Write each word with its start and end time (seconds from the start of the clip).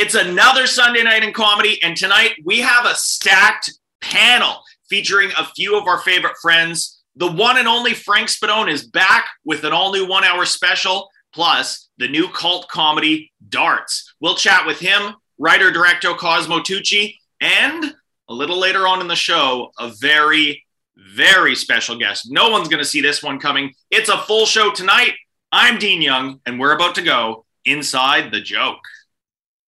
It's 0.00 0.14
another 0.14 0.68
Sunday 0.68 1.02
night 1.02 1.24
in 1.24 1.32
comedy, 1.32 1.82
and 1.82 1.96
tonight 1.96 2.34
we 2.44 2.60
have 2.60 2.86
a 2.86 2.94
stacked 2.94 3.72
panel 4.00 4.62
featuring 4.88 5.30
a 5.36 5.46
few 5.56 5.76
of 5.76 5.88
our 5.88 5.98
favorite 5.98 6.36
friends. 6.40 7.02
The 7.16 7.32
one 7.32 7.58
and 7.58 7.66
only 7.66 7.94
Frank 7.94 8.28
Spadone 8.28 8.70
is 8.70 8.86
back 8.86 9.26
with 9.44 9.64
an 9.64 9.72
all 9.72 9.92
new 9.92 10.06
one 10.06 10.22
hour 10.22 10.44
special, 10.44 11.10
plus 11.34 11.88
the 11.98 12.06
new 12.06 12.28
cult 12.28 12.68
comedy 12.68 13.32
Darts. 13.48 14.14
We'll 14.20 14.36
chat 14.36 14.64
with 14.64 14.78
him, 14.78 15.14
writer 15.36 15.72
director 15.72 16.14
Cosimo 16.14 16.60
Tucci, 16.60 17.16
and 17.40 17.92
a 18.28 18.32
little 18.32 18.60
later 18.60 18.86
on 18.86 19.00
in 19.00 19.08
the 19.08 19.16
show, 19.16 19.72
a 19.80 19.88
very, 20.00 20.64
very 20.96 21.56
special 21.56 21.98
guest. 21.98 22.28
No 22.30 22.50
one's 22.50 22.68
going 22.68 22.80
to 22.80 22.88
see 22.88 23.00
this 23.00 23.20
one 23.20 23.40
coming. 23.40 23.74
It's 23.90 24.10
a 24.10 24.18
full 24.18 24.46
show 24.46 24.70
tonight. 24.70 25.14
I'm 25.50 25.76
Dean 25.76 26.00
Young, 26.00 26.38
and 26.46 26.60
we're 26.60 26.76
about 26.76 26.94
to 26.94 27.02
go 27.02 27.46
inside 27.64 28.30
the 28.30 28.40
joke. 28.40 28.78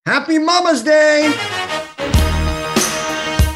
Happy 0.06 0.38
Mama's 0.38 0.82
Day! 0.82 1.30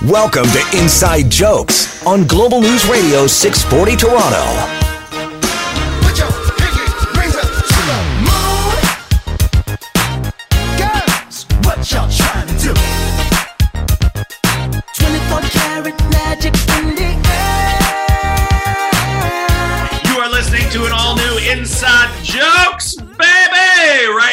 Welcome 0.07 0.45
to 0.45 0.79
Inside 0.79 1.30
Jokes 1.30 2.05
on 2.07 2.27
Global 2.27 2.61
News 2.61 2.87
Radio 2.87 3.27
640 3.27 3.97
Toronto. 3.97 4.84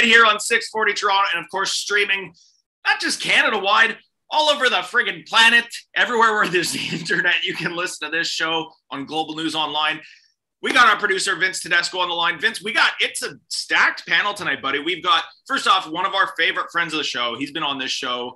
Right 0.01 0.07
here 0.07 0.25
on 0.25 0.39
640 0.39 0.93
Toronto, 0.93 1.29
and 1.35 1.43
of 1.43 1.49
course, 1.49 1.71
streaming 1.71 2.33
not 2.85 2.99
just 2.99 3.21
Canada 3.21 3.59
wide, 3.59 3.97
all 4.31 4.49
over 4.49 4.69
the 4.69 4.77
friggin' 4.77 5.27
planet. 5.27 5.65
Everywhere 5.95 6.33
where 6.33 6.47
there's 6.47 6.71
the 6.73 6.87
internet, 6.91 7.43
you 7.43 7.53
can 7.53 7.75
listen 7.75 8.09
to 8.09 8.17
this 8.17 8.27
show 8.27 8.71
on 8.89 9.05
Global 9.05 9.35
News 9.35 9.55
Online. 9.55 10.01
We 10.63 10.73
got 10.73 10.87
our 10.87 10.97
producer 10.97 11.35
Vince 11.35 11.59
Tedesco 11.59 11.99
on 11.99 12.09
the 12.09 12.15
line. 12.15 12.39
Vince, 12.39 12.63
we 12.63 12.71
got 12.71 12.91
it's 12.99 13.23
a 13.23 13.35
stacked 13.47 14.07
panel 14.07 14.33
tonight, 14.33 14.61
buddy. 14.61 14.79
We've 14.79 15.03
got 15.03 15.23
first 15.47 15.67
off 15.67 15.89
one 15.89 16.05
of 16.05 16.13
our 16.13 16.33
favorite 16.37 16.71
friends 16.71 16.93
of 16.93 16.97
the 16.97 17.03
show. 17.03 17.35
He's 17.37 17.51
been 17.51 17.63
on 17.63 17.79
this 17.79 17.91
show 17.91 18.35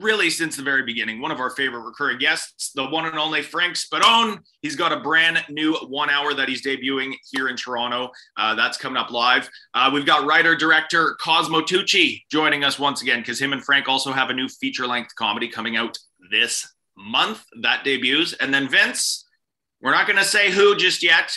really 0.00 0.30
since 0.30 0.56
the 0.56 0.62
very 0.62 0.82
beginning. 0.82 1.20
One 1.20 1.30
of 1.30 1.40
our 1.40 1.50
favorite 1.50 1.82
recurring 1.82 2.18
guests, 2.18 2.72
the 2.72 2.86
one 2.86 3.06
and 3.06 3.18
only 3.18 3.42
Frank 3.42 3.76
Spadone. 3.76 4.38
He's 4.62 4.76
got 4.76 4.92
a 4.92 5.00
brand 5.00 5.44
new 5.48 5.74
one 5.88 6.10
hour 6.10 6.34
that 6.34 6.48
he's 6.48 6.62
debuting 6.62 7.14
here 7.30 7.48
in 7.48 7.56
Toronto. 7.56 8.10
Uh, 8.36 8.54
that's 8.54 8.78
coming 8.78 8.96
up 8.96 9.10
live. 9.10 9.48
Uh, 9.74 9.90
we've 9.92 10.06
got 10.06 10.26
writer 10.26 10.56
director 10.56 11.16
Cosimo 11.20 11.60
Tucci 11.60 12.22
joining 12.30 12.64
us 12.64 12.78
once 12.78 13.02
again 13.02 13.20
because 13.20 13.40
him 13.40 13.52
and 13.52 13.64
Frank 13.64 13.88
also 13.88 14.12
have 14.12 14.30
a 14.30 14.34
new 14.34 14.48
feature 14.48 14.86
length 14.86 15.14
comedy 15.16 15.48
coming 15.48 15.76
out 15.76 15.98
this 16.30 16.66
month 16.96 17.44
that 17.60 17.84
debuts. 17.84 18.32
And 18.34 18.52
then 18.52 18.68
Vince, 18.68 19.26
we're 19.82 19.92
not 19.92 20.06
going 20.06 20.18
to 20.18 20.24
say 20.24 20.50
who 20.50 20.76
just 20.76 21.02
yet, 21.02 21.32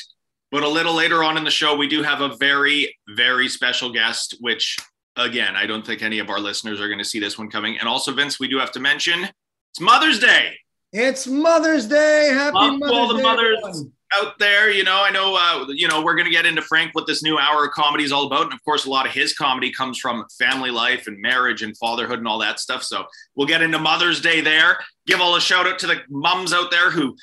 but 0.52 0.64
a 0.64 0.68
little 0.68 0.94
later 0.94 1.24
on 1.24 1.38
in 1.38 1.44
the 1.44 1.52
show, 1.52 1.76
we 1.76 1.88
do 1.88 2.04
have 2.04 2.22
a 2.22 2.36
very, 2.38 2.96
very 3.10 3.50
special 3.50 3.92
guest, 3.92 4.38
which 4.40 4.78
again, 5.18 5.56
I 5.56 5.66
don't 5.66 5.86
think 5.86 6.02
any 6.02 6.20
of 6.20 6.30
our 6.30 6.40
listeners 6.40 6.82
are 6.82 6.88
going 6.88 7.00
to 7.00 7.06
see 7.06 7.20
this 7.20 7.38
one 7.38 7.50
coming. 7.50 7.78
And 7.78 7.88
also, 7.88 8.14
Vince, 8.14 8.40
we 8.40 8.48
do 8.48 8.58
have 8.60 8.72
to 8.74 8.80
mention 8.80 9.24
it's 9.24 9.80
Mother's 9.80 10.20
Day. 10.20 10.54
It's 10.92 11.26
Mother's 11.26 11.88
Day. 11.88 12.30
Happy 12.32 12.56
Love 12.56 12.74
to 12.74 12.78
Mother's 12.78 12.92
all 12.92 13.08
the 13.08 13.18
Day, 13.18 13.24
mothers 13.24 13.58
everyone. 13.66 13.92
out 14.14 14.38
there. 14.38 14.70
You 14.70 14.84
know, 14.84 15.02
I 15.04 15.10
know, 15.10 15.36
uh, 15.36 15.66
you 15.70 15.88
know, 15.88 16.04
we're 16.04 16.14
going 16.14 16.28
to 16.28 16.32
get 16.32 16.46
into 16.46 16.62
Frank 16.62 16.94
what 16.94 17.08
this 17.08 17.24
new 17.24 17.40
hour 17.40 17.66
of 17.66 17.72
comedy 17.72 18.04
is 18.04 18.12
all 18.12 18.28
about. 18.28 18.44
And 18.44 18.54
of 18.54 18.64
course, 18.64 18.86
a 18.86 18.90
lot 18.90 19.08
of 19.08 19.12
his 19.12 19.34
comedy 19.34 19.72
comes 19.72 19.98
from 19.98 20.26
family 20.38 20.70
life 20.70 21.08
and 21.08 21.20
marriage 21.20 21.64
and 21.64 21.76
fatherhood 21.78 22.20
and 22.20 22.28
all 22.28 22.38
that 22.40 22.60
stuff. 22.60 22.84
So 22.84 23.06
we'll 23.36 23.48
get 23.48 23.64
into 23.64 23.80
Mother's 23.80 24.22
Day 24.22 24.42
there. 24.42 24.78
Give 25.08 25.20
all 25.20 25.36
a 25.36 25.42
shout 25.42 25.66
out 25.66 25.80
to 25.80 25.88
the 25.88 26.02
mums 26.10 26.54
out 26.54 26.70
there 26.70 26.92
who, 26.92 27.16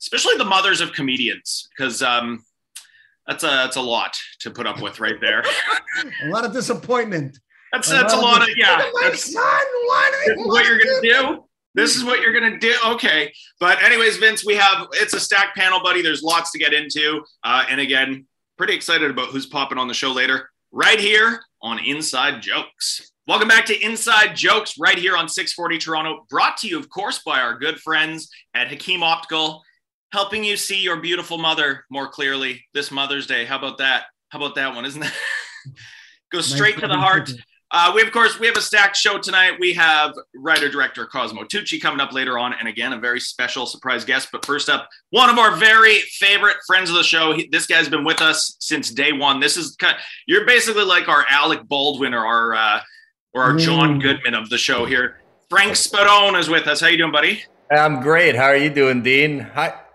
especially 0.00 0.36
the 0.36 0.44
mothers 0.44 0.82
of 0.82 0.92
comedians, 0.92 1.68
because 1.74 2.02
um, 2.02 2.44
that's 3.26 3.42
a 3.44 3.46
that's 3.46 3.76
a 3.76 3.82
lot 3.82 4.16
to 4.40 4.50
put 4.50 4.66
up 4.66 4.80
with 4.80 5.00
right 5.00 5.20
there. 5.20 5.44
A 6.24 6.28
lot 6.28 6.44
of 6.44 6.52
disappointment. 6.52 7.38
That's 7.72 7.88
that's 7.88 8.12
a 8.12 8.16
lot 8.16 8.42
of 8.42 8.48
yeah. 8.56 8.76
My 8.92 9.08
That's, 9.08 9.32
son. 9.32 9.42
Why 9.42 10.10
this 10.12 10.28
did 10.28 10.38
is 10.38 10.46
what 10.46 10.66
you're 10.66 10.78
gonna 10.78 11.00
do. 11.00 11.44
This 11.74 11.96
is 11.96 12.04
what 12.04 12.20
you're 12.20 12.32
gonna 12.32 12.58
do. 12.58 12.74
Okay, 12.86 13.32
but 13.58 13.82
anyways, 13.82 14.16
Vince, 14.18 14.44
we 14.44 14.54
have 14.54 14.86
it's 14.92 15.12
a 15.12 15.18
stacked 15.18 15.56
panel, 15.56 15.80
buddy. 15.82 16.00
There's 16.00 16.22
lots 16.22 16.52
to 16.52 16.58
get 16.58 16.72
into, 16.72 17.24
uh, 17.42 17.64
and 17.68 17.80
again, 17.80 18.26
pretty 18.56 18.74
excited 18.74 19.10
about 19.10 19.30
who's 19.30 19.46
popping 19.46 19.78
on 19.78 19.88
the 19.88 19.94
show 19.94 20.12
later, 20.12 20.50
right 20.70 21.00
here 21.00 21.42
on 21.62 21.80
Inside 21.84 22.42
Jokes. 22.42 23.10
Welcome 23.26 23.48
back 23.48 23.66
to 23.66 23.80
Inside 23.80 24.36
Jokes, 24.36 24.74
right 24.78 24.98
here 24.98 25.16
on 25.16 25.28
640 25.28 25.78
Toronto. 25.78 26.26
Brought 26.28 26.56
to 26.58 26.68
you, 26.68 26.78
of 26.78 26.88
course, 26.90 27.22
by 27.24 27.40
our 27.40 27.58
good 27.58 27.80
friends 27.80 28.28
at 28.54 28.68
Hakim 28.68 29.02
Optical, 29.02 29.62
helping 30.14 30.44
you 30.44 30.56
see 30.56 30.80
your 30.80 30.98
beautiful 30.98 31.38
mother 31.38 31.84
more 31.90 32.06
clearly 32.08 32.64
this 32.72 32.92
Mother's 32.92 33.26
Day. 33.26 33.44
How 33.44 33.58
about 33.58 33.78
that? 33.78 34.04
How 34.28 34.38
about 34.38 34.54
that 34.54 34.72
one? 34.72 34.84
Isn't 34.84 35.00
that 35.00 35.12
goes 36.32 36.48
Nice 36.48 36.54
straight 36.56 36.78
to 36.78 36.86
the 36.86 36.96
heart? 36.96 37.32
Uh, 37.72 37.90
we 37.92 38.00
of 38.00 38.12
course 38.12 38.38
we 38.38 38.46
have 38.46 38.56
a 38.56 38.60
stacked 38.60 38.96
show 38.96 39.18
tonight. 39.18 39.54
We 39.58 39.72
have 39.72 40.14
writer 40.36 40.68
director 40.68 41.04
Cosimo 41.06 41.42
Tucci 41.42 41.82
coming 41.82 41.98
up 41.98 42.12
later 42.12 42.38
on, 42.38 42.54
and 42.54 42.68
again 42.68 42.92
a 42.92 42.98
very 43.00 43.18
special 43.18 43.66
surprise 43.66 44.04
guest. 44.04 44.28
But 44.30 44.46
first 44.46 44.68
up, 44.68 44.88
one 45.10 45.28
of 45.28 45.38
our 45.38 45.56
very 45.56 45.98
favorite 46.20 46.58
friends 46.64 46.90
of 46.90 46.94
the 46.94 47.02
show. 47.02 47.32
He, 47.32 47.48
this 47.50 47.66
guy's 47.66 47.88
been 47.88 48.04
with 48.04 48.22
us 48.22 48.56
since 48.60 48.90
day 48.90 49.10
one. 49.10 49.40
This 49.40 49.56
is 49.56 49.74
kind. 49.74 49.96
You're 50.28 50.46
basically 50.46 50.84
like 50.84 51.08
our 51.08 51.26
Alec 51.28 51.64
Baldwin 51.64 52.14
or 52.14 52.24
our 52.24 52.54
uh, 52.54 52.80
or 53.32 53.42
our 53.42 53.56
John 53.56 53.98
Mm. 53.98 54.02
Goodman 54.02 54.34
of 54.34 54.48
the 54.48 54.58
show 54.58 54.86
here. 54.86 55.20
Frank 55.50 55.72
Spadone 55.72 56.38
is 56.38 56.48
with 56.48 56.68
us. 56.68 56.80
How 56.80 56.86
you 56.86 56.98
doing, 56.98 57.10
buddy? 57.10 57.42
I'm 57.72 58.00
great. 58.00 58.36
How 58.36 58.44
are 58.44 58.56
you 58.56 58.70
doing, 58.70 59.02
Dean? 59.02 59.40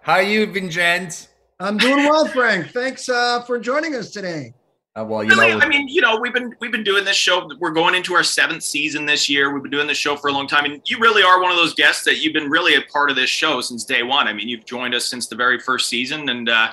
How 0.02 0.14
how 0.14 0.20
you 0.20 0.48
been, 0.48 0.70
gents? 0.70 1.30
I'm 1.60 1.78
doing 1.78 2.06
well, 2.06 2.26
Frank. 2.26 2.72
Thanks 2.72 3.10
uh, 3.10 3.42
for 3.44 3.60
joining 3.60 3.96
us 3.96 4.12
today. 4.12 4.54
Uh, 4.96 5.06
well, 5.08 5.24
you 5.24 5.30
Really, 5.30 5.52
know, 5.52 5.60
I 5.60 5.68
mean, 5.68 5.88
you 5.88 6.02
know, 6.02 6.20
we've 6.20 6.34
been 6.34 6.56
we've 6.60 6.72
been 6.72 6.84
doing 6.84 7.06
this 7.06 7.16
show. 7.16 7.50
We're 7.60 7.72
going 7.72 7.96
into 7.96 8.14
our 8.16 8.24
seventh 8.24 8.64
season 8.64 9.06
this 9.06 9.30
year. 9.30 9.54
We've 9.54 9.62
been 9.62 9.72
doing 9.72 9.88
this 9.88 9.98
show 9.98 10.16
for 10.16 10.30
a 10.30 10.32
long 10.32 10.48
time, 10.48 10.66
and 10.66 10.82
you 10.86 11.00
really 11.00 11.22
are 11.22 11.42
one 11.42 11.52
of 11.52 11.58
those 11.58 11.74
guests 11.74 12.04
that 12.06 12.18
you've 12.20 12.34
been 12.34 12.50
really 12.50 12.76
a 12.76 12.82
part 12.92 13.10
of 13.10 13.16
this 13.16 13.30
show 13.30 13.62
since 13.62 13.86
day 13.86 14.04
one. 14.04 14.28
I 14.28 14.34
mean, 14.34 14.48
you've 14.50 14.66
joined 14.66 14.96
us 14.96 15.06
since 15.06 15.28
the 15.28 15.36
very 15.36 15.60
first 15.60 15.90
season, 15.90 16.30
and 16.30 16.50
uh, 16.50 16.72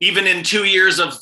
even 0.00 0.26
in 0.26 0.42
two 0.42 0.64
years 0.64 0.98
of 1.00 1.14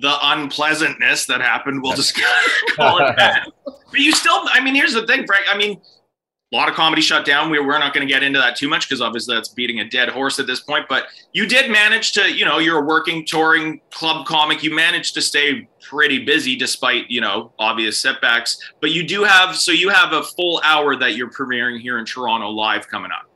the 0.00 0.14
unpleasantness 0.22 1.26
that 1.26 1.40
happened, 1.40 1.82
we'll 1.82 1.94
just 1.94 2.18
call 2.76 2.98
it 3.04 3.16
that. 3.16 3.48
But 3.90 4.00
you 4.00 4.12
still, 4.12 4.42
I 4.44 4.60
mean, 4.60 4.74
here's 4.74 4.92
the 4.92 5.06
thing, 5.06 5.26
Frank. 5.26 5.46
I 5.48 5.56
mean, 5.56 5.80
a 6.50 6.56
lot 6.56 6.68
of 6.68 6.74
comedy 6.74 7.02
shut 7.02 7.26
down. 7.26 7.50
We, 7.50 7.58
we're 7.58 7.78
not 7.78 7.92
going 7.92 8.06
to 8.06 8.12
get 8.12 8.22
into 8.22 8.38
that 8.38 8.56
too 8.56 8.68
much 8.68 8.88
because 8.88 9.02
obviously 9.02 9.34
that's 9.34 9.48
beating 9.48 9.80
a 9.80 9.88
dead 9.88 10.08
horse 10.08 10.38
at 10.38 10.46
this 10.46 10.60
point. 10.60 10.86
But 10.88 11.08
you 11.32 11.46
did 11.46 11.70
manage 11.70 12.12
to, 12.12 12.32
you 12.32 12.46
know, 12.46 12.58
you're 12.58 12.78
a 12.78 12.84
working, 12.84 13.26
touring 13.26 13.80
club 13.90 14.26
comic. 14.26 14.62
You 14.62 14.74
managed 14.74 15.12
to 15.14 15.22
stay 15.22 15.68
pretty 15.82 16.24
busy 16.24 16.56
despite, 16.56 17.10
you 17.10 17.20
know, 17.20 17.52
obvious 17.58 18.00
setbacks. 18.00 18.72
But 18.80 18.92
you 18.92 19.06
do 19.06 19.24
have, 19.24 19.56
so 19.56 19.72
you 19.72 19.90
have 19.90 20.12
a 20.14 20.22
full 20.22 20.60
hour 20.64 20.96
that 20.96 21.16
you're 21.16 21.30
premiering 21.30 21.80
here 21.80 21.98
in 21.98 22.06
Toronto 22.06 22.48
live 22.48 22.88
coming 22.88 23.10
up. 23.12 23.27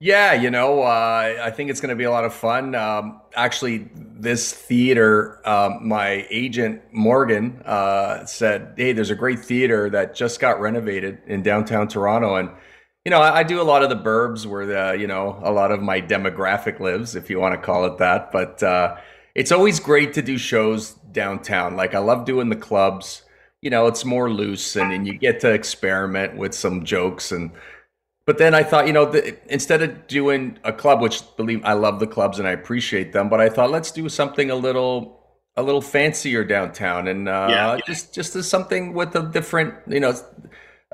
Yeah, 0.00 0.32
you 0.34 0.50
know, 0.50 0.82
uh, 0.82 1.40
I 1.42 1.50
think 1.50 1.70
it's 1.70 1.80
going 1.80 1.88
to 1.90 1.96
be 1.96 2.04
a 2.04 2.10
lot 2.10 2.24
of 2.24 2.32
fun. 2.32 2.76
Um, 2.76 3.20
actually, 3.34 3.88
this 3.94 4.52
theater, 4.52 5.40
um, 5.48 5.88
my 5.88 6.24
agent 6.30 6.82
Morgan 6.92 7.60
uh, 7.64 8.24
said, 8.24 8.74
"Hey, 8.76 8.92
there's 8.92 9.10
a 9.10 9.16
great 9.16 9.44
theater 9.44 9.90
that 9.90 10.14
just 10.14 10.38
got 10.38 10.60
renovated 10.60 11.18
in 11.26 11.42
downtown 11.42 11.88
Toronto," 11.88 12.36
and 12.36 12.50
you 13.04 13.10
know, 13.10 13.20
I, 13.20 13.38
I 13.38 13.42
do 13.42 13.60
a 13.60 13.64
lot 13.64 13.82
of 13.82 13.88
the 13.90 13.96
burbs 13.96 14.46
where 14.46 14.66
the 14.66 14.96
you 15.00 15.08
know 15.08 15.40
a 15.42 15.50
lot 15.50 15.72
of 15.72 15.82
my 15.82 16.00
demographic 16.00 16.78
lives, 16.78 17.16
if 17.16 17.28
you 17.28 17.40
want 17.40 17.54
to 17.54 17.60
call 17.60 17.84
it 17.86 17.98
that. 17.98 18.30
But 18.30 18.62
uh, 18.62 18.96
it's 19.34 19.50
always 19.50 19.80
great 19.80 20.12
to 20.14 20.22
do 20.22 20.38
shows 20.38 20.92
downtown. 21.10 21.74
Like 21.76 21.94
I 21.96 21.98
love 21.98 22.24
doing 22.24 22.50
the 22.50 22.56
clubs. 22.56 23.22
You 23.62 23.70
know, 23.70 23.88
it's 23.88 24.04
more 24.04 24.30
loose, 24.30 24.76
and, 24.76 24.92
and 24.92 25.08
you 25.08 25.14
get 25.18 25.40
to 25.40 25.52
experiment 25.52 26.36
with 26.36 26.54
some 26.54 26.84
jokes 26.84 27.32
and. 27.32 27.50
But 28.28 28.36
then 28.36 28.52
I 28.54 28.62
thought, 28.62 28.86
you 28.86 28.92
know, 28.92 29.06
the, 29.10 29.38
instead 29.50 29.80
of 29.80 30.06
doing 30.06 30.58
a 30.62 30.70
club, 30.70 31.00
which 31.00 31.22
believe 31.38 31.62
I 31.64 31.72
love 31.72 31.98
the 31.98 32.06
clubs 32.06 32.38
and 32.38 32.46
I 32.46 32.50
appreciate 32.50 33.14
them, 33.14 33.30
but 33.30 33.40
I 33.40 33.48
thought 33.48 33.70
let's 33.70 33.90
do 33.90 34.06
something 34.10 34.50
a 34.50 34.54
little 34.54 34.98
a 35.56 35.62
little 35.62 35.80
fancier 35.80 36.44
downtown 36.44 37.08
and 37.08 37.26
uh, 37.26 37.46
Yeah, 37.48 37.74
yeah. 37.76 37.80
just 37.86 38.14
just 38.14 38.36
as 38.36 38.46
something 38.46 38.92
with 38.92 39.16
a 39.16 39.22
different, 39.22 39.76
you 39.86 40.00
know, 40.00 40.12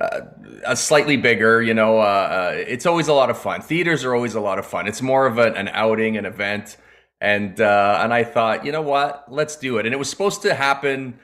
uh, 0.00 0.20
a 0.64 0.76
slightly 0.76 1.16
bigger, 1.16 1.60
you 1.60 1.74
know, 1.74 1.98
uh, 1.98 2.02
uh, 2.02 2.52
it's 2.54 2.86
always 2.86 3.08
a 3.08 3.12
lot 3.12 3.30
of 3.30 3.36
fun. 3.36 3.60
Theaters 3.62 4.04
are 4.04 4.14
always 4.14 4.36
a 4.36 4.40
lot 4.40 4.60
of 4.60 4.66
fun. 4.66 4.86
It's 4.86 5.02
more 5.02 5.26
of 5.26 5.38
an, 5.38 5.56
an 5.56 5.68
outing, 5.72 6.16
an 6.16 6.26
event, 6.26 6.76
and 7.20 7.60
uh, 7.60 7.98
and 8.00 8.14
I 8.14 8.22
thought, 8.22 8.64
you 8.64 8.70
know 8.70 8.82
what, 8.82 9.24
let's 9.28 9.56
do 9.56 9.78
it. 9.78 9.86
And 9.86 9.92
it 9.92 9.98
was 9.98 10.08
supposed 10.08 10.42
to 10.42 10.54
happen, 10.54 11.18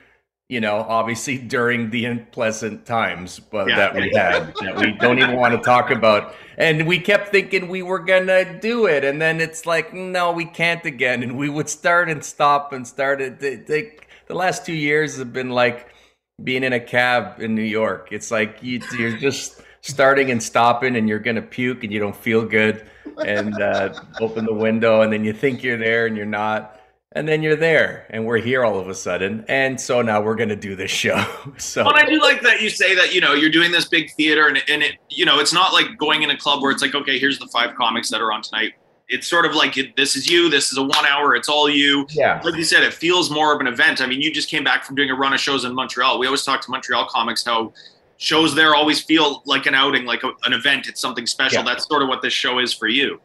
you 0.51 0.61
know, 0.61 0.85
obviously 0.89 1.39
during 1.57 1.91
the 1.91 2.05
unpleasant 2.05 2.85
times 2.85 3.39
but, 3.39 3.69
Yeah. 3.69 3.77
that 3.77 3.95
we 3.95 4.11
had 4.13 4.53
that 4.61 4.77
we 4.77 4.93
don't 4.93 5.19
even 5.19 5.37
want 5.37 5.55
to 5.55 5.61
talk 5.63 5.91
about. 5.91 6.35
And 6.59 6.87
we 6.87 6.99
kept 6.99 7.29
thinking 7.29 7.69
we 7.69 7.83
were 7.83 8.01
gonna 8.01 8.59
do 8.61 8.87
it, 8.87 9.05
and 9.05 9.23
then 9.23 9.41
it's 9.41 9.65
like, 9.65 9.95
no, 9.95 10.33
we 10.33 10.45
can't 10.45 10.85
again. 10.85 11.23
And 11.23 11.39
we 11.39 11.49
would 11.49 11.71
start 11.71 12.11
and 12.11 12.23
stop 12.23 12.75
and 12.75 12.87
start 12.87 13.23
it. 13.23 13.39
They, 13.41 13.97
the 14.27 14.35
last 14.35 14.67
two 14.67 14.75
years 14.75 15.17
have 15.17 15.33
been 15.33 15.51
like 15.51 15.89
being 16.43 16.65
in 16.65 16.73
a 16.75 16.81
cab 16.81 17.41
in 17.41 17.55
New 17.55 17.63
York. 17.63 18.09
It's 18.11 18.31
like 18.31 18.59
you, 18.61 18.83
you're 18.99 19.17
just 19.17 19.63
starting 19.83 20.31
and 20.31 20.43
stopping, 20.43 20.97
and 20.97 21.09
you're 21.09 21.21
gonna 21.21 21.41
puke, 21.41 21.85
and 21.85 21.93
you 21.93 22.01
don't 22.01 22.17
feel 22.17 22.45
good, 22.45 22.85
and 23.25 23.55
uh, 23.63 23.95
open 24.21 24.45
the 24.45 24.53
window, 24.53 25.03
and 25.03 25.13
then 25.13 25.25
you 25.25 25.33
think 25.33 25.63
you're 25.63 25.79
there, 25.79 26.07
and 26.07 26.17
you're 26.17 26.27
not. 26.27 26.80
And 27.13 27.27
then 27.27 27.43
you're 27.43 27.57
there, 27.57 28.07
and 28.11 28.25
we're 28.25 28.39
here 28.39 28.65
all 28.65 28.79
of 28.79 28.89
a 28.89 28.95
sudden, 28.95 29.45
and 29.49 29.81
so 29.81 30.01
now 30.01 30.21
we're 30.21 30.37
gonna 30.37 30.55
do 30.55 30.77
this 30.77 30.93
show. 30.93 31.25
So 31.59 31.83
But 31.83 31.97
I 31.97 32.07
do 32.07 32.21
like 32.21 32.41
that 32.43 32.63
you 32.63 32.71
say 32.71 32.95
that 32.95 33.13
you 33.13 33.21
know 33.21 33.35
you're 33.35 33.51
doing 33.51 33.73
this 33.73 33.89
big 33.89 34.13
theater, 34.13 34.47
and 34.47 34.63
and 34.69 34.85
it 34.85 34.95
you 35.09 35.25
know 35.25 35.41
it's 35.41 35.53
not 35.53 35.73
like 35.73 35.99
going 35.99 36.23
in 36.23 36.31
a 36.31 36.37
club 36.37 36.63
where 36.63 36.71
it's 36.71 36.83
like 36.83 36.95
okay, 36.95 37.19
here's 37.19 37.41
the 37.41 37.49
five 37.49 37.75
comics 37.75 38.11
that 38.11 38.21
are 38.21 38.31
on 38.31 38.43
tonight. 38.43 38.75
It's 39.09 39.27
sort 39.27 39.45
of 39.45 39.57
like 39.57 39.77
this 39.97 40.15
is 40.15 40.31
you, 40.31 40.49
this 40.49 40.71
is 40.71 40.79
a 40.79 40.83
one 40.83 41.05
hour, 41.05 41.35
it's 41.35 41.49
all 41.49 41.69
you. 41.69 42.07
yeah, 42.11 42.41
Like 42.45 42.55
you 42.55 42.63
said, 42.63 42.85
it 42.85 42.95
feels 42.95 43.29
more 43.29 43.53
of 43.53 43.61
an 43.61 43.67
event. 43.67 44.01
I 44.01 44.07
mean, 44.07 44.21
you 44.21 44.33
just 44.33 44.49
came 44.49 44.63
back 44.63 44.85
from 44.85 44.95
doing 44.95 45.11
a 45.11 45.15
run 45.17 45.33
of 45.33 45.41
shows 45.41 45.65
in 45.65 45.75
Montreal. 45.75 46.21
We 46.21 46.27
always 46.27 46.45
talk 46.45 46.61
to 46.61 46.71
Montreal 46.71 47.09
comics 47.09 47.45
how 47.45 47.73
shows 48.19 48.55
there 48.55 48.77
always 48.77 49.03
feel 49.03 49.43
like 49.47 49.67
an 49.67 49.75
outing, 49.75 50.05
like 50.05 50.23
a, 50.23 50.31
an 50.45 50.53
event. 50.53 50.87
It's 50.87 51.01
something 51.01 51.27
special. 51.27 51.65
Yeah. 51.65 51.65
That's 51.65 51.89
sort 51.89 52.03
of 52.03 52.09
what 52.09 52.23
this 52.23 52.33
show 52.33 52.61
is 52.61 52.73
for 52.73 52.87
you. 52.87 53.21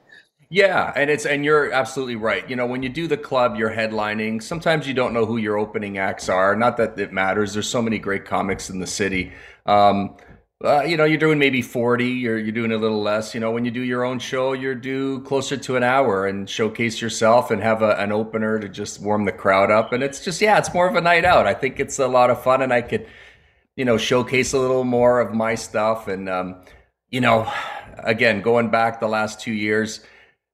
Yeah, 0.49 0.93
and 0.95 1.09
it's 1.09 1.25
and 1.25 1.43
you're 1.43 1.71
absolutely 1.71 2.15
right. 2.15 2.47
You 2.49 2.55
know, 2.55 2.67
when 2.67 2.83
you 2.83 2.89
do 2.89 3.07
the 3.07 3.17
club, 3.17 3.55
you're 3.57 3.71
headlining. 3.71 4.43
Sometimes 4.43 4.87
you 4.87 4.93
don't 4.93 5.13
know 5.13 5.25
who 5.25 5.37
your 5.37 5.57
opening 5.57 5.97
acts 5.97 6.29
are. 6.29 6.55
Not 6.55 6.77
that 6.77 6.99
it 6.99 7.11
matters. 7.11 7.53
There's 7.53 7.67
so 7.67 7.81
many 7.81 7.97
great 7.97 8.25
comics 8.25 8.69
in 8.69 8.79
the 8.79 8.87
city. 8.87 9.33
Um, 9.65 10.17
uh, 10.63 10.83
you 10.83 10.97
know, 10.97 11.03
you're 11.03 11.17
doing 11.17 11.37
maybe 11.39 11.61
40. 11.61 12.05
You're 12.05 12.37
you're 12.37 12.51
doing 12.51 12.71
a 12.71 12.77
little 12.77 13.01
less. 13.01 13.33
You 13.33 13.39
know, 13.39 13.51
when 13.51 13.65
you 13.65 13.71
do 13.71 13.81
your 13.81 14.03
own 14.03 14.19
show, 14.19 14.53
you're 14.53 14.75
do 14.75 15.21
closer 15.21 15.57
to 15.57 15.75
an 15.75 15.83
hour 15.83 16.27
and 16.27 16.49
showcase 16.49 17.01
yourself 17.01 17.51
and 17.51 17.61
have 17.61 17.81
a, 17.81 17.95
an 17.99 18.11
opener 18.11 18.59
to 18.59 18.69
just 18.69 19.01
warm 19.01 19.25
the 19.25 19.31
crowd 19.31 19.71
up. 19.71 19.93
And 19.93 20.03
it's 20.03 20.23
just 20.23 20.41
yeah, 20.41 20.57
it's 20.57 20.73
more 20.73 20.87
of 20.87 20.95
a 20.95 21.01
night 21.01 21.25
out. 21.25 21.47
I 21.47 21.53
think 21.55 21.79
it's 21.79 21.99
a 21.99 22.07
lot 22.07 22.29
of 22.29 22.41
fun, 22.43 22.61
and 22.61 22.71
I 22.71 22.81
could 22.81 23.07
you 23.75 23.83
know 23.83 23.97
showcase 23.97 24.53
a 24.53 24.59
little 24.59 24.83
more 24.83 25.19
of 25.19 25.33
my 25.33 25.55
stuff. 25.55 26.07
And 26.07 26.29
um, 26.29 26.61
you 27.09 27.21
know, 27.21 27.51
again, 27.97 28.41
going 28.41 28.69
back 28.69 28.99
the 28.99 29.07
last 29.07 29.41
two 29.41 29.53
years 29.53 30.01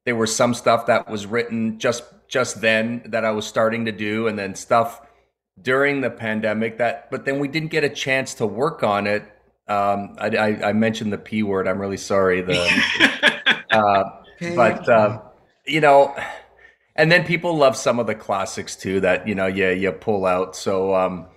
there 0.06 0.15
was 0.15 0.36
some 0.36 0.53
stuff 0.53 0.88
that 0.88 1.09
was 1.09 1.25
written 1.25 1.80
just 1.80 2.03
just 2.27 2.62
then 2.62 3.03
that 3.06 3.25
I 3.25 3.31
was 3.31 3.45
starting 3.45 3.86
to 3.86 3.92
do, 3.92 4.27
and 4.27 4.38
then 4.39 4.56
stuff 4.56 5.01
during 5.62 6.01
the 6.01 6.09
pandemic 6.09 6.77
that, 6.77 7.12
but 7.12 7.25
then 7.25 7.39
we 7.39 7.48
didn't 7.48 7.69
get 7.69 7.83
a 7.83 7.89
chance 7.89 8.33
to 8.36 8.45
work 8.45 8.83
on 8.83 9.06
it. 9.06 9.24
Um, 9.68 10.15
I, 10.18 10.27
I, 10.27 10.69
I 10.69 10.74
mentioned 10.74 11.13
the 11.13 11.18
p 11.18 11.44
word. 11.44 11.68
I'm 11.68 11.80
really 11.80 11.98
sorry. 11.98 12.42
The 12.42 13.63
uh, 13.71 14.03
but 14.56 14.89
uh, 14.89 15.21
you 15.65 15.81
know, 15.81 16.15
and 16.95 17.12
then 17.12 17.25
people 17.25 17.56
love 17.56 17.77
some 17.77 18.00
of 18.00 18.07
the 18.07 18.15
classics 18.15 18.75
too 18.75 19.00
that 19.01 19.27
you 19.27 19.36
know 19.36 19.48
you 19.48 19.69
you 19.69 19.92
pull 19.92 20.25
out. 20.25 20.56
So 20.56 20.95
um, 20.95 21.27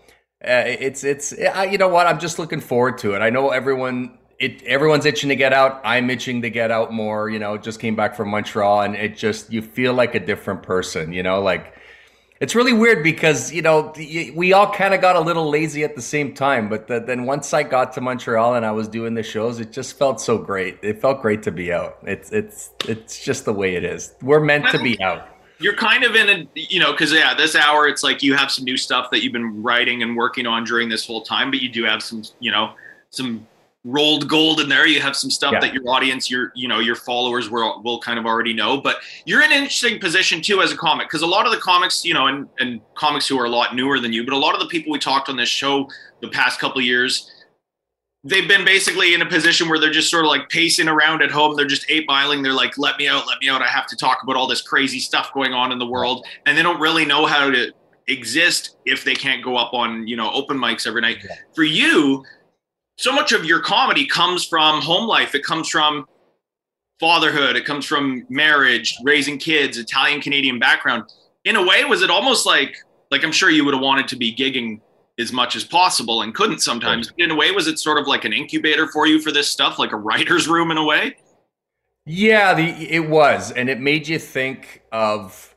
uh, 0.43 0.65
it's 0.67 1.05
it's 1.05 1.35
I, 1.39 1.65
you 1.65 1.79
know 1.79 1.89
what 1.89 2.07
I'm 2.07 2.19
just 2.19 2.39
looking 2.39 2.61
forward 2.61 2.99
to 2.99 3.15
it. 3.15 3.21
I 3.21 3.31
know 3.31 3.51
everyone 3.51 4.19
it 4.45 4.63
everyone's 4.65 5.07
itching 5.07 5.31
to 5.31 5.37
get 5.37 5.53
out. 5.53 5.81
I'm 5.85 6.11
itching 6.11 6.43
to 6.43 6.51
get 6.51 6.71
out 6.71 6.93
more. 6.93 7.31
You 7.31 7.39
know, 7.39 7.57
just 7.57 7.81
came 7.81 7.97
back 7.97 8.15
from 8.15 8.29
Montreal, 8.29 8.83
and 8.83 8.95
it 8.95 9.17
just 9.17 9.53
you 9.53 9.63
feel 9.63 9.95
like 9.95 10.15
a 10.15 10.21
different 10.21 10.63
person. 10.63 11.13
You 11.13 11.23
know, 11.23 11.41
like 11.41 11.75
it's 12.41 12.55
really 12.55 12.75
weird 12.75 13.03
because 13.03 13.53
you 13.53 13.63
know 13.63 13.93
we 14.35 14.53
all 14.53 14.71
kind 14.71 14.93
of 14.93 15.01
got 15.01 15.17
a 15.17 15.21
little 15.21 15.49
lazy 15.49 15.83
at 15.83 15.97
the 15.97 16.03
same 16.03 16.35
time. 16.35 16.69
But 16.69 16.89
the, 16.89 17.01
then 17.01 17.25
once 17.25 17.55
I 17.55 17.63
got 17.63 17.95
to 17.95 18.03
Montreal 18.03 18.55
and 18.55 18.67
I 18.67 18.73
was 18.73 18.87
doing 18.87 19.15
the 19.15 19.23
shows, 19.23 19.61
it 19.61 19.73
just 19.73 19.97
felt 19.99 20.21
so 20.21 20.37
great. 20.37 20.79
It 20.83 21.01
felt 21.01 21.23
great 21.23 21.43
to 21.45 21.51
be 21.51 21.73
out. 21.73 21.99
It's 22.03 22.31
it's 22.31 22.71
it's 22.87 23.25
just 23.25 23.47
the 23.47 23.53
way 23.55 23.77
it 23.77 23.85
is. 23.85 24.15
We're 24.21 24.41
meant 24.41 24.67
to 24.73 24.79
be 24.79 25.01
out. 25.03 25.29
You're 25.61 25.77
kind 25.77 26.05
of 26.05 26.17
in 26.17 26.29
a, 26.29 26.49
you 26.55 26.81
know, 26.81 26.93
because 26.93 27.13
yeah, 27.13 27.33
this 27.33 27.55
hour 27.55 27.89
it's 27.89 28.03
like 28.03 28.23
you 28.23 28.35
have 28.35 28.51
some 28.51 28.65
new 28.65 28.77
stuff 28.77 29.11
that 29.13 29.23
you've 29.23 29.33
been 29.33 29.63
writing 29.63 30.03
and 30.03 30.17
working 30.17 30.47
on 30.47 30.65
during 30.65 30.91
this 30.91 31.07
whole 31.07 31.23
time, 31.23 31.51
but 31.51 31.63
you 31.63 31.71
do 31.71 31.85
have 31.85 32.03
some, 32.03 32.25
you 32.41 32.51
know, 32.51 32.75
some 33.11 33.47
rolled 33.85 34.29
gold 34.29 34.61
in 34.61 34.69
there. 34.69 34.87
You 34.87 35.01
have 35.01 35.15
some 35.15 35.31
stuff 35.31 35.53
Yeah. 35.53 35.61
that 35.61 35.75
your 35.75 35.87
audience, 35.89 36.31
your, 36.31 36.53
you 36.57 36.67
know, 36.67 36.81
your 36.81 36.97
followers 36.97 37.51
will 37.51 37.83
will 37.83 38.01
kind 38.01 38.19
of 38.19 38.25
already 38.25 38.55
know. 38.55 38.79
But 38.79 38.97
you're 39.27 39.43
in 39.43 39.53
an 39.53 39.59
interesting 39.59 40.01
position 40.01 40.41
too 40.41 40.63
as 40.63 40.73
a 40.73 40.77
comic 40.77 41.09
because 41.09 41.23
a 41.23 41.27
lot 41.27 41.45
of 41.47 41.53
the 41.53 41.59
comics, 41.59 42.05
you 42.05 42.15
know, 42.15 42.27
and 42.27 42.49
and 42.59 42.81
comics 42.95 43.29
who 43.29 43.39
are 43.39 43.45
a 43.45 43.51
lot 43.51 43.77
newer 43.77 44.01
than 44.01 44.13
you, 44.13 44.25
but 44.25 44.33
a 44.33 44.39
lot 44.39 44.55
of 44.55 44.61
the 44.61 44.67
people 44.67 44.91
we 44.91 44.99
talked 44.99 45.29
on 45.29 45.37
this 45.37 45.49
show 45.49 45.89
the 46.23 46.29
past 46.29 46.59
couple 46.59 46.79
of 46.79 46.85
years 46.85 47.31
they've 48.27 48.49
been 48.49 48.65
basically 48.65 49.13
in 49.13 49.21
a 49.21 49.27
position 49.27 49.69
where 49.69 49.79
they're 49.79 49.91
just 49.91 50.11
sort 50.11 50.25
of 50.25 50.31
like 50.31 50.49
pacing 50.49 50.89
around 50.89 51.21
at 51.21 51.31
home. 51.31 51.55
They're 51.55 51.67
just 51.67 51.85
eight 51.91 52.09
miling. 52.09 52.43
They're 52.43 52.55
like, 52.55 52.79
let 52.79 52.97
me 52.97 53.07
out, 53.07 53.27
let 53.27 53.39
me 53.41 53.51
out. 53.51 53.61
I 53.61 53.67
have 53.67 53.87
to 53.89 53.97
talk 53.97 54.23
about 54.23 54.35
all 54.35 54.47
this 54.47 54.63
crazy 54.63 54.99
stuff 54.99 55.31
going 55.35 55.53
on 55.53 55.73
in 55.73 55.79
the 55.79 55.87
world. 55.87 56.27
And 56.47 56.57
they 56.57 56.63
don't 56.63 56.81
really 56.81 57.05
know 57.05 57.27
how 57.27 57.51
to 57.51 57.71
exist 58.09 58.77
if 58.87 59.05
they 59.05 59.15
can't 59.15 59.45
go 59.45 59.59
up 59.59 59.75
on, 59.75 60.07
you 60.09 60.17
know, 60.17 60.31
open 60.33 60.57
mics 60.57 60.87
every 60.87 61.03
night. 61.03 61.19
Yeah. 61.23 61.37
For 61.55 61.65
you, 61.65 62.25
so 62.97 63.13
much 63.13 63.33
of 63.33 63.45
your 63.45 63.61
comedy 63.61 64.07
comes 64.07 64.45
from 64.45 64.81
home 64.81 65.07
life. 65.07 65.35
It 65.35 65.45
comes 65.45 65.69
from 65.69 66.07
fatherhood. 67.01 67.57
It 67.57 67.65
comes 67.65 67.85
from 67.85 68.27
marriage, 68.29 68.97
raising 69.03 69.39
kids, 69.39 69.79
Italian 69.79 70.21
Canadian 70.21 70.59
background. 70.59 71.05
In 71.45 71.57
a 71.57 71.63
way, 71.63 71.85
was 71.85 72.03
it 72.03 72.11
almost 72.11 72.47
like, 72.47 72.77
like 73.11 73.25
I'm 73.25 73.33
sure 73.33 73.51
you 73.51 73.65
would 73.65 73.75
have 73.75 73.83
wanted 73.83 74.09
to 74.09 74.17
be 74.17 74.35
gigging 74.35 74.81
as 75.19 75.33
much 75.33 75.57
as 75.57 75.65
possible 75.65 76.23
and 76.23 76.35
couldn't 76.35 76.61
sometimes. 76.61 77.09
But 77.09 77.21
in 77.25 77.31
a 77.31 77.35
way, 77.35 77.51
was 77.51 77.67
it 77.67 77.79
sort 77.79 77.99
of 77.99 78.07
like 78.07 78.25
an 78.25 78.33
incubator 78.33 78.89
for 78.89 79.07
you 79.07 79.21
for 79.21 79.33
this 79.33 79.49
stuff, 79.49 79.79
like 79.79 79.93
a 79.93 79.97
writer's 79.97 80.49
room 80.49 80.71
in 80.71 80.77
a 80.77 80.85
way? 80.85 81.17
Yeah, 82.07 82.55
the 82.55 82.65
it 82.65 83.09
was, 83.09 83.51
and 83.53 83.71
it 83.71 83.81
made 83.81 84.09
you 84.09 84.19
think 84.19 84.83
of 84.93 85.54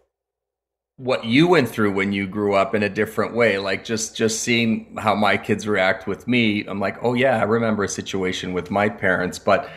what 0.97 1.23
you 1.25 1.47
went 1.47 1.69
through 1.69 1.93
when 1.93 2.11
you 2.11 2.27
grew 2.27 2.55
up 2.55 2.73
in 2.73 2.81
a 2.83 2.89
different 2.89 3.35
way. 3.35 3.57
Like 3.59 3.85
just 3.85 4.15
just 4.15 4.41
seeing 4.41 4.97
how 4.97 5.15
my 5.15 5.37
kids 5.37 5.67
react 5.67 6.07
with 6.07 6.27
me, 6.27 6.65
I'm 6.65 6.79
like, 6.79 6.97
oh 7.03 7.13
yeah, 7.13 7.39
I 7.39 7.43
remember 7.43 7.83
a 7.83 7.87
situation 7.87 8.53
with 8.53 8.71
my 8.71 8.89
parents. 8.89 9.39
But 9.39 9.69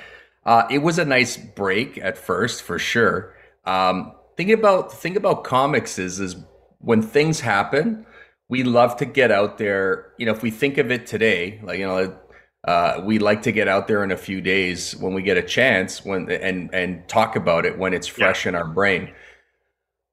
uh, 0.44 0.66
it 0.70 0.78
was 0.78 0.98
a 0.98 1.04
nice 1.04 1.36
break 1.36 1.98
at 1.98 2.16
first, 2.16 2.62
for 2.62 2.78
sure. 2.78 3.34
Um, 3.66 4.12
think 4.36 4.50
about 4.50 4.92
think 4.92 5.16
about 5.16 5.44
comics 5.44 5.98
is 5.98 6.18
is 6.20 6.36
when 6.78 7.02
things 7.02 7.40
happen, 7.40 8.06
we 8.48 8.64
love 8.64 8.96
to 8.96 9.04
get 9.04 9.30
out 9.30 9.58
there. 9.58 10.12
You 10.18 10.26
know, 10.26 10.32
if 10.32 10.42
we 10.42 10.50
think 10.50 10.78
of 10.78 10.90
it 10.90 11.06
today, 11.06 11.60
like 11.62 11.78
you 11.78 11.86
know, 11.86 12.18
uh, 12.64 13.02
we 13.04 13.18
like 13.18 13.42
to 13.42 13.52
get 13.52 13.68
out 13.68 13.88
there 13.88 14.02
in 14.04 14.10
a 14.10 14.16
few 14.16 14.40
days 14.40 14.96
when 14.96 15.12
we 15.12 15.22
get 15.22 15.36
a 15.36 15.42
chance 15.42 16.02
when 16.02 16.30
and 16.30 16.74
and 16.74 17.06
talk 17.08 17.36
about 17.36 17.66
it 17.66 17.78
when 17.78 17.92
it's 17.92 18.06
fresh 18.06 18.46
in 18.46 18.54
our 18.54 18.66
brain. 18.66 19.12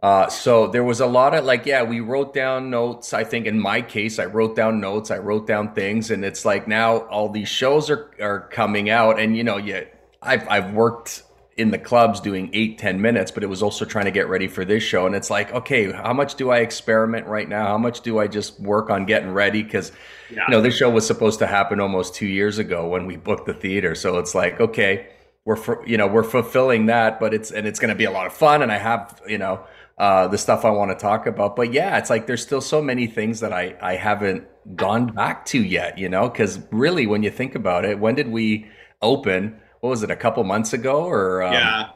Uh, 0.01 0.27
so 0.29 0.67
there 0.67 0.83
was 0.83 0.99
a 0.99 1.07
lot 1.07 1.33
of 1.33 1.43
like, 1.43 1.65
yeah, 1.65 1.81
we 1.81 1.99
wrote 1.99 2.33
down 2.33 2.69
notes. 2.69 3.13
I 3.13 3.23
think 3.23 3.47
in 3.47 3.59
my 3.59 3.81
case, 3.81 4.19
I 4.19 4.25
wrote 4.25 4.55
down 4.55 4.79
notes. 4.79 5.09
I 5.09 5.17
wrote 5.17 5.47
down 5.47 5.73
things, 5.73 6.11
and 6.11 6.23
it's 6.23 6.45
like 6.45 6.67
now 6.67 6.99
all 7.07 7.29
these 7.29 7.49
shows 7.49 7.89
are 7.89 8.11
are 8.21 8.41
coming 8.51 8.89
out, 8.91 9.19
and 9.19 9.35
you 9.35 9.43
know, 9.43 9.57
yeah, 9.57 9.85
I've 10.21 10.47
I've 10.49 10.73
worked 10.73 11.23
in 11.57 11.71
the 11.71 11.79
clubs 11.79 12.19
doing 12.21 12.51
eight 12.53 12.77
ten 12.77 13.01
minutes, 13.01 13.31
but 13.31 13.41
it 13.41 13.47
was 13.47 13.63
also 13.63 13.85
trying 13.85 14.05
to 14.05 14.11
get 14.11 14.29
ready 14.29 14.47
for 14.47 14.63
this 14.63 14.83
show, 14.83 15.07
and 15.07 15.15
it's 15.15 15.31
like, 15.31 15.51
okay, 15.51 15.91
how 15.91 16.13
much 16.13 16.35
do 16.35 16.51
I 16.51 16.59
experiment 16.59 17.25
right 17.25 17.49
now? 17.49 17.65
How 17.65 17.79
much 17.79 18.01
do 18.01 18.19
I 18.19 18.27
just 18.27 18.59
work 18.59 18.91
on 18.91 19.05
getting 19.07 19.31
ready? 19.31 19.63
Because 19.63 19.91
Yeah. 20.29 20.43
you 20.47 20.51
know, 20.51 20.61
this 20.61 20.75
show 20.77 20.91
was 20.91 21.07
supposed 21.07 21.39
to 21.39 21.47
happen 21.47 21.79
almost 21.79 22.13
two 22.13 22.27
years 22.27 22.59
ago 22.59 22.87
when 22.87 23.07
we 23.07 23.15
booked 23.17 23.47
the 23.47 23.53
theater. 23.55 23.95
So 23.95 24.19
it's 24.19 24.35
like, 24.35 24.59
okay, 24.61 25.07
we're 25.45 25.57
you 25.87 25.97
know 25.97 26.05
we're 26.05 26.23
fulfilling 26.23 26.85
that, 26.87 27.19
but 27.19 27.33
it's 27.33 27.49
and 27.51 27.65
it's 27.65 27.79
going 27.79 27.89
to 27.89 27.95
be 27.95 28.03
a 28.05 28.11
lot 28.11 28.27
of 28.27 28.33
fun, 28.33 28.61
and 28.61 28.71
I 28.71 28.77
have 28.77 29.19
you 29.27 29.39
know 29.39 29.61
uh, 29.97 30.27
the 30.27 30.37
stuff 30.37 30.63
I 30.63 30.69
want 30.69 30.91
to 30.91 30.95
talk 30.95 31.25
about. 31.25 31.55
But 31.55 31.73
yeah, 31.73 31.97
it's 31.97 32.09
like 32.09 32.27
there's 32.27 32.43
still 32.43 32.61
so 32.61 32.81
many 32.81 33.07
things 33.07 33.39
that 33.39 33.51
I 33.51 33.75
I 33.81 33.95
haven't 33.95 34.47
gone 34.75 35.07
back 35.07 35.45
to 35.47 35.63
yet, 35.63 35.97
you 35.97 36.09
know, 36.09 36.29
because 36.29 36.59
really 36.71 37.07
when 37.07 37.23
you 37.23 37.31
think 37.31 37.55
about 37.55 37.85
it, 37.85 37.99
when 37.99 38.15
did 38.15 38.27
we 38.29 38.67
open? 39.01 39.59
What 39.81 39.89
was 39.89 40.03
it? 40.03 40.11
A 40.11 40.15
couple 40.15 40.43
months 40.43 40.73
ago, 40.73 41.05
or 41.05 41.43
um, 41.43 41.53
yeah. 41.53 41.89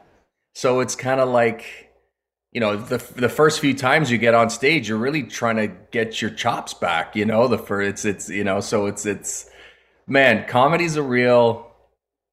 so 0.54 0.80
it's 0.80 0.96
kind 0.96 1.20
of 1.20 1.28
like, 1.28 1.90
you 2.52 2.60
know, 2.60 2.76
the 2.76 2.98
the 3.16 3.28
first 3.28 3.60
few 3.60 3.74
times 3.74 4.10
you 4.10 4.18
get 4.18 4.34
on 4.34 4.50
stage, 4.50 4.88
you're 4.88 4.98
really 4.98 5.22
trying 5.22 5.56
to 5.56 5.68
get 5.90 6.20
your 6.20 6.30
chops 6.30 6.74
back. 6.74 7.14
You 7.14 7.24
know, 7.24 7.48
the 7.48 7.58
first 7.58 7.88
it's 7.88 8.04
it's 8.04 8.30
you 8.30 8.44
know, 8.44 8.60
so 8.60 8.86
it's 8.86 9.06
it's 9.06 9.48
man, 10.06 10.46
comedy's 10.48 10.96
a 10.96 11.02
real, 11.02 11.70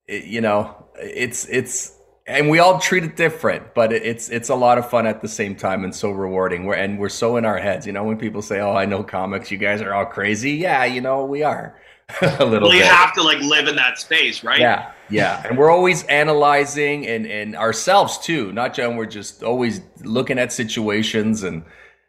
it, 0.07 0.25
you 0.25 0.41
know, 0.41 0.87
it's 0.95 1.45
it's 1.45 1.98
and 2.29 2.49
we 2.49 2.59
all 2.59 2.79
treat 2.79 3.03
it 3.03 3.15
different, 3.15 3.73
but 3.73 3.91
it's 3.91 4.29
it's 4.29 4.49
a 4.49 4.55
lot 4.55 4.77
of 4.77 4.89
fun 4.89 5.07
at 5.07 5.21
the 5.21 5.27
same 5.27 5.55
time 5.55 5.83
and 5.83 5.93
so 5.95 6.11
rewarding. 6.11 6.65
We're 6.65 6.75
and 6.75 6.99
we're 6.99 7.09
so 7.09 7.37
in 7.37 7.45
our 7.45 7.57
heads. 7.57 7.87
You 7.87 7.93
know, 7.93 8.03
when 8.03 8.17
people 8.17 8.41
say, 8.43 8.59
"Oh, 8.59 8.73
I 8.73 8.85
know 8.85 9.03
comics, 9.03 9.49
you 9.51 9.57
guys 9.57 9.81
are 9.81 9.93
all 9.93 10.05
crazy," 10.05 10.51
yeah, 10.51 10.85
you 10.85 11.01
know, 11.01 11.25
we 11.25 11.41
are 11.43 11.75
a 12.21 12.45
little 12.45 12.69
Well, 12.69 12.73
you 12.75 12.83
bit. 12.83 12.87
have 12.87 13.13
to 13.13 13.23
like 13.23 13.39
live 13.41 13.67
in 13.67 13.75
that 13.77 13.97
space, 13.99 14.43
right? 14.43 14.59
Yeah, 14.59 14.91
yeah, 15.09 15.43
and 15.47 15.57
we're 15.57 15.71
always 15.71 16.03
analyzing 16.03 17.07
and 17.07 17.25
and 17.25 17.55
ourselves 17.55 18.19
too. 18.19 18.51
Not 18.53 18.75
just 18.75 18.95
we're 18.95 19.05
just 19.07 19.43
always 19.43 19.81
looking 20.03 20.37
at 20.37 20.53
situations 20.53 21.43
and 21.43 21.63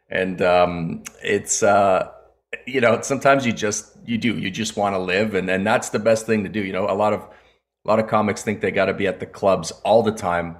and 0.09 0.41
um, 0.41 1.03
it's 1.23 1.63
uh, 1.63 2.11
you 2.67 2.81
know 2.81 3.01
sometimes 3.01 3.45
you 3.45 3.53
just 3.53 3.97
you 4.05 4.17
do 4.19 4.37
you 4.37 4.51
just 4.51 4.77
want 4.77 4.93
to 4.95 4.99
live 4.99 5.33
and 5.35 5.49
and 5.49 5.65
that's 5.65 5.89
the 5.89 5.99
best 5.99 6.25
thing 6.27 6.43
to 6.43 6.49
do. 6.49 6.63
You 6.63 6.73
know, 6.73 6.89
a 6.89 6.93
lot 6.93 7.13
of 7.13 7.25
a 7.83 7.87
lot 7.87 7.99
of 7.99 8.07
comics 8.07 8.43
think 8.43 8.61
they 8.61 8.71
got 8.71 8.85
to 8.85 8.93
be 8.93 9.07
at 9.07 9.19
the 9.19 9.25
clubs 9.25 9.71
all 9.83 10.03
the 10.03 10.11
time, 10.11 10.57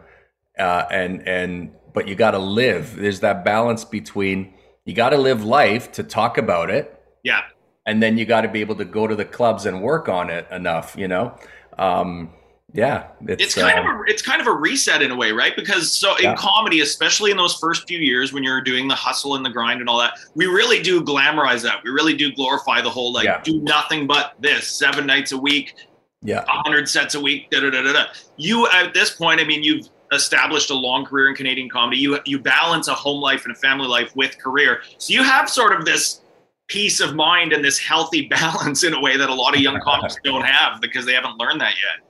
uh, 0.57 0.85
and 0.91 1.27
and 1.27 1.71
but 1.93 2.07
you 2.07 2.15
got 2.15 2.31
to 2.31 2.39
live. 2.39 2.95
There's 2.95 3.19
that 3.19 3.43
balance 3.45 3.85
between 3.85 4.53
you 4.85 4.93
got 4.95 5.09
to 5.09 5.17
live 5.17 5.43
life 5.43 5.91
to 5.93 6.03
talk 6.03 6.37
about 6.37 6.69
it, 6.71 6.99
Yeah. 7.23 7.41
and 7.85 8.01
then 8.01 8.17
you 8.17 8.25
got 8.25 8.41
to 8.41 8.47
be 8.47 8.61
able 8.61 8.75
to 8.75 8.85
go 8.85 9.05
to 9.07 9.15
the 9.15 9.25
clubs 9.25 9.65
and 9.65 9.81
work 9.83 10.09
on 10.09 10.29
it 10.29 10.47
enough. 10.51 10.95
You 10.97 11.07
know, 11.07 11.35
um, 11.77 12.31
yeah, 12.73 13.07
it's 13.27 13.53
kind 13.53 13.77
uh, 13.77 13.81
of 13.81 13.99
a, 13.99 14.03
it's 14.07 14.21
kind 14.23 14.41
of 14.41 14.47
a 14.47 14.53
reset 14.53 15.03
in 15.03 15.11
a 15.11 15.15
way, 15.15 15.31
right? 15.31 15.55
Because 15.55 15.91
so 15.91 16.15
in 16.15 16.23
Yeah. 16.23 16.35
comedy, 16.35 16.81
especially 16.81 17.29
in 17.29 17.37
those 17.37 17.55
first 17.57 17.87
few 17.87 17.99
years 17.99 18.33
when 18.33 18.43
you're 18.43 18.61
doing 18.61 18.87
the 18.87 18.95
hustle 18.95 19.35
and 19.35 19.45
the 19.45 19.49
grind 19.51 19.81
and 19.81 19.89
all 19.89 19.99
that, 19.99 20.13
we 20.33 20.47
really 20.47 20.81
do 20.81 21.01
glamorize 21.03 21.61
that. 21.63 21.83
We 21.83 21.91
really 21.91 22.15
do 22.15 22.31
glorify 22.31 22.81
the 22.81 22.89
whole 22.89 23.13
like 23.13 23.25
Yeah. 23.25 23.41
do 23.43 23.61
nothing 23.61 24.07
but 24.07 24.33
this 24.39 24.67
seven 24.69 25.05
nights 25.05 25.33
a 25.33 25.37
week, 25.37 25.75
yeah. 26.23 26.43
hundred 26.47 26.87
sets 26.89 27.15
a 27.15 27.19
week. 27.19 27.49
Da, 27.49 27.59
da, 27.59 27.69
da, 27.69 27.81
da, 27.83 27.93
da. 27.93 28.05
You 28.37 28.67
at 28.69 28.93
this 28.93 29.11
point, 29.11 29.41
I 29.41 29.43
mean, 29.43 29.63
you've 29.63 29.87
established 30.11 30.69
a 30.69 30.75
long 30.75 31.05
career 31.05 31.29
in 31.29 31.35
Canadian 31.35 31.69
comedy. 31.69 31.97
You 31.97 32.19
you 32.25 32.39
balance 32.39 32.87
a 32.87 32.93
home 32.93 33.21
life 33.21 33.45
and 33.45 33.55
a 33.55 33.59
family 33.59 33.87
life 33.87 34.15
with 34.15 34.37
career, 34.37 34.81
so 34.97 35.13
you 35.13 35.23
have 35.23 35.49
sort 35.49 35.73
of 35.77 35.85
this 35.85 36.21
peace 36.67 36.99
of 37.01 37.15
mind 37.15 37.51
and 37.53 37.63
this 37.63 37.77
healthy 37.77 38.27
balance 38.29 38.83
in 38.83 38.93
a 38.93 39.01
way 39.01 39.17
that 39.17 39.29
a 39.29 39.33
lot 39.33 39.55
of 39.55 39.61
young 39.61 39.79
comics 39.81 40.15
don't 40.23 40.45
have 40.45 40.81
because 40.81 41.05
they 41.05 41.13
haven't 41.13 41.37
learned 41.37 41.59
that 41.61 41.73
yet. 41.73 42.07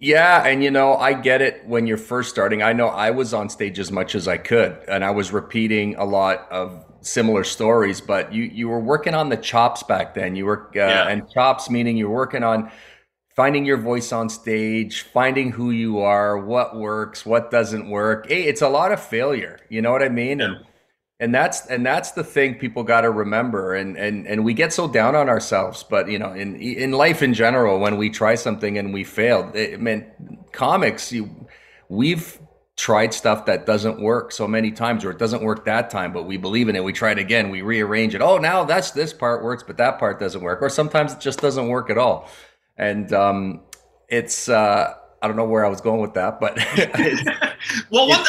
Yeah, 0.00 0.46
and 0.46 0.62
you 0.62 0.70
know, 0.70 0.94
I 0.94 1.12
get 1.12 1.42
it 1.42 1.66
when 1.66 1.88
you're 1.88 1.96
first 1.96 2.30
starting. 2.30 2.62
I 2.62 2.72
know 2.72 2.86
I 2.86 3.10
was 3.10 3.34
on 3.34 3.48
stage 3.48 3.80
as 3.80 3.90
much 3.90 4.14
as 4.14 4.28
I 4.28 4.36
could, 4.36 4.78
and 4.86 5.04
I 5.04 5.10
was 5.10 5.32
repeating 5.32 5.96
a 5.96 6.04
lot 6.04 6.46
of 6.52 6.84
similar 7.00 7.42
stories. 7.42 8.00
But 8.00 8.32
you 8.32 8.44
you 8.44 8.68
were 8.68 8.78
working 8.78 9.14
on 9.14 9.28
the 9.28 9.36
chops 9.36 9.82
back 9.82 10.14
then. 10.14 10.36
You 10.36 10.46
were 10.46 10.68
uh, 10.68 10.78
Yeah. 10.78 11.08
and 11.08 11.28
chops 11.30 11.68
meaning 11.68 11.96
you're 11.96 12.10
working 12.10 12.44
on 12.44 12.70
finding 13.38 13.64
your 13.64 13.76
voice 13.76 14.10
on 14.10 14.28
stage, 14.28 15.02
finding 15.02 15.52
who 15.52 15.70
you 15.70 16.00
are, 16.00 16.36
what 16.36 16.76
works, 16.76 17.24
what 17.24 17.52
doesn't 17.52 17.88
work. 17.88 18.26
Hey, 18.26 18.42
it's 18.42 18.62
a 18.62 18.68
lot 18.68 18.90
of 18.90 19.00
failure. 19.00 19.60
You 19.68 19.80
know 19.80 19.92
what 19.92 20.02
I 20.02 20.08
mean? 20.08 20.40
And 20.40 20.56
and 21.20 21.32
that's 21.32 21.64
and 21.66 21.86
that's 21.86 22.10
the 22.12 22.24
thing 22.24 22.56
people 22.56 22.82
got 22.82 23.02
to 23.02 23.12
remember 23.12 23.76
and 23.76 23.96
and 23.96 24.26
and 24.26 24.44
we 24.44 24.54
get 24.54 24.72
so 24.72 24.86
down 24.86 25.16
on 25.16 25.28
ourselves 25.28 25.82
but 25.82 26.08
you 26.08 26.16
know 26.16 26.32
in 26.32 26.54
in 26.54 26.92
life 26.92 27.22
in 27.22 27.34
general 27.34 27.80
when 27.80 27.96
we 27.96 28.08
try 28.08 28.36
something 28.36 28.78
and 28.78 28.94
we 28.94 29.02
fail 29.02 29.50
eh, 29.56 29.72
i 29.74 29.76
mean 29.76 30.06
comics 30.52 31.10
you 31.10 31.28
we've 31.88 32.38
tried 32.76 33.12
stuff 33.12 33.46
that 33.46 33.66
doesn't 33.66 34.00
work 34.00 34.30
so 34.30 34.46
many 34.46 34.70
times 34.70 35.04
or 35.04 35.10
it 35.10 35.18
doesn't 35.18 35.42
work 35.42 35.64
that 35.64 35.90
time 35.90 36.12
but 36.12 36.22
we 36.22 36.36
believe 36.36 36.68
in 36.68 36.76
it 36.76 36.84
we 36.84 36.92
try 36.92 37.10
it 37.10 37.18
again 37.18 37.50
we 37.50 37.62
rearrange 37.62 38.14
it 38.14 38.22
oh 38.22 38.38
now 38.38 38.62
that's 38.62 38.92
this 38.92 39.12
part 39.12 39.42
works 39.42 39.64
but 39.66 39.76
that 39.76 39.98
part 39.98 40.20
doesn't 40.20 40.42
work 40.42 40.62
or 40.62 40.68
sometimes 40.68 41.12
it 41.12 41.18
just 41.18 41.40
doesn't 41.40 41.66
work 41.66 41.90
at 41.90 41.98
all 41.98 42.30
and 42.78 43.12
um 43.12 43.60
it's 44.08 44.48
uh 44.48 44.94
i 45.20 45.26
don't 45.26 45.36
know 45.36 45.44
where 45.44 45.64
i 45.64 45.68
was 45.68 45.80
going 45.80 46.00
with 46.00 46.14
that 46.14 46.40
but 46.40 46.56
well, 47.90 48.08
one, 48.08 48.24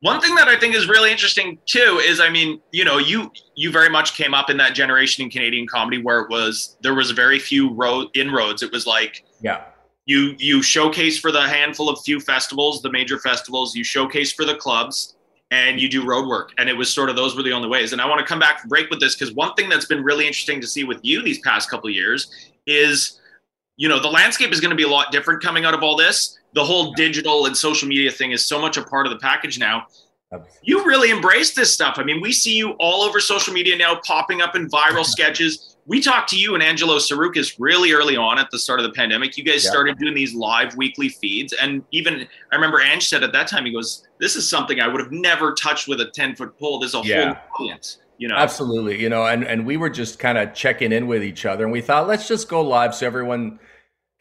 one 0.00 0.20
thing 0.20 0.34
that 0.34 0.48
I 0.48 0.58
think 0.58 0.74
is 0.74 0.88
really 0.88 1.10
interesting 1.12 1.58
too 1.66 2.00
is, 2.04 2.20
I 2.20 2.28
mean, 2.28 2.60
you 2.72 2.84
know, 2.84 2.98
you 2.98 3.30
you 3.54 3.70
very 3.70 3.88
much 3.88 4.14
came 4.14 4.34
up 4.34 4.50
in 4.50 4.56
that 4.56 4.74
generation 4.74 5.24
in 5.24 5.30
Canadian 5.30 5.66
comedy 5.66 6.02
where 6.02 6.20
it 6.20 6.30
was 6.30 6.76
there 6.80 6.94
was 6.94 7.10
very 7.12 7.38
few 7.38 7.72
road 7.72 8.08
inroads. 8.14 8.62
It 8.62 8.72
was 8.72 8.86
like 8.86 9.24
yeah 9.40 9.62
you 10.06 10.34
you 10.38 10.62
showcase 10.62 11.18
for 11.18 11.30
the 11.30 11.42
handful 11.42 11.88
of 11.88 12.00
few 12.04 12.20
festivals, 12.20 12.82
the 12.82 12.90
major 12.90 13.18
festivals. 13.18 13.74
You 13.74 13.84
showcase 13.84 14.32
for 14.32 14.44
the 14.44 14.56
clubs, 14.56 15.14
and 15.52 15.80
you 15.80 15.88
do 15.88 16.04
road 16.04 16.26
work. 16.26 16.50
And 16.58 16.68
it 16.68 16.76
was 16.76 16.92
sort 16.92 17.08
of 17.08 17.16
those 17.16 17.36
were 17.36 17.42
the 17.42 17.52
only 17.52 17.68
ways. 17.68 17.92
And 17.92 18.00
I 18.00 18.08
want 18.08 18.18
to 18.18 18.26
come 18.26 18.40
back 18.40 18.66
break 18.68 18.90
with 18.90 18.98
this 18.98 19.14
because 19.14 19.34
one 19.34 19.54
thing 19.54 19.68
that's 19.68 19.86
been 19.86 20.02
really 20.02 20.26
interesting 20.26 20.60
to 20.60 20.66
see 20.66 20.82
with 20.82 20.98
you 21.02 21.22
these 21.22 21.38
past 21.38 21.70
couple 21.70 21.88
of 21.88 21.94
years 21.94 22.50
is, 22.66 23.20
you 23.82 23.88
know, 23.88 23.98
the 23.98 24.08
landscape 24.08 24.52
is 24.52 24.60
going 24.60 24.70
to 24.70 24.76
be 24.76 24.84
a 24.84 24.88
lot 24.88 25.10
different 25.10 25.42
coming 25.42 25.64
out 25.64 25.74
of 25.74 25.82
all 25.82 25.96
this. 25.96 26.38
The 26.52 26.62
whole 26.64 26.92
digital 26.92 27.46
and 27.46 27.56
social 27.56 27.88
media 27.88 28.12
thing 28.12 28.30
is 28.30 28.44
so 28.46 28.60
much 28.60 28.76
a 28.76 28.82
part 28.84 29.06
of 29.08 29.12
the 29.12 29.18
package 29.18 29.58
now. 29.58 29.86
You 30.62 30.84
really 30.84 31.10
embrace 31.10 31.52
this 31.56 31.72
stuff. 31.72 31.94
I 31.98 32.04
mean, 32.04 32.20
we 32.20 32.32
see 32.32 32.54
you 32.54 32.76
all 32.78 33.02
over 33.02 33.18
social 33.18 33.52
media 33.52 33.76
now, 33.76 33.96
popping 34.06 34.40
up 34.40 34.54
in 34.54 34.68
viral 34.68 35.04
sketches. 35.16 35.76
We 35.84 36.00
talked 36.00 36.30
to 36.30 36.38
you 36.38 36.54
and 36.54 36.62
Angelo 36.62 36.98
Tsarouchas 36.98 37.56
really 37.58 37.90
early 37.90 38.16
on 38.16 38.38
at 38.38 38.52
the 38.52 38.58
start 38.60 38.78
of 38.78 38.84
the 38.84 38.92
pandemic. 38.92 39.36
You 39.36 39.42
guys 39.42 39.64
Yeah. 39.64 39.70
started 39.70 39.98
doing 39.98 40.14
these 40.14 40.32
live 40.32 40.76
weekly 40.76 41.08
feeds, 41.08 41.52
and 41.52 41.82
even 41.90 42.28
I 42.52 42.54
remember 42.54 42.80
Ange 42.80 43.08
said 43.08 43.24
at 43.24 43.32
that 43.32 43.48
time, 43.48 43.64
he 43.66 43.72
goes, 43.72 44.06
"This 44.20 44.36
is 44.36 44.48
something 44.48 44.80
I 44.80 44.86
would 44.86 45.00
have 45.00 45.10
never 45.10 45.54
touched 45.54 45.88
with 45.88 46.00
a 46.00 46.06
ten 46.06 46.36
foot 46.36 46.56
pole. 46.56 46.78
There's 46.78 46.94
a 46.94 47.00
Yeah. 47.04 47.34
whole 47.50 47.66
audience." 47.66 47.98
You 48.18 48.28
know, 48.28 48.36
Absolutely, 48.36 49.02
you 49.02 49.08
know, 49.08 49.24
and 49.26 49.42
and 49.44 49.66
we 49.66 49.76
were 49.76 49.90
just 49.90 50.20
kind 50.20 50.38
of 50.38 50.54
checking 50.54 50.92
in 50.92 51.08
with 51.08 51.24
each 51.24 51.44
other, 51.44 51.64
and 51.64 51.72
we 51.72 51.80
thought 51.80 52.06
let's 52.06 52.28
just 52.28 52.48
go 52.48 52.62
live 52.62 52.94
so 52.94 53.04
everyone 53.04 53.58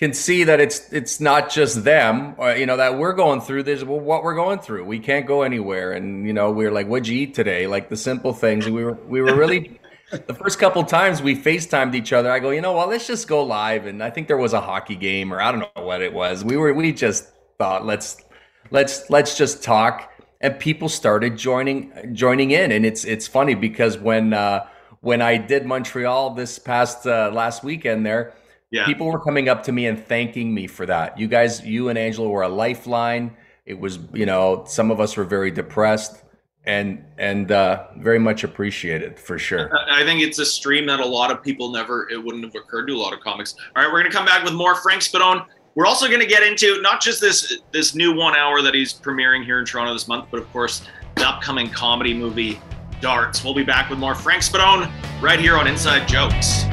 can 0.01 0.13
see 0.13 0.43
that 0.45 0.59
it's 0.59 0.91
it's 0.91 1.19
not 1.19 1.51
just 1.51 1.83
them, 1.83 2.33
or 2.37 2.55
you 2.55 2.65
know, 2.65 2.75
that 2.77 2.97
we're 2.97 3.13
going 3.13 3.39
through 3.39 3.63
this. 3.63 3.83
Well, 3.83 3.99
what 3.99 4.23
we're 4.23 4.33
going 4.33 4.57
through, 4.57 4.83
we 4.85 4.97
can't 4.97 5.27
go 5.27 5.43
anywhere, 5.43 5.93
and 5.93 6.25
you 6.25 6.33
know, 6.33 6.49
we 6.49 6.65
are 6.65 6.71
like, 6.71 6.87
"What'd 6.87 7.07
you 7.07 7.19
eat 7.19 7.35
today?" 7.35 7.67
Like 7.67 7.87
the 7.87 7.95
simple 7.95 8.33
things. 8.33 8.67
We 8.67 8.83
were 8.83 8.97
we 9.07 9.21
were 9.21 9.35
really 9.35 9.79
the 10.11 10.33
first 10.33 10.57
couple 10.57 10.83
times 10.85 11.21
we 11.21 11.35
FaceTimed 11.35 11.93
each 11.93 12.13
other. 12.13 12.31
I 12.31 12.39
go, 12.39 12.49
you 12.49 12.61
know, 12.61 12.73
well, 12.73 12.87
let's 12.87 13.05
just 13.05 13.27
go 13.27 13.43
live, 13.43 13.85
and 13.85 14.03
I 14.03 14.09
think 14.09 14.27
there 14.27 14.37
was 14.37 14.53
a 14.53 14.61
hockey 14.61 14.95
game, 14.95 15.31
or 15.31 15.39
I 15.39 15.51
don't 15.51 15.59
know 15.59 15.83
what 15.83 16.01
it 16.01 16.11
was. 16.11 16.43
We 16.43 16.57
were 16.57 16.73
we 16.73 16.91
just 16.93 17.29
thought 17.59 17.85
let's 17.85 18.17
let's 18.71 19.07
let's 19.11 19.37
just 19.37 19.61
talk 19.61 20.11
and 20.41 20.57
people 20.57 20.89
started 20.89 21.37
joining 21.37 22.15
joining 22.15 22.49
in 22.49 22.71
and 22.71 22.87
it's 22.87 23.05
it's 23.05 23.27
funny 23.27 23.53
because 23.53 23.99
when 23.99 24.33
uh 24.33 24.65
when 25.01 25.21
i 25.21 25.37
did 25.37 25.65
montreal 25.67 26.31
this 26.31 26.57
past 26.57 27.05
uh, 27.05 27.29
last 27.31 27.63
weekend 27.63 28.03
there 28.03 28.33
yeah. 28.71 28.85
people 28.85 29.07
were 29.07 29.19
coming 29.19 29.49
up 29.49 29.63
to 29.63 29.71
me 29.71 29.85
and 29.85 30.03
thanking 30.05 30.53
me 30.53 30.67
for 30.67 30.85
that 30.85 31.17
you 31.19 31.27
guys 31.27 31.63
you 31.65 31.89
and 31.89 31.97
angela 31.97 32.27
were 32.27 32.43
a 32.43 32.49
lifeline 32.49 33.35
it 33.65 33.79
was 33.79 33.99
you 34.13 34.25
know 34.25 34.63
some 34.67 34.91
of 34.91 34.99
us 34.99 35.15
were 35.15 35.23
very 35.23 35.51
depressed 35.51 36.23
and 36.65 37.03
and 37.17 37.51
uh 37.51 37.87
very 37.97 38.19
much 38.19 38.43
appreciated 38.43 39.19
for 39.19 39.37
sure 39.37 39.71
I 40.01 40.03
think 40.03 40.21
it's 40.21 40.39
a 40.39 40.45
stream 40.45 40.85
that 40.87 40.99
a 40.99 41.05
lot 41.05 41.29
of 41.29 41.43
people 41.43 41.71
never, 41.71 42.09
it 42.09 42.17
wouldn't 42.17 42.43
have 42.43 42.55
occurred 42.55 42.87
to 42.87 42.93
a 42.93 42.97
lot 42.97 43.13
of 43.13 43.19
comics. 43.19 43.55
All 43.75 43.83
right, 43.83 43.91
we're 43.91 43.99
going 43.99 44.11
to 44.11 44.17
come 44.17 44.25
back 44.25 44.43
with 44.43 44.53
more 44.53 44.73
Frank 44.73 45.03
Spadone. 45.03 45.45
We're 45.75 45.85
also 45.85 46.07
going 46.07 46.21
to 46.21 46.25
get 46.25 46.43
into 46.43 46.81
not 46.81 47.01
just 47.01 47.21
this 47.21 47.61
this 47.71 47.95
new 47.95 48.15
one 48.15 48.35
hour 48.35 48.61
that 48.61 48.73
he's 48.73 48.93
premiering 48.93 49.45
here 49.45 49.59
in 49.59 49.65
Toronto 49.65 49.93
this 49.93 50.07
month, 50.07 50.25
but 50.31 50.39
of 50.39 50.51
course 50.51 50.87
the 51.15 51.27
upcoming 51.27 51.69
comedy 51.69 52.13
movie 52.13 52.59
Darts. 52.99 53.43
We'll 53.43 53.53
be 53.53 53.63
back 53.63 53.89
with 53.89 53.99
more 53.99 54.15
Frank 54.15 54.43
Spadone 54.43 54.91
right 55.21 55.39
here 55.39 55.57
on 55.57 55.67
Inside 55.67 56.07
Jokes. 56.07 56.65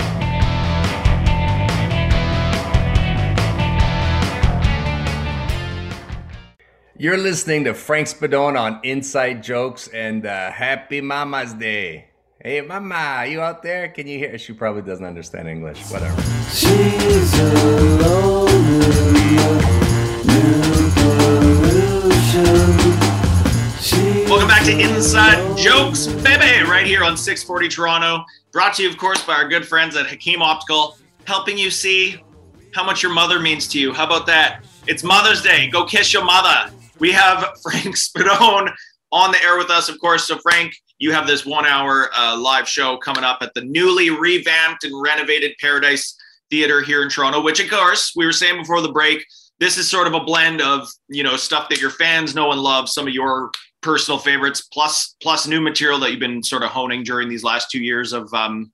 You're 7.00 7.16
listening 7.16 7.62
to 7.62 7.74
frank 7.74 8.08
spadone 8.08 8.58
on 8.58 8.80
inside 8.82 9.40
jokes 9.40 9.86
and 9.86 10.26
uh 10.26 10.50
happy 10.50 11.00
mama's 11.00 11.54
day 11.54 12.06
hey 12.42 12.60
mama 12.60 13.24
you 13.24 13.40
out 13.40 13.62
there 13.62 13.86
can 13.86 14.08
you 14.08 14.18
hear 14.18 14.36
she 14.36 14.52
probably 14.52 14.82
doesn't 14.82 15.04
understand 15.04 15.48
english 15.48 15.78
whatever 15.92 16.20
She's 16.50 17.38
alone 17.38 18.48
in 18.48 19.58
new 20.26 20.90
pollution. 20.98 22.42
She's 23.80 24.28
Welcome 24.28 24.48
back 24.48 24.64
to 24.64 24.76
Inside 24.76 25.56
Jokes, 25.56 26.08
baby, 26.08 26.68
right 26.68 26.84
here 26.84 27.04
on 27.04 27.16
640 27.16 27.68
Toronto. 27.68 28.24
Brought 28.50 28.74
to 28.74 28.82
you, 28.82 28.90
of 28.90 28.98
course, 28.98 29.24
by 29.24 29.34
our 29.34 29.46
good 29.46 29.64
friends 29.64 29.94
at 29.94 30.06
Hakim 30.06 30.42
Optical, 30.42 30.98
helping 31.26 31.56
you 31.56 31.70
see 31.70 32.24
how 32.74 32.82
much 32.82 33.04
your 33.04 33.12
mother 33.14 33.38
means 33.38 33.68
to 33.68 33.78
you. 33.78 33.92
How 33.92 34.04
about 34.04 34.26
that? 34.26 34.64
It's 34.88 35.04
Mother's 35.04 35.42
Day. 35.42 35.68
Go 35.70 35.84
kiss 35.84 36.12
your 36.12 36.24
mother. 36.24 36.72
We 36.98 37.12
have 37.12 37.44
Frank 37.62 37.96
Spadone 37.96 38.72
on 39.12 39.32
the 39.32 39.42
air 39.42 39.56
with 39.56 39.70
us, 39.70 39.88
of 39.88 39.98
course. 40.00 40.26
So, 40.26 40.38
Frank, 40.38 40.74
you 40.98 41.12
have 41.12 41.26
this 41.26 41.46
one 41.46 41.66
hour 41.66 42.10
uh, 42.14 42.38
live 42.38 42.68
show 42.68 42.96
coming 42.98 43.24
up 43.24 43.38
at 43.40 43.54
the 43.54 43.62
newly 43.62 44.10
revamped 44.10 44.84
and 44.84 45.00
renovated 45.00 45.52
Paradise 45.60 46.16
Theater 46.50 46.82
here 46.82 47.02
in 47.02 47.08
Toronto, 47.08 47.42
which, 47.42 47.60
of 47.60 47.70
course, 47.70 48.12
we 48.16 48.26
were 48.26 48.32
saying 48.32 48.60
before 48.60 48.80
the 48.80 48.92
break, 48.92 49.24
this 49.60 49.76
is 49.76 49.88
sort 49.88 50.06
of 50.06 50.14
a 50.14 50.20
blend 50.20 50.60
of, 50.60 50.88
you 51.08 51.22
know, 51.22 51.36
stuff 51.36 51.68
that 51.68 51.80
your 51.80 51.90
fans 51.90 52.34
know 52.34 52.52
and 52.52 52.60
love, 52.60 52.88
some 52.88 53.06
of 53.06 53.14
your 53.14 53.50
personal 53.82 54.18
favorites, 54.18 54.62
plus 54.72 55.16
plus 55.20 55.46
new 55.46 55.60
material 55.60 55.98
that 56.00 56.10
you've 56.10 56.20
been 56.20 56.42
sort 56.42 56.62
of 56.62 56.70
honing 56.70 57.02
during 57.02 57.28
these 57.28 57.44
last 57.44 57.70
two 57.70 57.82
years 57.82 58.12
of 58.12 58.32
um, 58.34 58.72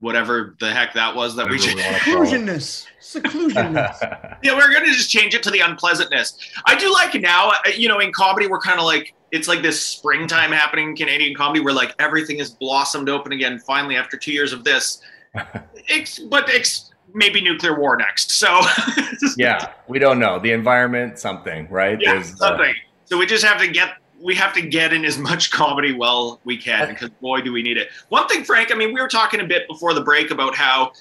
whatever 0.00 0.56
the 0.60 0.72
heck 0.72 0.92
that 0.94 1.14
was 1.14 1.34
that 1.36 1.48
we 1.48 1.56
Whatever 1.56 1.76
we 1.76 1.82
wanna 1.82 1.98
call 1.98 2.22
it. 2.22 2.26
Seclusionness. 2.26 2.86
Seclusionness. 3.00 4.38
yeah, 4.42 4.54
we're 4.54 4.72
gonna 4.72 4.86
just 4.86 5.10
change 5.10 5.34
it 5.34 5.42
to 5.42 5.50
the 5.50 5.60
unpleasantness. 5.60 6.38
I 6.66 6.76
do 6.76 6.92
like 6.92 7.14
now, 7.14 7.50
uh, 7.50 7.70
you 7.74 7.88
know, 7.88 8.00
in 8.00 8.12
comedy, 8.12 8.46
we're 8.46 8.60
kind 8.60 8.78
of 8.78 8.84
like 8.84 9.14
it's 9.32 9.48
like 9.48 9.62
this 9.62 9.82
springtime 9.82 10.52
happening 10.52 10.90
in 10.90 10.96
Canadian 10.96 11.34
comedy 11.34 11.60
where 11.60 11.74
like 11.74 11.94
everything 11.98 12.38
has 12.38 12.50
blossomed 12.50 13.08
open 13.08 13.32
again 13.32 13.58
finally 13.58 13.96
after 13.96 14.16
two 14.16 14.32
years 14.32 14.52
of 14.52 14.64
this. 14.64 15.00
Ex- 15.88 16.18
but 16.18 16.48
ex- 16.48 16.90
maybe 17.14 17.40
nuclear 17.40 17.78
war 17.78 17.96
next. 17.96 18.32
So 18.32 18.60
yeah 19.36 19.72
we 19.86 19.98
don't 19.98 20.18
know 20.18 20.38
the 20.38 20.52
environment 20.52 21.18
something 21.18 21.68
right 21.68 21.98
yeah, 22.00 22.14
There's, 22.14 22.32
uh, 22.34 22.48
something. 22.48 22.74
So 23.04 23.16
we 23.16 23.26
just 23.26 23.44
have 23.44 23.60
to 23.60 23.68
get 23.68 23.98
we 24.22 24.34
have 24.34 24.52
to 24.54 24.62
get 24.62 24.92
in 24.92 25.04
as 25.04 25.18
much 25.18 25.50
comedy 25.50 25.92
well 25.92 26.40
we 26.44 26.56
can 26.56 26.88
because 26.88 27.10
boy 27.20 27.40
do 27.40 27.52
we 27.52 27.62
need 27.62 27.76
it. 27.76 27.88
One 28.08 28.26
thing, 28.28 28.44
Frank, 28.44 28.72
I 28.72 28.74
mean, 28.74 28.92
we 28.92 29.00
were 29.00 29.08
talking 29.08 29.40
a 29.40 29.44
bit 29.44 29.68
before 29.68 29.94
the 29.94 30.00
break 30.00 30.30
about 30.30 30.54
how 30.54 30.92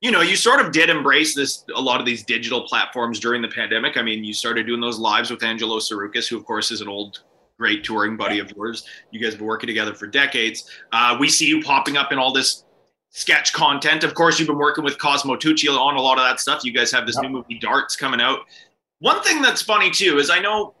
you 0.00 0.10
know 0.10 0.20
you 0.20 0.36
sort 0.36 0.60
of 0.60 0.72
did 0.72 0.90
embrace 0.90 1.34
this 1.34 1.64
a 1.74 1.80
lot 1.80 2.00
of 2.00 2.06
these 2.06 2.22
digital 2.22 2.62
platforms 2.62 3.18
during 3.18 3.42
the 3.42 3.48
pandemic. 3.48 3.96
I 3.96 4.02
mean, 4.02 4.24
you 4.24 4.32
started 4.32 4.66
doing 4.66 4.80
those 4.80 4.98
lives 4.98 5.30
with 5.30 5.42
Angelo 5.42 5.78
Tsarouchas, 5.78 6.28
who 6.28 6.36
of 6.36 6.44
course 6.44 6.70
is 6.70 6.80
an 6.80 6.88
old 6.88 7.20
great 7.58 7.84
touring 7.84 8.16
buddy 8.16 8.38
of 8.38 8.50
yours. 8.54 8.86
You 9.10 9.20
guys 9.20 9.32
have 9.32 9.38
been 9.38 9.46
working 9.46 9.66
together 9.66 9.94
for 9.94 10.06
decades. 10.06 10.70
Uh, 10.92 11.16
we 11.18 11.28
see 11.28 11.46
you 11.46 11.62
popping 11.62 11.96
up 11.96 12.12
in 12.12 12.18
all 12.18 12.32
this 12.32 12.64
sketch 13.10 13.52
content. 13.54 14.04
Of 14.04 14.14
course, 14.14 14.38
you've 14.38 14.48
been 14.48 14.58
working 14.58 14.84
with 14.84 14.98
Cosimo 14.98 15.36
Tucci 15.36 15.68
on 15.68 15.96
a 15.96 16.00
lot 16.00 16.18
of 16.18 16.24
that 16.24 16.38
stuff. 16.38 16.64
You 16.64 16.72
guys 16.72 16.92
have 16.92 17.06
this 17.06 17.18
new 17.18 17.30
movie 17.30 17.58
Darts 17.58 17.96
coming 17.96 18.20
out. 18.20 18.40
One 18.98 19.22
thing 19.22 19.40
that's 19.42 19.62
funny 19.62 19.90
too 19.90 20.18
is 20.18 20.30
I 20.30 20.38
know 20.38 20.74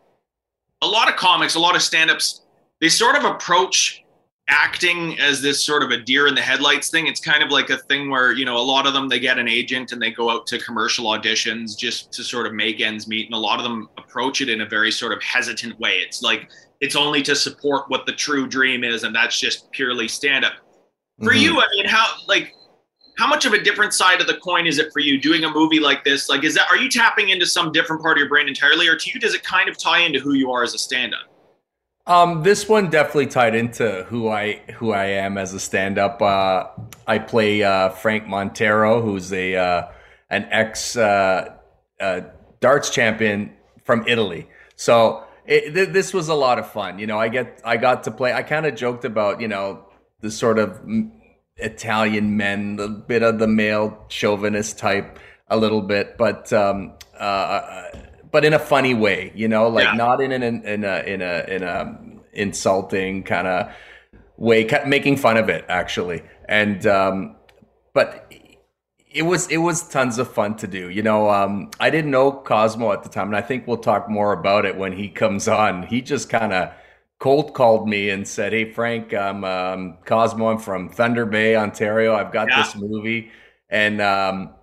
a 0.82 0.86
lot 0.86 1.08
of 1.08 1.16
comics, 1.16 1.54
a 1.54 1.60
lot 1.60 1.76
of 1.76 1.82
stand-ups, 1.82 2.42
they 2.80 2.88
sort 2.88 3.16
of 3.16 3.24
approach 3.24 4.02
acting 4.48 5.18
as 5.18 5.42
this 5.42 5.64
sort 5.64 5.82
of 5.82 5.90
a 5.90 5.96
deer 5.96 6.28
in 6.28 6.34
the 6.34 6.40
headlights 6.40 6.88
thing. 6.88 7.08
It's 7.08 7.20
kind 7.20 7.42
of 7.42 7.50
like 7.50 7.70
a 7.70 7.78
thing 7.78 8.10
where, 8.10 8.32
you 8.32 8.44
know, 8.44 8.56
a 8.56 8.62
lot 8.62 8.86
of 8.86 8.92
them 8.92 9.08
they 9.08 9.18
get 9.18 9.38
an 9.38 9.48
agent 9.48 9.90
and 9.90 10.00
they 10.00 10.12
go 10.12 10.30
out 10.30 10.46
to 10.48 10.58
commercial 10.58 11.06
auditions 11.06 11.76
just 11.76 12.12
to 12.12 12.22
sort 12.22 12.46
of 12.46 12.52
make 12.52 12.80
ends 12.80 13.08
meet. 13.08 13.26
And 13.26 13.34
a 13.34 13.38
lot 13.38 13.58
of 13.58 13.64
them 13.64 13.88
approach 13.98 14.40
it 14.40 14.48
in 14.48 14.60
a 14.60 14.66
very 14.66 14.92
sort 14.92 15.12
of 15.12 15.20
hesitant 15.22 15.78
way. 15.80 15.96
It's 15.96 16.22
like 16.22 16.48
it's 16.80 16.94
only 16.94 17.22
to 17.22 17.34
support 17.34 17.88
what 17.88 18.06
the 18.06 18.12
true 18.12 18.46
dream 18.46 18.84
is, 18.84 19.02
and 19.02 19.14
that's 19.14 19.40
just 19.40 19.70
purely 19.72 20.06
stand-up. 20.06 20.52
For 21.24 21.32
Mhm. 21.32 21.40
you, 21.40 21.60
I 21.60 21.66
mean, 21.70 21.86
how 21.86 22.06
like 22.28 22.54
how 23.16 23.26
much 23.26 23.46
of 23.46 23.52
a 23.52 23.62
different 23.62 23.94
side 23.94 24.20
of 24.20 24.26
the 24.26 24.36
coin 24.36 24.66
is 24.66 24.78
it 24.78 24.92
for 24.92 25.00
you 25.00 25.20
doing 25.20 25.44
a 25.44 25.50
movie 25.50 25.80
like 25.80 26.04
this? 26.04 26.28
Like, 26.28 26.44
is 26.44 26.54
that 26.54 26.68
are 26.70 26.76
you 26.76 26.88
tapping 26.88 27.30
into 27.30 27.46
some 27.46 27.72
different 27.72 28.02
part 28.02 28.18
of 28.18 28.20
your 28.20 28.28
brain 28.28 28.46
entirely, 28.46 28.88
or 28.88 28.96
to 28.96 29.10
you 29.10 29.18
does 29.18 29.34
it 29.34 29.42
kind 29.42 29.68
of 29.68 29.78
tie 29.78 30.00
into 30.00 30.20
who 30.20 30.34
you 30.34 30.52
are 30.52 30.62
as 30.62 30.74
a 30.74 30.78
stand-up? 30.78 31.32
Um, 32.06 32.42
this 32.42 32.68
one 32.68 32.88
definitely 32.88 33.26
tied 33.26 33.54
into 33.54 34.04
who 34.04 34.28
I 34.28 34.60
who 34.74 34.92
I 34.92 35.06
am 35.06 35.38
as 35.38 35.54
a 35.54 35.60
stand-up. 35.60 36.22
Uh, 36.22 36.66
I 37.06 37.18
play 37.18 37.62
uh, 37.62 37.88
Frank 37.88 38.28
Montero, 38.28 39.00
who's 39.00 39.32
a 39.32 39.56
uh, 39.56 39.88
an 40.30 40.46
ex 40.50 40.96
uh, 40.96 41.56
uh, 41.98 42.20
darts 42.60 42.90
champion 42.90 43.52
from 43.84 44.04
Italy. 44.06 44.48
So 44.76 45.24
it, 45.46 45.72
th- 45.72 45.88
this 45.88 46.12
was 46.12 46.28
a 46.28 46.34
lot 46.34 46.58
of 46.58 46.70
fun. 46.70 46.98
You 46.98 47.06
know, 47.06 47.18
I 47.18 47.28
get 47.28 47.60
I 47.64 47.76
got 47.78 48.04
to 48.04 48.10
play. 48.10 48.32
I 48.32 48.42
kind 48.42 48.66
of 48.66 48.76
joked 48.76 49.04
about 49.04 49.40
you 49.40 49.48
know 49.48 49.86
the 50.20 50.30
sort 50.30 50.58
of 50.58 50.80
Italian 51.58 52.36
men, 52.36 52.78
a 52.80 52.88
bit 52.88 53.22
of 53.22 53.38
the 53.38 53.46
male 53.46 54.04
chauvinist 54.08 54.78
type, 54.78 55.18
a 55.48 55.56
little 55.56 55.80
bit, 55.82 56.16
but 56.18 56.52
um, 56.52 56.92
uh, 57.18 57.84
but 58.30 58.44
in 58.44 58.52
a 58.52 58.58
funny 58.58 58.94
way. 58.94 59.32
You 59.34 59.48
know, 59.48 59.68
like 59.68 59.84
Yeah. 59.84 59.92
not 59.92 60.20
in 60.20 60.32
an 60.32 60.42
in 60.42 60.84
a 60.84 60.98
in 61.06 61.22
a 61.22 61.44
in 61.48 61.62
a 61.62 61.98
insulting 62.32 63.22
kind 63.22 63.46
of 63.46 63.72
way, 64.36 64.68
making 64.86 65.16
fun 65.16 65.36
of 65.38 65.48
it 65.48 65.64
actually. 65.68 66.22
And 66.48 66.86
um, 66.86 67.36
but 67.94 68.30
it 69.10 69.22
was 69.22 69.48
it 69.48 69.56
was 69.58 69.88
tons 69.88 70.18
of 70.18 70.30
fun 70.30 70.56
to 70.56 70.66
do. 70.66 70.90
You 70.90 71.02
know, 71.02 71.30
um, 71.30 71.70
I 71.80 71.88
didn't 71.88 72.10
know 72.10 72.32
Cosimo 72.32 72.92
at 72.92 73.02
the 73.02 73.08
time, 73.08 73.28
and 73.28 73.36
I 73.36 73.40
think 73.40 73.66
we'll 73.66 73.78
talk 73.78 74.10
more 74.10 74.32
about 74.32 74.66
it 74.66 74.76
when 74.76 74.92
he 74.92 75.08
comes 75.08 75.48
on. 75.48 75.84
He 75.84 76.02
just 76.02 76.28
kind 76.28 76.52
of 76.52 76.70
cold 77.18 77.54
called 77.54 77.88
me 77.88 78.10
and 78.10 78.26
said, 78.26 78.52
"Hey 78.52 78.70
Frank, 78.72 79.14
I'm 79.14 79.44
um, 79.44 79.98
Cosimo. 80.04 80.48
I'm 80.48 80.58
from 80.58 80.88
Thunder 80.88 81.26
Bay, 81.26 81.56
Ontario. 81.56 82.14
I've 82.14 82.32
got 82.32 82.48
Yeah. 82.48 82.56
this 82.56 82.74
movie, 82.76 83.30
and 83.70 84.00
um, 84.00 84.54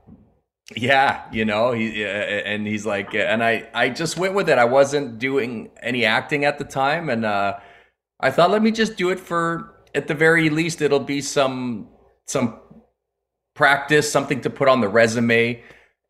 yeah, 0.76 1.26
you 1.32 1.46
know, 1.46 1.72
he 1.74 2.04
uh, 2.04 2.08
and 2.08 2.66
he's 2.68 2.86
like, 2.86 3.14
and 3.16 3.44
I 3.44 3.70
I 3.74 3.90
just 3.90 4.18
went 4.18 4.34
with 4.34 4.50
it. 4.50 4.58
I 4.58 4.66
wasn't 4.66 5.20
doing 5.20 5.72
any 5.82 6.06
acting 6.06 6.46
at 6.46 6.58
the 6.58 6.66
time, 6.66 7.10
and 7.10 7.26
uh, 7.26 7.58
I 8.20 8.32
thought, 8.32 8.52
let 8.52 8.62
me 8.64 8.72
just 8.72 8.98
do 8.98 9.10
it 9.10 9.20
for 9.20 9.74
at 9.96 10.08
the 10.08 10.14
very 10.16 10.50
least, 10.50 10.82
it'll 10.82 11.00
be 11.00 11.22
some 11.22 11.90
some 12.28 12.60
practice, 13.56 14.12
something 14.12 14.42
to 14.42 14.50
put 14.50 14.68
on 14.68 14.82
the 14.82 14.88
resume. 14.88 15.62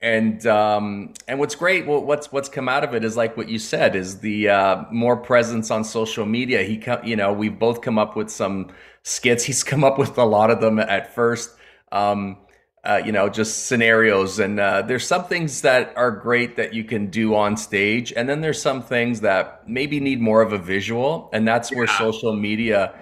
And 0.04 0.46
um, 0.46 1.14
and 1.30 1.40
what's 1.40 1.56
great, 1.56 1.88
well, 1.88 2.04
what's 2.04 2.30
what's 2.30 2.50
come 2.50 2.68
out 2.68 2.84
of 2.84 2.94
it 2.94 3.06
is 3.06 3.16
like 3.16 3.38
what 3.38 3.48
you 3.48 3.58
said, 3.58 3.96
is 3.96 4.20
the 4.20 4.50
uh, 4.50 4.84
more 4.92 5.16
presence 5.16 5.72
on 5.72 5.86
social 5.86 6.26
media. 6.26 6.62
He, 6.64 6.78
co- 6.78 7.00
you 7.06 7.16
know, 7.16 7.32
we've 7.32 7.58
both 7.58 7.80
come 7.80 7.98
up 7.98 8.18
with 8.18 8.30
some 8.30 8.70
skits. 9.04 9.44
He's 9.46 9.64
come 9.64 9.86
up 9.86 9.98
with 9.98 10.18
a 10.18 10.26
lot 10.26 10.52
of 10.52 10.60
them 10.60 10.78
at 10.78 11.16
first. 11.16 11.52
Um, 11.94 12.36
uh, 12.84 13.02
you 13.06 13.14
know, 13.14 13.30
just 13.30 13.68
scenarios. 13.68 14.40
And 14.40 14.60
uh, 14.60 14.82
there's 14.82 15.08
some 15.08 15.24
things 15.24 15.62
that 15.62 15.94
are 15.96 16.12
great 16.12 16.58
that 16.58 16.74
you 16.74 16.84
can 16.84 17.08
do 17.08 17.34
on 17.34 17.56
stage, 17.56 18.12
and 18.12 18.28
then 18.28 18.42
there's 18.42 18.62
some 18.62 18.84
things 18.84 19.22
that 19.22 19.70
maybe 19.70 20.02
need 20.02 20.20
more 20.20 20.42
of 20.42 20.52
a 20.52 20.58
visual, 20.58 21.30
and 21.32 21.48
that's 21.48 21.74
where 21.74 21.88
social 21.88 22.36
media 22.36 22.94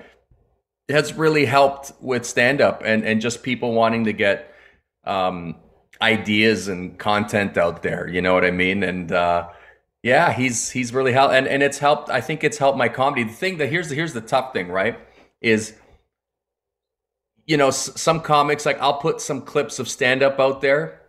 has 0.88 1.16
really 1.16 1.46
helped 1.46 1.94
with 2.00 2.28
stand 2.28 2.62
up 2.62 2.84
and 2.86 3.04
and 3.06 3.22
just 3.22 3.42
people 3.42 3.74
wanting 3.74 4.04
to 4.04 4.14
get 4.14 4.54
um, 5.04 5.56
ideas 6.02 6.68
and 6.68 6.98
content 6.98 7.58
out 7.58 7.84
there. 7.84 8.08
You 8.08 8.22
know 8.22 8.34
what 8.34 8.46
I 8.46 8.52
mean? 8.52 8.84
And 8.84 9.12
uh, 9.12 9.50
yeah, 10.04 10.34
he's 10.34 10.72
he's 10.72 10.94
really 10.94 11.14
helped, 11.14 11.34
and 11.34 11.48
and 11.48 11.64
it's 11.64 11.80
helped. 11.80 12.10
I 12.10 12.22
think 12.22 12.44
it's 12.44 12.58
helped 12.58 12.78
my 12.78 12.90
comedy. 12.90 13.24
The 13.24 13.34
thing 13.34 13.58
that 13.58 13.70
here's 13.70 13.90
the 13.90 13.96
here's 13.96 14.14
the 14.14 14.22
tough 14.22 14.54
thing, 14.54 14.70
right? 14.70 15.00
Is 15.42 15.76
you 17.46 17.58
know 17.58 17.68
s- 17.70 18.00
some 18.00 18.22
comics 18.22 18.66
like 18.66 18.80
I'll 18.80 19.00
put 19.00 19.22
some 19.22 19.42
clips 19.42 19.80
of 19.80 19.88
stand 19.88 20.24
up 20.24 20.40
out 20.40 20.62
there, 20.62 21.02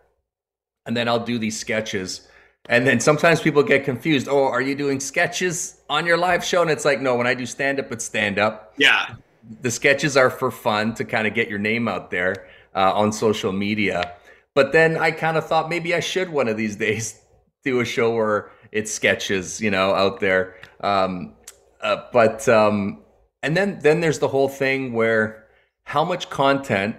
and 0.85 0.95
then 0.97 1.07
I'll 1.09 1.23
do 1.25 1.39
these 1.39 1.59
sketches. 1.59 2.27
And 2.69 2.87
then 2.87 2.99
sometimes 2.99 3.41
people 3.41 3.63
get 3.63 3.85
confused. 3.85 4.27
Oh, 4.29 4.45
are 4.45 4.61
you 4.61 4.75
doing 4.75 4.99
sketches 4.99 5.81
on 5.89 6.05
your 6.05 6.17
live 6.17 6.45
show? 6.45 6.61
And 6.63 6.71
it's 6.71 6.85
like, 6.85 7.01
no, 7.01 7.15
when 7.15 7.27
I 7.27 7.33
do 7.33 7.45
stand 7.45 7.79
up, 7.79 7.91
it's 7.91 8.05
stand 8.05 8.39
up 8.39 8.75
Yeah, 8.77 9.15
the 9.61 9.71
sketches 9.71 10.17
are 10.17 10.29
for 10.29 10.51
fun 10.51 10.93
to 10.95 11.05
kind 11.05 11.27
of 11.27 11.33
get 11.33 11.49
your 11.49 11.59
name 11.59 11.87
out 11.87 12.11
there 12.11 12.47
uh, 12.75 12.93
on 12.93 13.11
social 13.11 13.51
media. 13.51 14.13
But 14.55 14.71
then 14.71 14.97
I 14.97 15.11
kind 15.11 15.37
of 15.37 15.47
thought 15.47 15.69
maybe 15.69 15.95
I 15.95 15.99
should 15.99 16.29
one 16.29 16.47
of 16.47 16.57
these 16.57 16.75
days 16.87 17.19
do 17.63 17.79
a 17.79 17.85
show 17.85 18.13
where 18.13 18.51
it's 18.71 18.91
sketches, 18.91 19.61
you 19.61 19.71
know, 19.71 19.93
out 19.93 20.19
there. 20.19 20.55
Um, 20.81 21.33
uh, 21.81 22.03
but 22.11 22.47
um, 22.49 23.03
and 23.41 23.55
then 23.55 23.79
then 23.79 23.99
there's 23.99 24.19
the 24.19 24.27
whole 24.27 24.49
thing 24.49 24.93
where 24.93 25.45
how 25.83 26.03
much 26.03 26.29
content 26.29 26.95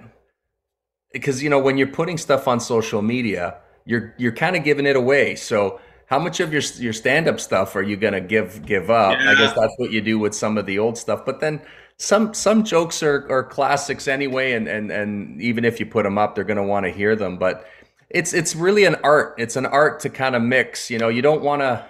because 1.12 1.42
you 1.42 1.48
know 1.48 1.58
when 1.58 1.78
you're 1.78 1.86
putting 1.86 2.18
stuff 2.18 2.46
on 2.46 2.60
social 2.60 3.00
media, 3.00 3.56
you're 3.86 4.14
you're 4.18 4.32
kind 4.32 4.56
of 4.56 4.64
giving 4.64 4.84
it 4.84 4.96
away. 4.96 5.36
So 5.36 5.80
how 6.06 6.18
much 6.18 6.40
of 6.40 6.52
your 6.52 6.62
your 6.76 6.92
stand 6.92 7.28
up 7.28 7.40
stuff 7.40 7.74
are 7.76 7.82
you 7.82 7.96
gonna 7.96 8.20
give 8.20 8.64
give 8.66 8.90
up? 8.90 9.18
I 9.18 9.34
guess 9.34 9.54
that's 9.54 9.72
what 9.78 9.90
you 9.90 10.02
do 10.02 10.18
with 10.18 10.34
some 10.34 10.58
of 10.58 10.66
the 10.66 10.78
old 10.78 10.98
stuff. 10.98 11.24
But 11.24 11.40
then 11.40 11.62
some 11.98 12.34
some 12.34 12.64
jokes 12.64 13.02
are, 13.02 13.26
are 13.30 13.44
classics 13.44 14.08
anyway, 14.08 14.52
and 14.52 14.66
and 14.68 14.90
and 14.90 15.40
even 15.40 15.64
if 15.64 15.78
you 15.78 15.86
put 15.86 16.02
them 16.02 16.18
up, 16.18 16.34
they're 16.34 16.44
gonna 16.44 16.64
want 16.64 16.84
to 16.86 16.90
hear 16.90 17.14
them. 17.16 17.38
But 17.38 17.66
it's 18.10 18.32
it's 18.32 18.54
really 18.56 18.84
an 18.84 18.96
art. 19.04 19.34
It's 19.38 19.56
an 19.56 19.66
art 19.66 20.00
to 20.00 20.10
kind 20.10 20.34
of 20.34 20.42
mix. 20.42 20.90
You 20.90 20.98
know, 20.98 21.08
you 21.08 21.22
don't 21.22 21.42
want 21.42 21.62
to. 21.62 21.86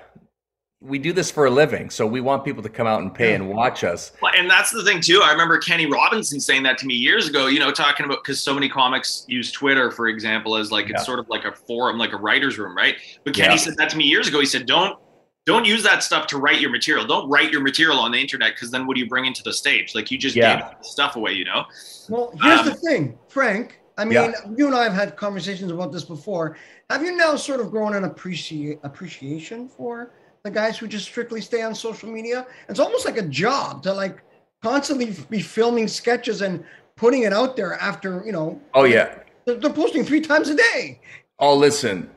We 0.80 0.98
do 0.98 1.14
this 1.14 1.30
for 1.30 1.46
a 1.46 1.50
living, 1.50 1.88
so 1.88 2.06
we 2.06 2.20
want 2.20 2.44
people 2.44 2.62
to 2.62 2.68
come 2.68 2.86
out 2.86 3.00
and 3.00 3.14
pay 3.14 3.32
and 3.34 3.48
watch 3.48 3.84
us. 3.84 4.12
Well, 4.20 4.32
and 4.36 4.50
that's 4.50 4.70
the 4.70 4.84
thing 4.84 5.00
too. 5.00 5.22
I 5.24 5.32
remember 5.32 5.56
Kenny 5.56 5.86
Robinson 5.86 6.38
saying 6.38 6.62
that 6.64 6.76
to 6.78 6.86
me 6.86 6.92
years 6.92 7.26
ago. 7.26 7.46
You 7.46 7.58
know, 7.58 7.72
talking 7.72 8.04
about 8.04 8.22
because 8.22 8.42
so 8.42 8.52
many 8.52 8.68
comics 8.68 9.24
use 9.26 9.50
Twitter, 9.50 9.90
for 9.90 10.08
example, 10.08 10.56
as 10.56 10.70
like 10.70 10.90
it's 10.90 11.06
sort 11.06 11.18
of 11.20 11.26
like 11.30 11.46
a 11.46 11.52
forum, 11.52 11.96
like 11.96 12.12
a 12.12 12.18
writer's 12.18 12.58
room, 12.58 12.76
right? 12.76 12.96
But 13.24 13.34
Kenny 13.34 13.54
Yeah. 13.54 13.60
said 13.60 13.76
that 13.78 13.88
to 13.90 13.96
me 13.96 14.04
years 14.04 14.28
ago. 14.28 14.40
He 14.40 14.44
said, 14.46 14.66
"Don't 14.66 14.98
don't 15.46 15.66
use 15.66 15.82
that 15.82 16.02
stuff 16.02 16.26
to 16.28 16.38
write 16.38 16.60
your 16.60 16.70
material. 16.70 17.06
Don't 17.06 17.28
write 17.28 17.52
your 17.52 17.60
material 17.60 17.98
on 17.98 18.12
the 18.12 18.18
internet 18.18 18.54
because 18.54 18.70
then 18.70 18.86
what 18.86 18.94
do 18.94 19.00
you 19.00 19.08
bring 19.08 19.26
into 19.26 19.42
the 19.42 19.52
stage? 19.52 19.94
Like 19.94 20.10
you 20.10 20.16
just 20.16 20.36
Yeah. 20.36 20.72
gave 20.72 20.84
stuff 20.84 21.16
away, 21.16 21.32
you 21.32 21.44
know? 21.44 21.64
Well, 22.08 22.32
here's 22.42 22.60
Um, 22.60 22.66
the 22.66 22.74
thing, 22.76 23.18
Frank. 23.28 23.78
I 23.98 24.04
mean, 24.04 24.14
Yeah. 24.14 24.32
you 24.56 24.66
and 24.66 24.74
I 24.74 24.84
have 24.84 24.94
had 24.94 25.16
conversations 25.16 25.70
about 25.70 25.92
this 25.92 26.04
before. 26.04 26.56
Have 26.90 27.02
you 27.02 27.16
now 27.16 27.36
sort 27.36 27.60
of 27.60 27.70
grown 27.70 27.94
an 27.94 28.04
appreciate 28.04 28.80
appreciation 28.82 29.68
for 29.68 30.10
the 30.42 30.50
guys 30.50 30.78
who 30.78 30.86
just 30.86 31.04
strictly 31.04 31.40
stay 31.40 31.62
on 31.62 31.74
social 31.74 32.08
media? 32.08 32.46
It's 32.68 32.80
almost 32.80 33.04
like 33.04 33.18
a 33.18 33.22
job 33.22 33.82
to 33.84 33.92
like 33.92 34.20
constantly 34.62 35.14
be 35.28 35.40
filming 35.40 35.86
sketches 35.88 36.40
and 36.40 36.64
putting 36.96 37.22
it 37.22 37.32
out 37.32 37.54
there 37.54 37.74
after 37.74 38.22
you 38.24 38.32
know 38.32 38.60
Oh 38.72 38.84
yeah, 38.84 39.14
they're, 39.44 39.56
they're 39.56 39.70
posting 39.72 40.04
three 40.04 40.20
times 40.22 40.48
a 40.48 40.56
day. 40.56 41.00
Oh, 41.38 41.54
listen, 41.54 42.10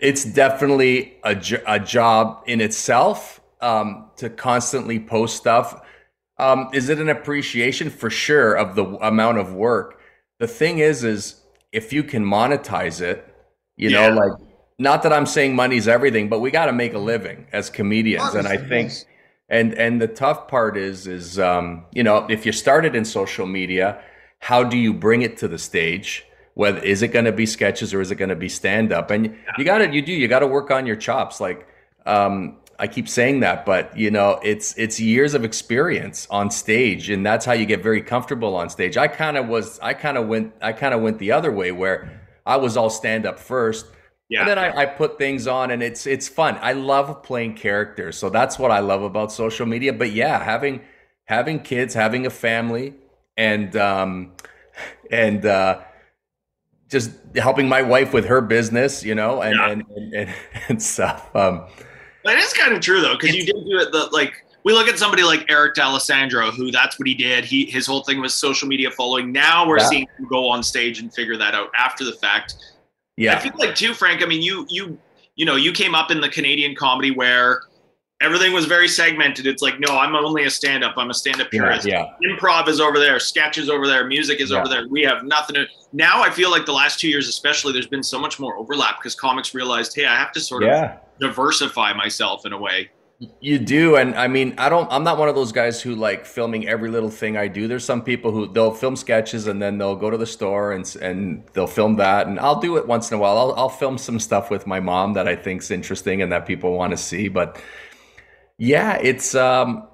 it's 0.00 0.24
definitely 0.24 1.18
a, 1.24 1.36
a 1.66 1.80
job 1.80 2.42
in 2.46 2.60
itself 2.60 3.40
um, 3.60 4.10
to 4.16 4.30
constantly 4.30 5.00
post 5.00 5.36
stuff. 5.36 5.80
Um, 6.38 6.70
is 6.72 6.88
it 6.88 6.98
an 7.00 7.08
appreciation 7.08 7.90
for 7.90 8.10
sure 8.10 8.54
of 8.54 8.76
the 8.76 8.84
amount 9.04 9.38
of 9.38 9.54
work? 9.54 10.00
The 10.38 10.46
thing 10.46 10.78
is, 10.78 11.02
is 11.04 11.42
if 11.72 11.92
you 11.92 12.02
can 12.04 12.24
monetize 12.24 13.00
it, 13.00 13.26
you 13.76 13.90
Yeah. 13.90 13.98
know, 14.00 14.10
like 14.10 14.32
not 14.78 15.02
that 15.02 15.12
I'm 15.12 15.26
saying 15.26 15.56
money's 15.56 15.88
everything, 15.88 16.28
but 16.28 16.40
we 16.40 16.50
got 16.50 16.66
to 16.66 16.72
make 16.72 16.94
a 16.94 16.98
living 16.98 17.46
as 17.52 17.70
comedians, 17.70 18.34
and 18.34 18.46
I 18.46 18.56
think 18.56 18.92
and 19.48 19.74
and 19.74 20.00
the 20.00 20.06
tough 20.08 20.48
part 20.48 20.76
is 20.76 21.06
is 21.06 21.38
um, 21.38 21.84
you 21.92 22.02
know 22.02 22.26
if 22.28 22.46
you 22.46 22.52
started 22.52 22.94
in 22.94 23.04
social 23.04 23.46
media 23.46 24.00
how 24.40 24.62
do 24.62 24.76
you 24.76 24.92
bring 24.94 25.22
it 25.22 25.36
to 25.38 25.48
the 25.48 25.58
stage 25.58 26.24
whether 26.58 26.80
is 26.82 27.02
it 27.02 27.08
going 27.08 27.24
to 27.24 27.32
be 27.42 27.46
sketches 27.46 27.94
or 27.94 28.00
is 28.00 28.10
it 28.10 28.16
going 28.16 28.28
to 28.36 28.36
be 28.46 28.48
stand 28.48 28.92
up 28.92 29.10
and 29.10 29.22
you 29.56 29.64
got 29.64 29.78
to 29.78 29.86
you 29.94 30.02
do 30.02 30.12
you 30.12 30.26
got 30.28 30.40
to 30.40 30.46
work 30.46 30.70
on 30.70 30.86
your 30.86 30.96
chops 30.96 31.40
like 31.40 31.66
um, 32.06 32.56
i 32.78 32.86
keep 32.86 33.08
saying 33.08 33.40
that 33.40 33.64
but 33.64 33.96
you 33.96 34.10
know 34.10 34.40
it's 34.42 34.76
it's 34.76 34.98
years 35.00 35.34
of 35.34 35.44
experience 35.44 36.26
on 36.30 36.50
stage 36.50 37.10
and 37.10 37.24
that's 37.24 37.44
how 37.46 37.52
you 37.52 37.66
get 37.66 37.82
very 37.82 38.02
comfortable 38.02 38.54
on 38.56 38.68
stage 38.68 38.96
i 38.96 39.06
kind 39.08 39.36
of 39.36 39.46
was 39.48 39.78
i 39.80 39.94
kind 39.94 40.16
of 40.18 40.26
went 40.26 40.52
i 40.60 40.72
kind 40.72 40.94
of 40.94 41.00
went 41.00 41.18
the 41.18 41.30
other 41.32 41.52
way 41.52 41.70
where 41.72 41.98
i 42.44 42.56
was 42.56 42.76
all 42.76 42.90
stand 42.90 43.24
up 43.26 43.38
first 43.38 43.86
Yeah. 44.30 44.40
and 44.40 44.48
then 44.50 44.58
I, 44.58 44.82
I 44.82 44.86
put 44.86 45.16
things 45.18 45.46
on 45.46 45.70
and 45.70 45.80
it's 45.82 46.06
it's 46.06 46.28
fun. 46.28 46.58
I 46.60 46.72
love 46.74 47.22
playing 47.22 47.54
characters. 47.56 48.14
So 48.18 48.28
that's 48.30 48.58
what 48.58 48.70
I 48.70 48.80
love 48.80 49.02
about 49.02 49.32
social 49.32 49.64
media. 49.74 49.92
But 49.94 50.10
yeah, 50.12 50.36
having 50.52 50.80
having 51.24 51.60
kids, 51.60 51.94
having 51.94 52.26
a 52.26 52.30
family 52.30 52.92
and 53.38 53.74
um 53.76 54.32
and 55.10 55.46
uh 55.46 55.80
just 56.88 57.10
helping 57.36 57.68
my 57.68 57.82
wife 57.82 58.12
with 58.12 58.24
her 58.26 58.40
business, 58.40 59.04
you 59.04 59.14
know, 59.14 59.42
and 59.42 59.54
Yeah. 59.56 59.70
and, 59.70 59.84
and, 59.96 60.14
and, 60.14 60.34
and 60.68 60.82
stuff. 60.82 61.34
Um, 61.36 61.66
That 62.24 62.38
is 62.38 62.52
kind 62.52 62.72
of 62.74 62.80
true 62.80 63.00
though, 63.00 63.14
because 63.14 63.34
you 63.34 63.44
did 63.44 63.54
do 63.64 63.78
it. 63.78 63.92
The 63.92 64.08
like 64.12 64.44
we 64.64 64.72
look 64.72 64.88
at 64.88 64.98
somebody 64.98 65.22
like 65.22 65.46
Eric 65.50 65.74
D'Alessandro, 65.74 66.50
who 66.50 66.70
that's 66.70 66.98
what 66.98 67.06
he 67.06 67.14
did. 67.14 67.44
He 67.44 67.66
his 67.66 67.86
whole 67.86 68.02
thing 68.02 68.20
was 68.20 68.34
social 68.34 68.68
media 68.68 68.90
following. 68.90 69.32
Now 69.32 69.66
we're 69.66 69.78
Yeah. 69.78 69.88
seeing 69.88 70.06
him 70.18 70.26
go 70.28 70.48
on 70.48 70.62
stage 70.62 70.98
and 71.00 71.12
figure 71.14 71.36
that 71.36 71.54
out 71.54 71.70
after 71.76 72.04
the 72.04 72.12
fact. 72.14 72.54
Yeah, 73.16 73.36
I 73.36 73.40
feel 73.40 73.52
like 73.58 73.74
too, 73.74 73.94
Frank. 73.94 74.22
I 74.22 74.26
mean, 74.26 74.42
you 74.42 74.66
you 74.68 74.98
you 75.36 75.44
know 75.44 75.56
you 75.56 75.72
came 75.72 75.94
up 75.94 76.10
in 76.10 76.20
the 76.20 76.28
Canadian 76.28 76.74
comedy 76.74 77.10
where 77.10 77.62
everything 78.20 78.52
was 78.52 78.64
very 78.66 78.88
segmented. 78.88 79.46
It's 79.46 79.62
like, 79.62 79.78
no, 79.78 79.96
I'm 79.96 80.14
only 80.16 80.44
a 80.44 80.50
stand-up. 80.50 80.94
I'm 80.96 81.10
a 81.10 81.14
stand-up 81.14 81.50
purist. 81.50 81.86
yeah. 81.86 82.06
Improv 82.28 82.68
is 82.68 82.80
over 82.80 82.98
there, 82.98 83.18
sketch 83.20 83.58
is 83.58 83.70
over 83.70 83.86
there, 83.86 84.06
music 84.06 84.40
is 84.40 84.50
Yeah. 84.50 84.58
over 84.58 84.68
there. 84.68 84.88
We 84.88 85.02
have 85.02 85.22
nothing 85.24 85.54
to. 85.54 85.66
Now 85.92 86.22
I 86.22 86.30
feel 86.30 86.50
like 86.50 86.66
the 86.66 86.72
last 86.72 86.98
two 86.98 87.08
years, 87.08 87.28
especially, 87.28 87.72
there's 87.72 87.86
been 87.86 88.02
so 88.02 88.18
much 88.18 88.38
more 88.40 88.56
overlap 88.56 88.98
because 88.98 89.14
comics 89.14 89.54
realized, 89.54 89.94
hey, 89.94 90.06
I 90.06 90.16
have 90.16 90.32
to 90.32 90.40
sort 90.40 90.64
of 90.64 90.90
diversify 91.20 91.92
myself 91.92 92.44
in 92.46 92.52
a 92.52 92.58
way. 92.58 92.90
You 93.40 93.58
do, 93.58 93.96
and 93.96 94.14
I 94.14 94.28
mean, 94.28 94.54
I 94.58 94.68
don't. 94.68 94.86
I'm 94.92 95.02
not 95.02 95.18
one 95.18 95.28
of 95.28 95.34
those 95.34 95.50
guys 95.50 95.82
who 95.82 95.96
like 95.96 96.24
filming 96.24 96.68
every 96.68 96.88
little 96.88 97.10
thing 97.10 97.36
I 97.36 97.48
do. 97.48 97.66
There's 97.66 97.84
some 97.84 98.00
people 98.02 98.30
who 98.30 98.46
they'll 98.46 98.70
film 98.72 98.94
sketches 98.94 99.48
and 99.48 99.60
then 99.60 99.76
they'll 99.76 99.96
go 99.96 100.08
to 100.08 100.16
the 100.16 100.24
store 100.26 100.70
and 100.70 100.86
and 101.02 101.42
they'll 101.52 101.66
film 101.66 101.96
that, 101.96 102.28
and 102.28 102.38
I'll 102.38 102.60
do 102.60 102.76
it 102.76 102.86
once 102.86 103.10
in 103.10 103.16
a 103.16 103.18
while. 103.20 103.36
I'll 103.36 103.54
I'll 103.56 103.68
film 103.68 103.98
some 103.98 104.20
stuff 104.20 104.50
with 104.52 104.68
my 104.68 104.78
mom 104.78 105.14
that 105.14 105.26
I 105.26 105.34
think's 105.34 105.72
interesting 105.72 106.22
and 106.22 106.30
that 106.30 106.46
people 106.46 106.74
want 106.74 106.92
to 106.92 106.96
see. 106.96 107.26
But 107.26 107.60
yeah, 108.58 108.98
it's 109.02 109.34
um, 109.34 109.88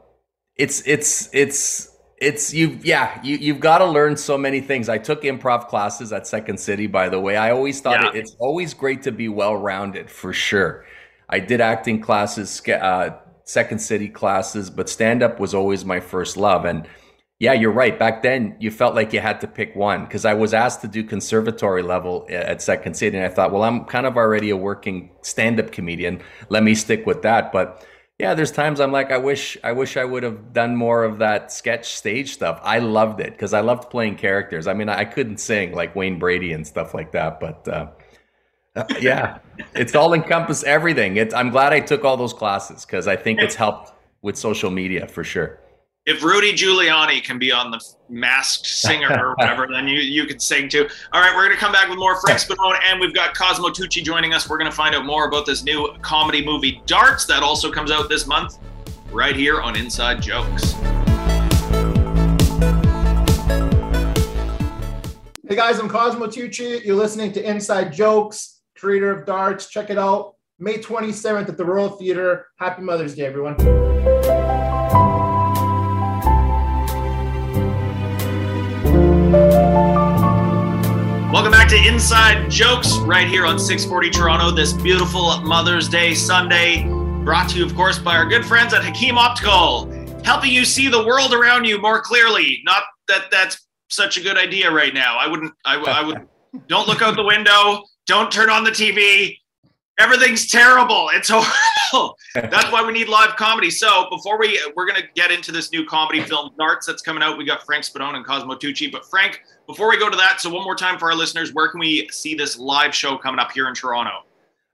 it's 0.57 0.87
it's 0.87 1.29
it's 1.33 1.91
it's 2.19 2.55
you 2.55 2.79
yeah 2.83 3.21
you 3.23 3.37
you've 3.37 3.61
got 3.61 3.79
to 3.79 3.87
learn 3.87 4.17
so 4.17 4.39
many 4.39 4.61
things. 4.61 4.89
I 4.89 4.99
took 4.99 5.23
improv 5.23 5.69
classes 5.69 6.13
at 6.13 6.27
Second 6.27 6.59
City, 6.59 6.87
by 6.87 7.09
the 7.09 7.21
way. 7.21 7.37
I 7.37 7.51
always 7.51 7.81
thought 7.81 8.01
Yeah. 8.03 8.09
it, 8.11 8.17
it's 8.17 8.37
always 8.39 8.75
great 8.75 9.03
to 9.03 9.13
be 9.13 9.29
well 9.29 9.57
rounded 9.57 10.11
for 10.11 10.33
sure. 10.33 10.85
I 11.29 11.41
did 11.41 11.61
acting 11.61 12.01
classes, 12.01 12.63
uh, 12.69 13.11
Second 13.45 13.81
City 13.81 14.09
classes, 14.09 14.71
but 14.71 14.89
stand 14.89 15.23
up 15.23 15.41
was 15.41 15.55
always 15.55 15.85
my 15.85 16.01
first 16.01 16.37
love. 16.37 16.65
And 16.65 16.87
yeah, 17.41 17.53
you're 17.53 17.73
right. 17.73 17.99
Back 17.99 18.23
then, 18.23 18.57
you 18.61 18.71
felt 18.71 18.95
like 18.95 19.13
you 19.13 19.21
had 19.21 19.41
to 19.41 19.49
pick 19.49 19.75
one 19.75 20.05
because 20.05 20.25
I 20.25 20.35
was 20.35 20.55
asked 20.55 20.81
to 20.83 20.89
do 20.89 21.03
conservatory 21.03 21.83
level 21.83 22.27
at 22.31 22.63
Second 22.63 22.95
City, 22.95 23.17
and 23.17 23.27
I 23.27 23.29
thought, 23.29 23.53
well, 23.53 23.65
I'm 23.65 23.85
kind 23.87 24.07
of 24.07 24.17
already 24.17 24.51
a 24.51 24.57
working 24.57 25.11
stand 25.23 25.59
up 25.59 25.73
comedian. 25.73 26.23
Let 26.49 26.63
me 26.63 26.75
stick 26.75 27.05
with 27.07 27.23
that. 27.23 27.53
But 27.53 27.85
yeah, 28.19 28.35
there's 28.35 28.53
times 28.53 28.81
I'm 28.81 28.93
like, 28.93 29.11
I 29.11 29.19
wish, 29.19 29.59
I 29.65 29.73
wish 29.73 29.97
I 29.97 30.05
would 30.05 30.23
have 30.23 30.53
done 30.53 30.77
more 30.77 31.05
of 31.05 31.19
that 31.19 31.51
sketch 31.53 31.95
stage 31.95 32.35
stuff. 32.35 32.61
I 32.63 32.79
loved 32.79 33.21
it 33.21 33.33
because 33.33 33.53
I 33.53 33.61
loved 33.61 33.91
playing 33.91 34.17
characters. 34.17 34.67
I 34.67 34.75
mean, 34.75 34.89
I 34.89 35.05
couldn't 35.05 35.39
sing 35.39 35.73
like 35.73 35.97
Wayne 35.97 36.19
Brady 36.19 36.53
and 36.53 36.67
stuff 36.67 36.95
like 36.95 37.13
that, 37.13 37.41
but. 37.41 37.67
Uh, 37.69 37.89
uh, 38.77 38.85
yeah, 39.01 39.39
it's 39.75 39.95
all 39.95 40.15
encompass 40.15 40.65
everything. 40.65 41.17
It's, 41.17 41.35
I'm 41.35 41.51
glad 41.51 41.73
I 41.73 41.81
took 41.81 42.05
all 42.05 42.17
those 42.17 42.33
classes 42.33 42.85
because 42.85 43.07
I 43.07 43.17
think 43.17 43.41
it's 43.41 43.55
helped 43.55 43.93
with 44.23 44.37
social 44.37 44.71
media 44.71 45.07
for 45.07 45.23
sure. 45.23 45.61
If 46.07 46.23
Rudy 46.23 46.53
Giuliani 46.53 47.25
can 47.25 47.39
be 47.39 47.51
on 47.51 47.71
the 47.71 47.83
Masked 48.11 48.67
Singer 48.67 49.09
or 49.09 49.35
whatever, 49.39 49.67
then 49.67 49.89
you 49.89 50.01
you 50.01 50.27
could 50.27 50.43
sing 50.43 50.69
too. 50.69 50.87
All 51.15 51.23
right, 51.23 51.35
we're 51.35 51.45
gonna 51.47 51.59
come 51.59 51.73
back 51.73 51.89
with 51.89 51.99
more 51.99 52.21
Frank 52.21 52.41
Spadone, 52.43 52.79
and 52.87 53.01
we've 53.01 53.15
got 53.15 53.35
Cosimo 53.35 53.71
Tucci 53.71 54.05
joining 54.05 54.35
us. 54.35 54.47
We're 54.47 54.59
gonna 54.59 54.71
find 54.71 54.95
out 54.95 55.07
more 55.07 55.27
about 55.27 55.47
this 55.47 55.65
new 55.65 55.95
comedy 56.03 56.45
movie 56.45 56.83
Darts 56.85 57.25
that 57.25 57.43
also 57.43 57.73
comes 57.73 57.91
out 57.91 58.11
this 58.11 58.27
month, 58.27 58.59
right 59.13 59.35
here 59.35 59.63
on 59.63 59.77
Inside 59.77 60.21
Jokes. 60.21 60.73
Hey 65.49 65.57
guys, 65.57 65.79
I'm 65.79 65.89
Cosimo 65.89 66.27
Tucci. 66.27 66.85
You're 66.85 66.97
listening 66.97 67.33
to 67.33 67.51
Inside 67.51 67.95
Jokes, 67.95 68.61
creator 68.77 69.11
of 69.11 69.25
Darts. 69.25 69.71
Check 69.71 69.89
it 69.89 69.97
out. 69.97 70.35
May 70.59 70.77
27th 70.77 71.49
at 71.49 71.57
the 71.57 71.65
Royal 71.65 71.89
Theater. 71.89 72.49
Happy 72.59 72.83
Mother's 72.83 73.15
Day, 73.15 73.25
everyone. 73.25 73.57
To 81.75 81.89
Inside 81.89 82.49
Jokes, 82.49 82.99
right 82.99 83.27
here 83.27 83.45
on 83.45 83.59
640 83.59 84.09
Toronto, 84.11 84.53
this 84.53 84.73
beautiful 84.73 85.41
Mother's 85.41 85.89
Day 85.89 86.15
Sunday. 86.15 86.85
Brought 87.25 87.51
to 87.51 87.59
you, 87.59 87.67
of 87.67 87.75
course, 87.75 87.99
by 87.99 88.15
our 88.15 88.25
good 88.27 88.45
friends 88.45 88.73
at 88.73 88.85
Hakim 88.85 89.19
Optical, 89.19 89.91
helping 90.23 90.53
you 90.53 90.65
see 90.65 90.89
the 90.89 91.05
world 91.05 91.35
around 91.35 91.65
you 91.65 91.83
more 91.83 92.01
clearly. 92.01 92.63
Not 92.65 92.85
that 93.09 93.25
that's 93.33 93.67
such 93.91 94.17
a 94.17 94.21
good 94.21 94.39
idea 94.39 94.71
right 94.71 94.95
now. 94.95 95.19
I 95.19 95.27
wouldn't, 95.27 95.53
I, 95.65 95.75
I 95.79 96.07
would, 96.07 96.29
don't 96.69 96.87
look 96.87 97.03
out 97.03 97.17
the 97.17 97.25
window, 97.25 97.83
don't 98.07 98.31
turn 98.31 98.51
on 98.51 98.63
the 98.63 98.71
TV. 98.71 99.37
Everything's 99.99 100.51
terrible. 100.51 101.09
It's 101.13 101.29
horrible. 101.33 102.17
That's 102.35 102.71
why 102.73 102.85
we 102.85 102.93
need 102.93 103.09
live 103.09 103.37
comedy. 103.37 103.71
So 103.71 104.09
before 104.11 104.39
we, 104.39 104.61
we're 104.77 104.87
to 104.87 105.03
get 105.15 105.31
into 105.31 105.53
this 105.53 105.71
new 105.71 105.87
comedy 105.87 106.21
film, 106.21 106.51
Darts, 106.59 106.87
that's 106.87 107.03
coming 107.03 107.23
out. 107.23 107.39
We 107.39 107.45
got 107.45 107.65
Frank 107.65 107.85
Spadone 107.85 108.17
and 108.17 108.25
Cosimo 108.25 108.55
Tucci. 108.55 108.91
But 108.91 109.05
Frank, 109.07 109.43
before 109.67 109.89
we 109.89 109.99
go 109.99 110.11
to 110.11 110.17
that, 110.17 110.41
so 110.41 110.51
one 110.51 110.65
more 110.65 110.75
time 110.75 110.99
for 110.99 111.11
our 111.11 111.17
listeners, 111.17 111.53
where 111.53 111.69
can 111.69 111.79
we 111.79 112.09
see 112.11 112.35
this 112.35 112.59
live 112.59 112.95
show 112.95 113.17
coming 113.17 113.39
up 113.39 113.53
here 113.53 113.69
in 113.69 113.75
Toronto? 113.75 114.25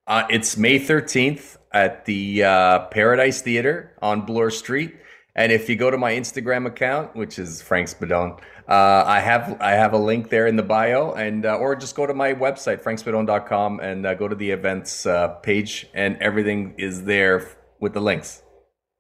Uh, 0.07 0.25
it's 0.31 0.57
May 0.57 0.79
13th 0.79 1.59
at 1.73 2.05
the 2.07 2.43
uh, 2.43 2.79
Paradise 2.87 3.43
Theater 3.43 3.93
on 4.01 4.23
Bloor 4.23 4.51
Street. 4.51 4.97
And 5.37 5.53
if 5.53 5.69
you 5.69 5.77
go 5.77 5.91
to 5.91 5.99
my 5.99 6.13
Instagram 6.13 6.67
account, 6.67 7.15
which 7.15 7.39
is 7.39 7.63
Frank 7.63 7.89
Spadone, 7.89 8.41
uh, 8.71 9.05
I 9.05 9.19
have 9.19 9.61
I 9.61 9.73
have 9.73 9.93
a 9.95 9.99
link 9.99 10.31
there 10.31 10.47
in 10.47 10.55
the 10.55 10.63
bio, 10.63 11.13
and 11.15 11.45
uh, 11.45 11.57
or 11.57 11.75
just 11.75 11.97
go 11.97 12.07
to 12.07 12.15
my 12.15 12.33
website 12.33 12.83
frankspadone.com 12.83 13.81
and 13.81 14.07
uh, 14.07 14.15
go 14.15 14.29
to 14.29 14.37
the 14.37 14.49
events 14.49 15.07
uh, 15.07 15.29
page, 15.43 15.89
and 15.93 16.17
everything 16.19 16.75
is 16.79 17.03
there 17.05 17.49
with 17.81 17.95
the 17.95 18.01
links. 18.01 18.45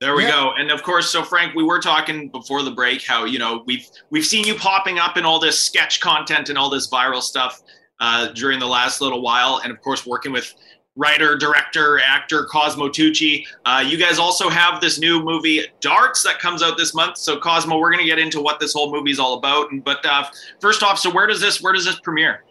There 0.00 0.16
we 0.16 0.24
Yeah. 0.24 0.30
go. 0.30 0.52
And 0.58 0.72
of 0.72 0.82
course, 0.82 1.10
so 1.10 1.22
Frank, 1.22 1.54
we 1.54 1.62
were 1.62 1.78
talking 1.78 2.30
before 2.30 2.62
the 2.62 2.70
break 2.72 3.06
how 3.06 3.24
you 3.26 3.38
know 3.38 3.62
we've 3.66 3.86
we've 4.10 4.24
seen 4.24 4.44
you 4.44 4.56
popping 4.56 4.98
up 4.98 5.16
in 5.16 5.24
all 5.24 5.38
this 5.38 5.58
sketch 5.60 6.00
content 6.00 6.48
and 6.48 6.58
all 6.58 6.68
this 6.70 6.90
viral 6.90 7.22
stuff 7.22 7.62
uh, 8.00 8.28
during 8.32 8.58
the 8.58 8.66
last 8.66 9.00
little 9.00 9.22
while, 9.22 9.60
and 9.62 9.70
of 9.70 9.80
course, 9.82 10.04
working 10.04 10.32
with 10.32 10.52
writer, 10.96 11.36
director, 11.36 12.00
actor 12.00 12.44
Cosimo 12.44 12.88
Tucci. 12.88 13.46
Uh, 13.64 13.84
you 13.86 13.96
guys 13.96 14.18
also 14.18 14.48
have 14.48 14.80
this 14.80 14.98
new 14.98 15.22
movie 15.22 15.62
Darts 15.80 16.22
that 16.24 16.38
comes 16.38 16.62
out 16.62 16.76
this 16.76 16.94
month. 16.94 17.16
So 17.16 17.38
Cosimo, 17.38 17.78
we're 17.78 17.90
going 17.90 18.04
to 18.04 18.08
get 18.08 18.18
into 18.18 18.40
what 18.40 18.60
this 18.60 18.72
whole 18.72 18.92
movie 18.92 19.10
is 19.10 19.18
all 19.18 19.38
about. 19.38 19.70
And 19.70 19.82
but 19.84 20.04
uh, 20.04 20.24
first 20.60 20.82
off, 20.82 20.98
so 20.98 21.10
where 21.10 21.26
does 21.26 21.40
this 21.40 21.62
where 21.62 21.72
does 21.72 21.84
this 21.84 21.98
premiere? 22.00 22.44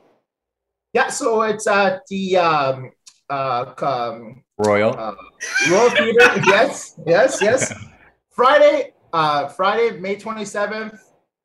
Yeah, 0.94 1.10
so 1.10 1.44
it's 1.44 1.68
at 1.68 2.02
the 2.10 2.38
um, 2.38 2.92
uh, 3.30 3.74
um, 3.82 4.44
Royal. 4.58 4.98
uh, 4.98 5.14
Royal 5.70 5.90
Theater. 5.92 6.42
yes, 6.46 7.00
yes, 7.06 7.40
yes. 7.42 7.74
Friday, 8.32 8.94
uh, 9.14 9.48
Friday, 9.50 10.00
May 10.00 10.16
27th 10.16 11.00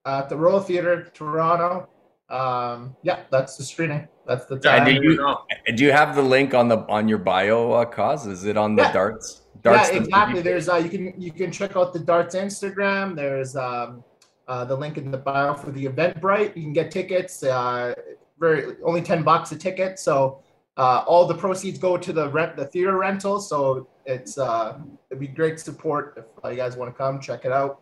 at 0.06 0.28
the 0.28 0.36
Royal 0.36 0.60
Theater, 0.60 1.10
Toronto. 1.12 1.88
Um, 2.30 2.96
yeah, 3.02 3.24
that's 3.30 3.56
the 3.56 3.64
screening. 3.64 4.08
That's 4.26 4.46
the 4.46 4.54
And 4.54 4.62
time. 4.62 4.84
do 4.86 4.92
you 4.92 5.36
do 5.76 5.84
you 5.84 5.92
have 5.92 6.14
the 6.16 6.22
link 6.22 6.54
on 6.54 6.68
the 6.68 6.78
on 6.88 7.08
your 7.08 7.18
bio, 7.18 7.72
uh, 7.72 7.84
cause? 7.84 8.26
Is 8.26 8.44
it 8.44 8.56
on 8.56 8.74
the 8.76 8.82
Yeah. 8.82 8.92
darts? 8.92 9.42
Darts. 9.62 9.90
yeah, 9.92 9.98
exactly. 9.98 10.42
There's 10.42 10.68
uh, 10.68 10.76
you 10.76 10.88
can 10.88 11.20
you 11.20 11.32
can 11.32 11.50
check 11.50 11.76
out 11.76 11.92
the 11.92 11.98
Darts 11.98 12.34
Instagram. 12.34 13.16
There's 13.16 13.56
um, 13.56 14.04
uh, 14.48 14.64
the 14.64 14.76
link 14.76 14.98
in 14.98 15.10
the 15.10 15.18
bio 15.18 15.54
for 15.54 15.70
the 15.70 15.86
Eventbrite. 15.86 16.56
You 16.56 16.62
can 16.62 16.72
get 16.72 16.90
tickets. 16.90 17.42
Uh, 17.42 17.94
very 18.38 18.76
only 18.84 19.00
ten 19.02 19.22
bucks 19.22 19.52
a 19.52 19.56
ticket. 19.56 19.98
So 19.98 20.42
uh, 20.76 21.04
all 21.06 21.26
the 21.26 21.34
proceeds 21.34 21.78
go 21.78 21.96
to 21.96 22.12
the 22.12 22.28
rent 22.30 22.56
the 22.56 22.66
theater 22.66 22.96
rental. 22.98 23.40
So 23.40 23.88
it's 24.06 24.36
uh, 24.38 24.78
it'd 25.10 25.20
be 25.20 25.28
great 25.28 25.60
support 25.60 26.14
if 26.18 26.44
uh, 26.44 26.48
you 26.48 26.56
guys 26.56 26.76
want 26.76 26.92
to 26.92 26.96
come 26.96 27.20
check 27.20 27.44
it 27.44 27.52
out. 27.52 27.80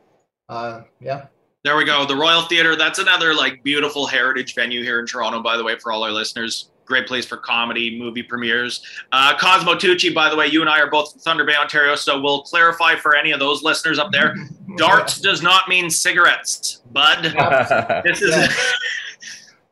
Uh, 0.49 0.83
yeah. 1.01 1.27
There 1.65 1.77
we 1.77 1.85
go. 1.85 2.05
The 2.05 2.17
Royal 2.17 2.43
Theater. 2.43 2.75
That's 2.75 2.99
another 2.99 3.35
like 3.35 3.63
beautiful 3.63 4.05
heritage 4.05 4.57
venue 4.57 4.83
here 4.83 4.99
in 4.99 5.07
Toronto, 5.07 5.41
by 5.41 5.57
the 5.57 5.63
way, 5.63 5.79
for 5.79 5.93
all 5.93 6.03
our 6.03 6.11
listeners. 6.11 6.71
Great 6.87 7.07
place 7.07 7.25
for 7.25 7.37
comedy, 7.37 7.97
movie 7.97 8.25
premieres. 8.25 8.85
Uh, 9.13 9.37
Cosimo 9.39 9.75
Tucci, 9.75 10.13
by 10.13 10.29
the 10.29 10.35
way, 10.35 10.49
you 10.49 10.61
and 10.61 10.69
I 10.69 10.81
are 10.81 10.91
both 10.91 11.13
from 11.13 11.21
Thunder 11.21 11.45
Bay, 11.45 11.55
Ontario, 11.55 11.95
so 11.95 12.21
we'll 12.21 12.43
clarify 12.43 12.97
for 12.97 13.15
any 13.15 13.31
of 13.31 13.39
those 13.39 13.63
listeners 13.63 14.01
up 14.01 14.11
there. 14.11 14.35
Darts 14.77 15.21
does 15.21 15.41
not 15.41 15.69
mean 15.69 15.89
cigarettes, 15.89 16.83
bud. 16.91 17.33
This 18.05 18.21
is 18.21 18.35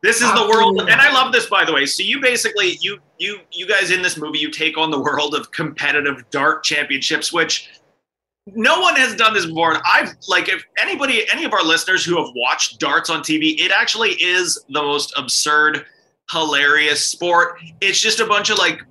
this 0.01 0.21
is 0.21 0.33
the 0.33 0.47
world, 0.49 0.79
and 0.89 1.01
I 1.01 1.11
love 1.11 1.33
this, 1.33 1.47
by 1.47 1.65
the 1.65 1.73
way. 1.73 1.85
So 1.85 2.03
you 2.03 2.21
basically 2.21 2.77
you 2.79 2.99
you 3.17 3.39
you 3.51 3.67
guys 3.67 3.91
in 3.91 4.01
this 4.01 4.17
movie 4.17 4.39
you 4.39 4.49
take 4.49 4.77
on 4.77 4.91
the 4.91 4.99
world 4.99 5.35
of 5.35 5.51
competitive 5.51 6.23
dart 6.29 6.63
championships, 6.63 7.33
which 7.33 7.69
no 8.47 8.79
one 8.79 8.95
has 8.95 9.15
done 9.15 9.33
this 9.33 9.45
before. 9.45 9.73
And 9.73 9.83
I've 9.91 10.15
like 10.27 10.49
if 10.49 10.63
anybody, 10.79 11.25
any 11.31 11.45
of 11.45 11.53
our 11.53 11.63
listeners 11.63 12.03
who 12.03 12.17
have 12.17 12.33
watched 12.35 12.79
darts 12.79 13.09
on 13.09 13.21
TV, 13.21 13.59
it 13.59 13.71
actually 13.71 14.11
is 14.11 14.63
the 14.69 14.81
most 14.81 15.13
absurd, 15.17 15.85
hilarious 16.31 17.05
sport. 17.05 17.59
It's 17.81 17.99
just 17.99 18.19
a 18.19 18.25
bunch 18.25 18.49
of 18.49 18.57
like 18.57 18.81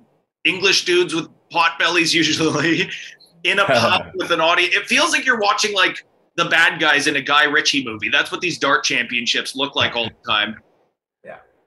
English 0.45 0.85
dudes 0.85 1.13
with 1.13 1.27
pot 1.49 1.77
bellies, 1.77 2.13
usually 2.13 2.89
in 3.43 3.59
a 3.59 3.65
pub 3.65 4.11
with 4.15 4.31
an 4.31 4.39
audience. 4.39 4.75
It 4.75 4.85
feels 4.85 5.11
like 5.11 5.25
you're 5.25 5.39
watching 5.39 5.73
like 5.73 6.05
the 6.37 6.45
bad 6.45 6.79
guys 6.79 7.07
in 7.07 7.17
a 7.17 7.21
Guy 7.21 7.43
Ritchie 7.43 7.83
movie. 7.83 8.09
That's 8.09 8.31
what 8.31 8.41
these 8.41 8.57
dart 8.57 8.83
championships 8.83 9.55
look 9.55 9.75
like 9.75 9.95
all 9.95 10.05
the 10.05 10.15
time. 10.31 10.57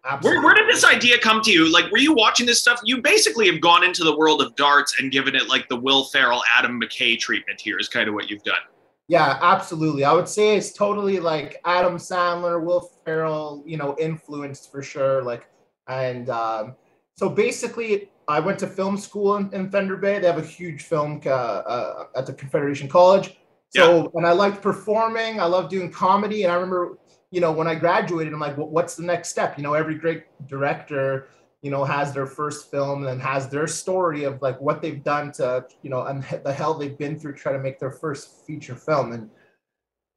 Where, 0.04 0.12
absolutely. 0.12 0.44
where 0.44 0.54
did 0.54 0.68
this 0.68 0.84
idea 0.84 1.18
come 1.18 1.40
to 1.40 1.50
you? 1.50 1.72
Like, 1.72 1.90
were 1.90 1.98
you 1.98 2.12
watching 2.12 2.44
this 2.44 2.60
stuff? 2.60 2.78
You 2.84 3.00
basically 3.00 3.50
have 3.50 3.62
gone 3.62 3.82
into 3.82 4.04
the 4.04 4.14
world 4.14 4.42
of 4.42 4.54
darts 4.54 5.00
and 5.00 5.10
given 5.10 5.34
it 5.34 5.48
like 5.48 5.66
the 5.70 5.76
Will 5.76 6.04
Ferrell, 6.04 6.42
Adam 6.58 6.78
McKay 6.78 7.18
treatment 7.18 7.58
here, 7.58 7.78
is 7.78 7.88
kind 7.88 8.06
of 8.06 8.14
what 8.14 8.28
you've 8.28 8.42
done. 8.42 8.60
Yeah, 9.08 9.38
absolutely. 9.40 10.04
I 10.04 10.12
would 10.12 10.28
say 10.28 10.56
it's 10.56 10.72
totally 10.72 11.20
like 11.20 11.58
Adam 11.64 11.96
Sandler, 11.96 12.62
Will 12.62 12.90
Ferrell, 13.04 13.62
you 13.66 13.78
know, 13.78 13.96
influenced 13.98 14.70
for 14.70 14.82
sure. 14.82 15.22
Like, 15.22 15.48
and 15.88 16.28
um, 16.28 16.76
so 17.16 17.30
basically, 17.30 18.10
I 18.28 18.40
went 18.40 18.58
to 18.58 18.66
film 18.66 18.98
school 18.98 19.36
in, 19.36 19.52
in 19.54 19.70
Thunder 19.70 19.96
Bay. 19.96 20.18
They 20.18 20.26
have 20.26 20.38
a 20.38 20.46
huge 20.46 20.82
film 20.82 21.22
uh, 21.24 21.30
uh, 21.30 22.04
at 22.14 22.26
the 22.26 22.34
Confederation 22.34 22.88
College. 22.88 23.38
So, 23.70 24.10
and 24.14 24.26
I 24.26 24.32
liked 24.32 24.62
performing. 24.62 25.40
I 25.40 25.46
loved 25.46 25.70
doing 25.70 25.90
comedy. 25.90 26.44
And 26.44 26.52
I 26.52 26.54
remember, 26.56 26.98
you 27.30 27.40
know, 27.40 27.52
when 27.52 27.66
I 27.66 27.74
graduated, 27.74 28.32
I'm 28.32 28.40
like, 28.40 28.56
"What- 28.56 28.70
what's 28.70 28.96
the 28.96 29.02
next 29.02 29.28
step? 29.30 29.56
You 29.56 29.64
know, 29.64 29.74
every 29.74 29.94
great 29.96 30.24
director, 30.46 31.26
you 31.62 31.70
know, 31.70 31.84
has 31.84 32.12
their 32.12 32.26
first 32.26 32.70
film 32.70 33.06
and 33.06 33.20
has 33.20 33.48
their 33.48 33.66
story 33.66 34.24
of 34.24 34.40
like 34.42 34.60
what 34.60 34.82
they've 34.82 35.02
done 35.02 35.32
to, 35.32 35.64
you 35.82 35.90
know, 35.90 36.02
and 36.04 36.22
the 36.44 36.52
hell 36.52 36.74
they've 36.74 36.96
been 36.98 37.18
through 37.18 37.34
trying 37.34 37.56
to 37.56 37.62
make 37.62 37.78
their 37.78 37.90
first 37.90 38.46
feature 38.46 38.74
film. 38.74 39.12
And 39.12 39.30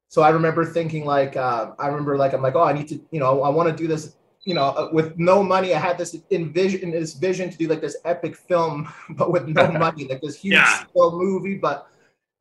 so 0.10 0.22
I 0.22 0.30
remember 0.30 0.66
thinking 0.66 1.06
like, 1.06 1.36
uh, 1.36 1.72
I 1.80 1.88
remember 1.88 2.18
like, 2.18 2.34
I'm 2.34 2.42
like, 2.42 2.56
oh, 2.56 2.64
I 2.64 2.74
need 2.74 2.88
to, 2.90 3.00
you 3.12 3.20
know, 3.20 3.44
I 3.44 3.50
want 3.50 3.70
to 3.70 3.76
do 3.76 3.88
this, 3.88 4.16
you 4.44 4.54
know, 4.54 4.66
uh, 4.66 4.90
with 4.94 5.18
no 5.18 5.42
money. 5.44 5.74
I 5.74 5.80
had 5.80 5.98
this 5.98 6.16
envision, 6.32 6.92
this 6.92 7.14
vision 7.14 7.50
to 7.50 7.58
do 7.58 7.68
like 7.68 7.82
this 7.82 7.98
epic 8.06 8.36
film, 8.36 8.88
but 9.12 9.32
with 9.32 9.48
no 9.48 9.68
money, 9.86 10.08
like 10.08 10.22
this 10.22 10.36
huge 10.36 10.54
Yeah. 10.54 10.84
movie. 10.96 11.56
But 11.58 11.88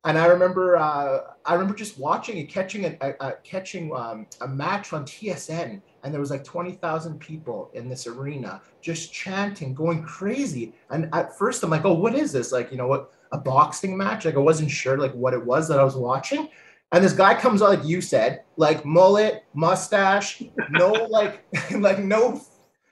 and 0.06 0.16
I 0.16 0.26
remember, 0.26 0.76
uh, 0.76 1.32
I 1.44 1.54
remember 1.54 1.74
just 1.74 1.98
watching 1.98 2.38
and 2.38 2.48
catching 2.48 2.84
a, 2.84 2.96
a, 3.00 3.14
a 3.28 3.32
catching 3.42 3.92
um, 3.92 4.28
a 4.40 4.46
match 4.46 4.92
on 4.92 5.04
TSN, 5.04 5.82
and 6.04 6.14
there 6.14 6.20
was 6.20 6.30
like 6.30 6.44
twenty 6.44 6.72
thousand 6.72 7.18
people 7.18 7.72
in 7.74 7.88
this 7.88 8.06
arena 8.06 8.62
just 8.80 9.12
chanting, 9.12 9.74
going 9.74 10.04
crazy. 10.04 10.74
And 10.90 11.08
at 11.12 11.36
first, 11.36 11.64
I'm 11.64 11.70
like, 11.70 11.84
oh, 11.84 11.94
what 11.94 12.14
is 12.14 12.30
this? 12.30 12.52
Like, 12.52 12.70
you 12.70 12.76
know, 12.76 12.86
what 12.86 13.12
a 13.32 13.38
boxing 13.38 13.96
match? 13.96 14.24
Like, 14.24 14.36
I 14.36 14.38
wasn't 14.38 14.70
sure 14.70 14.96
like 14.96 15.12
what 15.12 15.34
it 15.34 15.44
was 15.44 15.66
that 15.68 15.80
I 15.80 15.84
was 15.84 15.96
watching. 15.96 16.50
And 16.92 17.04
this 17.04 17.12
guy 17.12 17.34
comes 17.34 17.60
out, 17.60 17.70
like 17.70 17.84
you 17.84 18.00
said, 18.00 18.44
like 18.56 18.84
mullet, 18.84 19.44
mustache, 19.54 20.40
no 20.70 20.92
like, 21.10 21.44
like 21.72 21.98
no, 21.98 22.40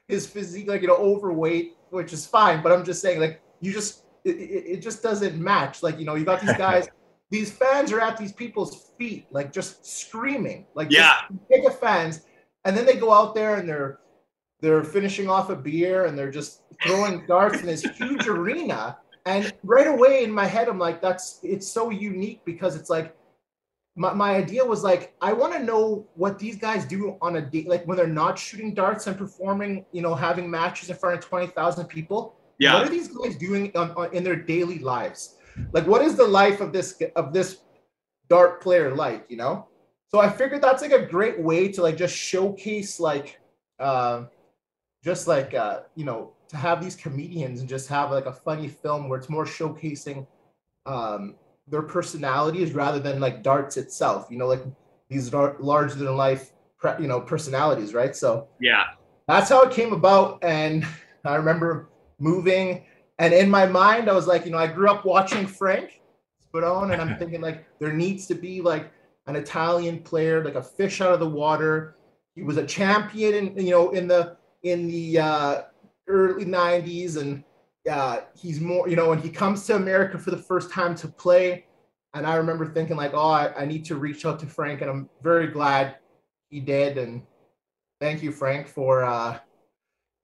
his 0.08 0.26
physique, 0.26 0.66
like 0.66 0.82
you 0.82 0.88
know, 0.88 0.96
overweight, 0.96 1.76
which 1.90 2.12
is 2.12 2.26
fine. 2.26 2.60
But 2.60 2.72
I'm 2.72 2.84
just 2.84 3.00
saying, 3.00 3.20
like, 3.20 3.40
you 3.60 3.72
just, 3.72 4.02
it, 4.24 4.34
it, 4.34 4.64
it 4.66 4.82
just 4.82 5.00
doesn't 5.00 5.40
match. 5.40 5.80
Like, 5.84 6.00
you 6.00 6.06
know, 6.06 6.16
you 6.16 6.24
got 6.24 6.40
these 6.40 6.56
guys 6.56 6.88
these 7.30 7.50
fans 7.50 7.92
are 7.92 8.00
at 8.00 8.16
these 8.16 8.32
people's 8.32 8.92
feet, 8.98 9.26
like 9.30 9.52
just 9.52 9.84
screaming, 9.86 10.66
like 10.74 10.88
Yeah. 10.90 11.14
big 11.48 11.70
fans, 11.74 12.22
and 12.64 12.76
then 12.76 12.86
they 12.86 12.96
go 12.96 13.12
out 13.12 13.34
there 13.34 13.56
and 13.56 13.68
they're 13.68 14.00
they're 14.60 14.84
finishing 14.84 15.28
off 15.28 15.50
a 15.50 15.56
beer 15.56 16.06
and 16.06 16.16
they're 16.16 16.30
just 16.30 16.62
throwing 16.86 17.26
darts 17.28 17.60
in 17.60 17.66
this 17.66 17.82
huge 17.82 18.26
arena. 18.26 18.96
And 19.26 19.52
right 19.62 19.86
away 19.86 20.24
in 20.24 20.30
my 20.30 20.46
head, 20.46 20.68
I'm 20.68 20.78
like, 20.78 21.02
that's 21.02 21.40
it's 21.42 21.66
so 21.66 21.90
unique 21.90 22.42
because 22.44 22.76
it's 22.76 22.88
like 22.88 23.14
my, 23.96 24.12
my 24.12 24.34
idea 24.34 24.64
was 24.64 24.82
like, 24.82 25.14
I 25.20 25.32
want 25.32 25.52
to 25.52 25.62
know 25.62 26.06
what 26.14 26.38
these 26.38 26.56
guys 26.56 26.84
do 26.84 27.16
on 27.20 27.36
a 27.36 27.40
day, 27.40 27.64
like 27.68 27.86
when 27.86 27.96
they're 27.96 28.06
not 28.06 28.38
shooting 28.38 28.74
darts 28.74 29.06
and 29.06 29.16
performing, 29.16 29.84
you 29.92 30.02
know, 30.02 30.14
having 30.14 30.50
matches 30.50 30.90
in 30.90 30.96
front 30.96 31.18
of 31.18 31.24
20,000 31.24 31.86
people. 31.86 32.36
Yeah. 32.58 32.74
What 32.74 32.86
are 32.86 32.90
these 32.90 33.08
guys 33.08 33.36
doing 33.36 33.70
on, 33.76 33.90
on, 33.92 34.14
in 34.14 34.24
their 34.24 34.36
daily 34.36 34.78
lives? 34.78 35.36
Like, 35.72 35.86
what 35.86 36.02
is 36.02 36.16
the 36.16 36.26
life 36.26 36.60
of 36.60 36.72
this 36.72 37.00
of 37.16 37.32
this 37.32 37.58
dart 38.28 38.60
player 38.62 38.94
like? 38.94 39.26
You 39.28 39.36
know. 39.36 39.68
So 40.08 40.20
I 40.20 40.28
figured 40.28 40.62
that's 40.62 40.82
like 40.82 40.92
a 40.92 41.06
great 41.06 41.40
way 41.40 41.68
to 41.72 41.82
like 41.82 41.96
just 41.96 42.14
showcase 42.14 43.00
like, 43.00 43.40
um, 43.80 44.28
just 45.02 45.26
like 45.26 45.54
uh, 45.54 45.80
you 45.96 46.04
know, 46.04 46.32
to 46.48 46.56
have 46.56 46.82
these 46.82 46.94
comedians 46.94 47.60
and 47.60 47.68
just 47.68 47.88
have 47.88 48.10
like 48.10 48.26
a 48.26 48.32
funny 48.32 48.68
film 48.68 49.08
where 49.08 49.18
it's 49.18 49.28
more 49.28 49.44
showcasing 49.44 50.26
um, 50.86 51.34
their 51.66 51.82
personalities 51.82 52.72
rather 52.72 53.00
than 53.00 53.20
like 53.20 53.42
darts 53.42 53.76
itself. 53.76 54.28
You 54.30 54.38
know, 54.38 54.46
like 54.46 54.62
these 55.08 55.32
are 55.34 55.56
larger 55.58 55.96
than 55.96 56.16
life, 56.16 56.52
pre- 56.78 57.00
you 57.00 57.08
know, 57.08 57.20
personalities, 57.20 57.94
right? 57.94 58.14
So 58.14 58.48
Yeah. 58.60 58.84
that's 59.26 59.48
how 59.48 59.62
it 59.62 59.72
came 59.72 59.92
about. 59.92 60.42
And 60.42 60.86
I 61.24 61.36
remember 61.36 61.88
moving, 62.18 62.84
and 63.18 63.32
in 63.32 63.48
my 63.48 63.66
mind, 63.66 64.08
I 64.08 64.12
was 64.12 64.26
like, 64.26 64.44
you 64.44 64.50
know, 64.50 64.58
I 64.58 64.66
grew 64.66 64.88
up 64.88 65.04
watching 65.04 65.46
Frank 65.46 66.00
Spadone, 66.52 66.92
and 66.92 67.00
I'm 67.00 67.16
thinking 67.18 67.40
like 67.40 67.64
there 67.78 67.92
needs 67.92 68.26
to 68.28 68.34
be 68.34 68.60
like 68.60 68.90
an 69.26 69.36
Italian 69.36 70.00
player, 70.00 70.44
like 70.44 70.56
a 70.56 70.62
fish 70.62 71.00
out 71.00 71.12
of 71.12 71.20
the 71.20 71.28
water. 71.28 71.96
He 72.34 72.42
was 72.42 72.56
a 72.56 72.66
champion, 72.66 73.34
in, 73.34 73.66
you 73.66 73.70
know, 73.70 73.90
in 73.90 74.08
the 74.08 74.36
in 74.62 74.88
the 74.88 75.18
uh, 75.18 75.62
early 76.08 76.44
'90s, 76.44 77.16
and 77.16 77.44
uh, 77.90 78.20
he's 78.36 78.60
more, 78.60 78.88
you 78.88 78.96
know, 78.96 79.10
when 79.10 79.18
he 79.18 79.28
comes 79.30 79.66
to 79.66 79.76
America 79.76 80.18
for 80.18 80.30
the 80.30 80.38
first 80.38 80.70
time 80.70 80.94
to 80.96 81.08
play. 81.08 81.66
And 82.14 82.26
I 82.26 82.36
remember 82.36 82.66
thinking 82.66 82.96
like, 82.96 83.12
oh, 83.12 83.28
I, 83.28 83.52
I 83.62 83.64
need 83.64 83.84
to 83.86 83.96
reach 83.96 84.24
out 84.24 84.38
to 84.40 84.46
Frank, 84.46 84.82
and 84.82 84.90
I'm 84.90 85.08
very 85.22 85.48
glad 85.48 85.96
he 86.48 86.60
did. 86.60 86.96
And 86.96 87.22
thank 88.00 88.22
you, 88.22 88.30
Frank, 88.30 88.68
for 88.68 89.04
uh, 89.04 89.38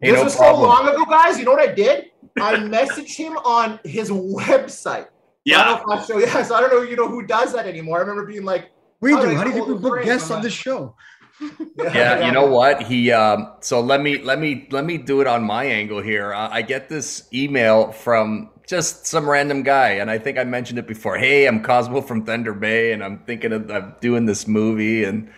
Hey, 0.00 0.11
this 0.11 0.18
no 0.18 0.24
was 0.24 0.37
problem. 0.37 0.62
so 0.62 0.66
long 0.66 0.88
ago, 0.88 1.05
guys. 1.05 1.38
You 1.38 1.44
know 1.44 1.53
what 1.53 1.68
I 1.68 1.72
did? 1.72 2.10
I 2.40 2.57
messaged 2.57 3.16
him 3.16 3.37
on 3.38 3.81
his 3.85 4.11
website. 4.11 5.07
I 5.07 5.09
Yeah. 5.44 5.64
don't 5.64 5.87
know 5.88 5.94
if 5.94 6.03
I 6.03 6.07
show, 6.07 6.18
yeah, 6.18 6.42
so 6.44 6.55
I 6.55 6.61
don't 6.61 6.72
know, 6.72 6.83
you 6.83 6.96
know, 6.96 7.09
who 7.09 7.26
does 7.26 7.53
that 7.55 7.66
anymore. 7.66 7.98
I 7.98 8.00
remember 8.00 8.26
being 8.26 8.44
like, 8.44 8.70
We 9.00 9.16
do. 9.16 9.20
do 9.20 9.35
How 9.35 9.44
do 9.44 9.50
you 9.50 9.55
get 9.55 9.55
think 9.55 9.66
we 9.66 9.74
hold 9.74 9.76
of 9.76 9.83
book 9.83 9.92
Frank 9.94 10.07
guests 10.07 10.31
on 10.31 10.31
on 10.31 10.42
this 10.42 10.53
show? 10.53 10.94
yeah, 11.94 12.26
you 12.26 12.33
know 12.33 12.46
what? 12.46 12.83
He 12.83 13.11
um 13.12 13.55
so 13.61 13.81
let 13.81 14.00
me 14.03 14.18
let 14.22 14.38
me 14.38 14.68
let 14.70 14.85
me 14.85 14.98
do 14.98 15.20
it 15.20 15.26
on 15.26 15.42
my 15.44 15.64
angle 15.64 16.03
here. 16.03 16.33
Uh, 16.35 16.48
I 16.50 16.62
get 16.62 16.88
this 16.88 17.29
email 17.33 17.92
from 17.92 18.50
just 18.66 19.07
some 19.07 19.29
random 19.29 19.62
guy 19.62 19.90
and 19.92 20.11
I 20.11 20.18
think 20.18 20.38
I 20.38 20.44
mentioned 20.44 20.79
it 20.79 20.87
before. 20.87 21.16
Hey, 21.18 21.46
I'm 21.46 21.62
Cosimo 21.62 22.03
from 22.03 22.24
Thunder 22.24 22.55
Bay 22.55 22.92
and 22.92 23.03
I'm 23.03 23.20
thinking 23.24 23.53
of, 23.53 23.70
of 23.70 24.00
doing 24.00 24.26
this 24.26 24.46
movie 24.46 25.05
and 25.05 25.31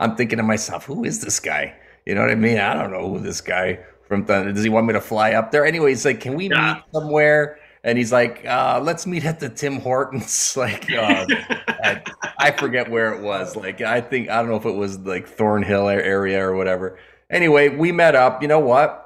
I'm 0.00 0.16
thinking 0.16 0.38
to 0.38 0.42
myself, 0.42 0.86
who 0.86 1.04
is 1.04 1.20
this 1.20 1.38
guy? 1.40 1.76
You 2.06 2.14
know 2.14 2.22
what 2.22 2.30
I 2.30 2.34
mean? 2.36 2.58
I 2.58 2.74
don't 2.74 2.90
know 2.92 3.08
who 3.10 3.20
this 3.20 3.40
guy 3.40 3.78
from 4.08 4.24
Thunder. 4.24 4.52
Does 4.52 4.64
he 4.64 4.70
want 4.70 4.86
me 4.86 4.92
to 4.92 5.00
fly 5.00 5.32
up 5.32 5.50
there? 5.50 5.64
Anyway, 5.64 5.90
he's 5.90 6.04
like, 6.04 6.20
"Can 6.20 6.34
we 6.34 6.48
Yeah. 6.48 6.74
meet 6.74 6.82
somewhere?" 6.92 7.58
And 7.82 7.98
he's 7.98 8.12
like, 8.12 8.44
uh, 8.46 8.80
"Let's 8.82 9.06
meet 9.06 9.24
at 9.24 9.40
the 9.40 9.48
Tim 9.48 9.80
Hortons." 9.80 10.56
like, 10.56 10.90
uh, 10.92 11.26
I, 11.68 12.02
I 12.38 12.50
forget 12.52 12.90
where 12.90 13.12
it 13.12 13.22
was. 13.22 13.56
Like, 13.56 13.80
I 13.80 14.00
think 14.00 14.28
I 14.30 14.36
don't 14.40 14.48
know 14.48 14.56
if 14.56 14.64
it 14.66 14.74
was 14.74 14.98
like 15.00 15.26
Thornhill 15.28 15.88
area 15.88 16.42
or 16.46 16.54
whatever. 16.56 16.98
Anyway, 17.30 17.68
we 17.68 17.92
met 17.92 18.14
up. 18.14 18.42
You 18.42 18.48
know 18.48 18.60
what? 18.60 19.00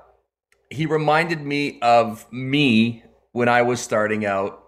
He 0.71 0.87
reminded 0.87 1.41
me 1.41 1.79
of 1.81 2.31
me 2.33 3.03
when 3.33 3.49
I 3.49 3.63
was 3.63 3.81
starting 3.81 4.27
out, 4.27 4.63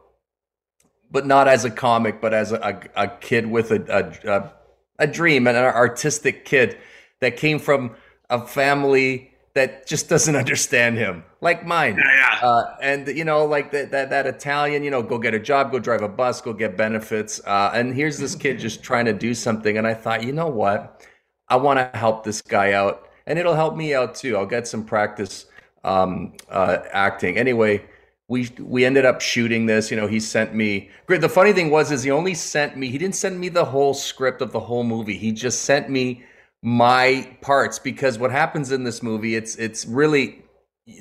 but 1.10 1.26
not 1.26 1.46
as 1.48 1.64
a 1.64 1.70
comic, 1.70 2.20
but 2.20 2.32
as 2.32 2.52
a, 2.52 2.88
a, 2.96 3.04
a 3.04 3.08
kid 3.18 3.46
with 3.46 3.70
a, 3.70 3.84
a, 4.26 4.30
a 4.32 4.52
a 5.00 5.06
dream 5.06 5.46
and 5.46 5.56
an 5.56 5.64
artistic 5.64 6.44
kid 6.44 6.76
that 7.20 7.36
came 7.36 7.58
from 7.58 7.96
a 8.28 8.46
family 8.46 9.29
that 9.54 9.86
just 9.86 10.08
doesn't 10.08 10.36
understand 10.44 10.96
him, 10.96 11.24
like 11.40 11.66
mine. 11.66 11.96
Yeah, 11.96 12.38
yeah. 12.42 12.48
Uh, 12.48 12.76
and 12.82 13.08
you 13.08 13.24
know, 13.24 13.44
like 13.44 13.70
that, 13.72 13.90
that 13.90 14.10
that 14.10 14.26
Italian, 14.26 14.82
you 14.82 14.90
know, 14.90 15.02
go 15.02 15.18
get 15.18 15.34
a 15.34 15.38
job, 15.38 15.72
go 15.72 15.78
drive 15.78 16.02
a 16.02 16.08
bus, 16.08 16.40
go 16.40 16.52
get 16.52 16.76
benefits. 16.76 17.40
Uh, 17.46 17.70
and 17.74 17.94
here's 17.94 18.18
this 18.18 18.34
kid 18.34 18.58
just 18.58 18.82
trying 18.82 19.04
to 19.06 19.12
do 19.12 19.34
something. 19.34 19.78
And 19.78 19.86
I 19.86 19.94
thought, 19.94 20.22
you 20.22 20.32
know 20.32 20.48
what? 20.48 21.06
I 21.48 21.56
want 21.56 21.78
to 21.78 21.98
help 21.98 22.24
this 22.24 22.40
guy 22.40 22.72
out, 22.72 23.08
and 23.26 23.38
it'll 23.38 23.56
help 23.56 23.76
me 23.76 23.94
out 23.94 24.14
too. 24.14 24.36
I'll 24.36 24.46
get 24.46 24.68
some 24.68 24.84
practice 24.84 25.46
um, 25.84 26.34
uh, 26.48 26.78
acting. 26.92 27.36
Anyway, 27.38 27.84
we 28.28 28.48
we 28.60 28.84
ended 28.84 29.04
up 29.04 29.20
shooting 29.20 29.66
this. 29.66 29.90
You 29.90 29.96
know, 29.96 30.06
he 30.06 30.20
sent 30.20 30.54
me. 30.54 30.88
Great. 31.06 31.20
The 31.20 31.28
funny 31.28 31.52
thing 31.52 31.70
was, 31.70 31.90
is 31.90 32.04
he 32.04 32.12
only 32.12 32.34
sent 32.34 32.76
me. 32.76 32.88
He 32.88 32.98
didn't 32.98 33.16
send 33.16 33.40
me 33.40 33.48
the 33.48 33.64
whole 33.64 33.92
script 33.94 34.40
of 34.40 34.52
the 34.52 34.60
whole 34.60 34.84
movie. 34.84 35.16
He 35.16 35.32
just 35.32 35.62
sent 35.62 35.90
me 35.90 36.22
my 36.62 37.26
parts 37.40 37.78
because 37.78 38.18
what 38.18 38.30
happens 38.30 38.72
in 38.72 38.84
this 38.84 39.02
movie, 39.02 39.34
it's 39.34 39.56
it's 39.56 39.86
really 39.86 40.42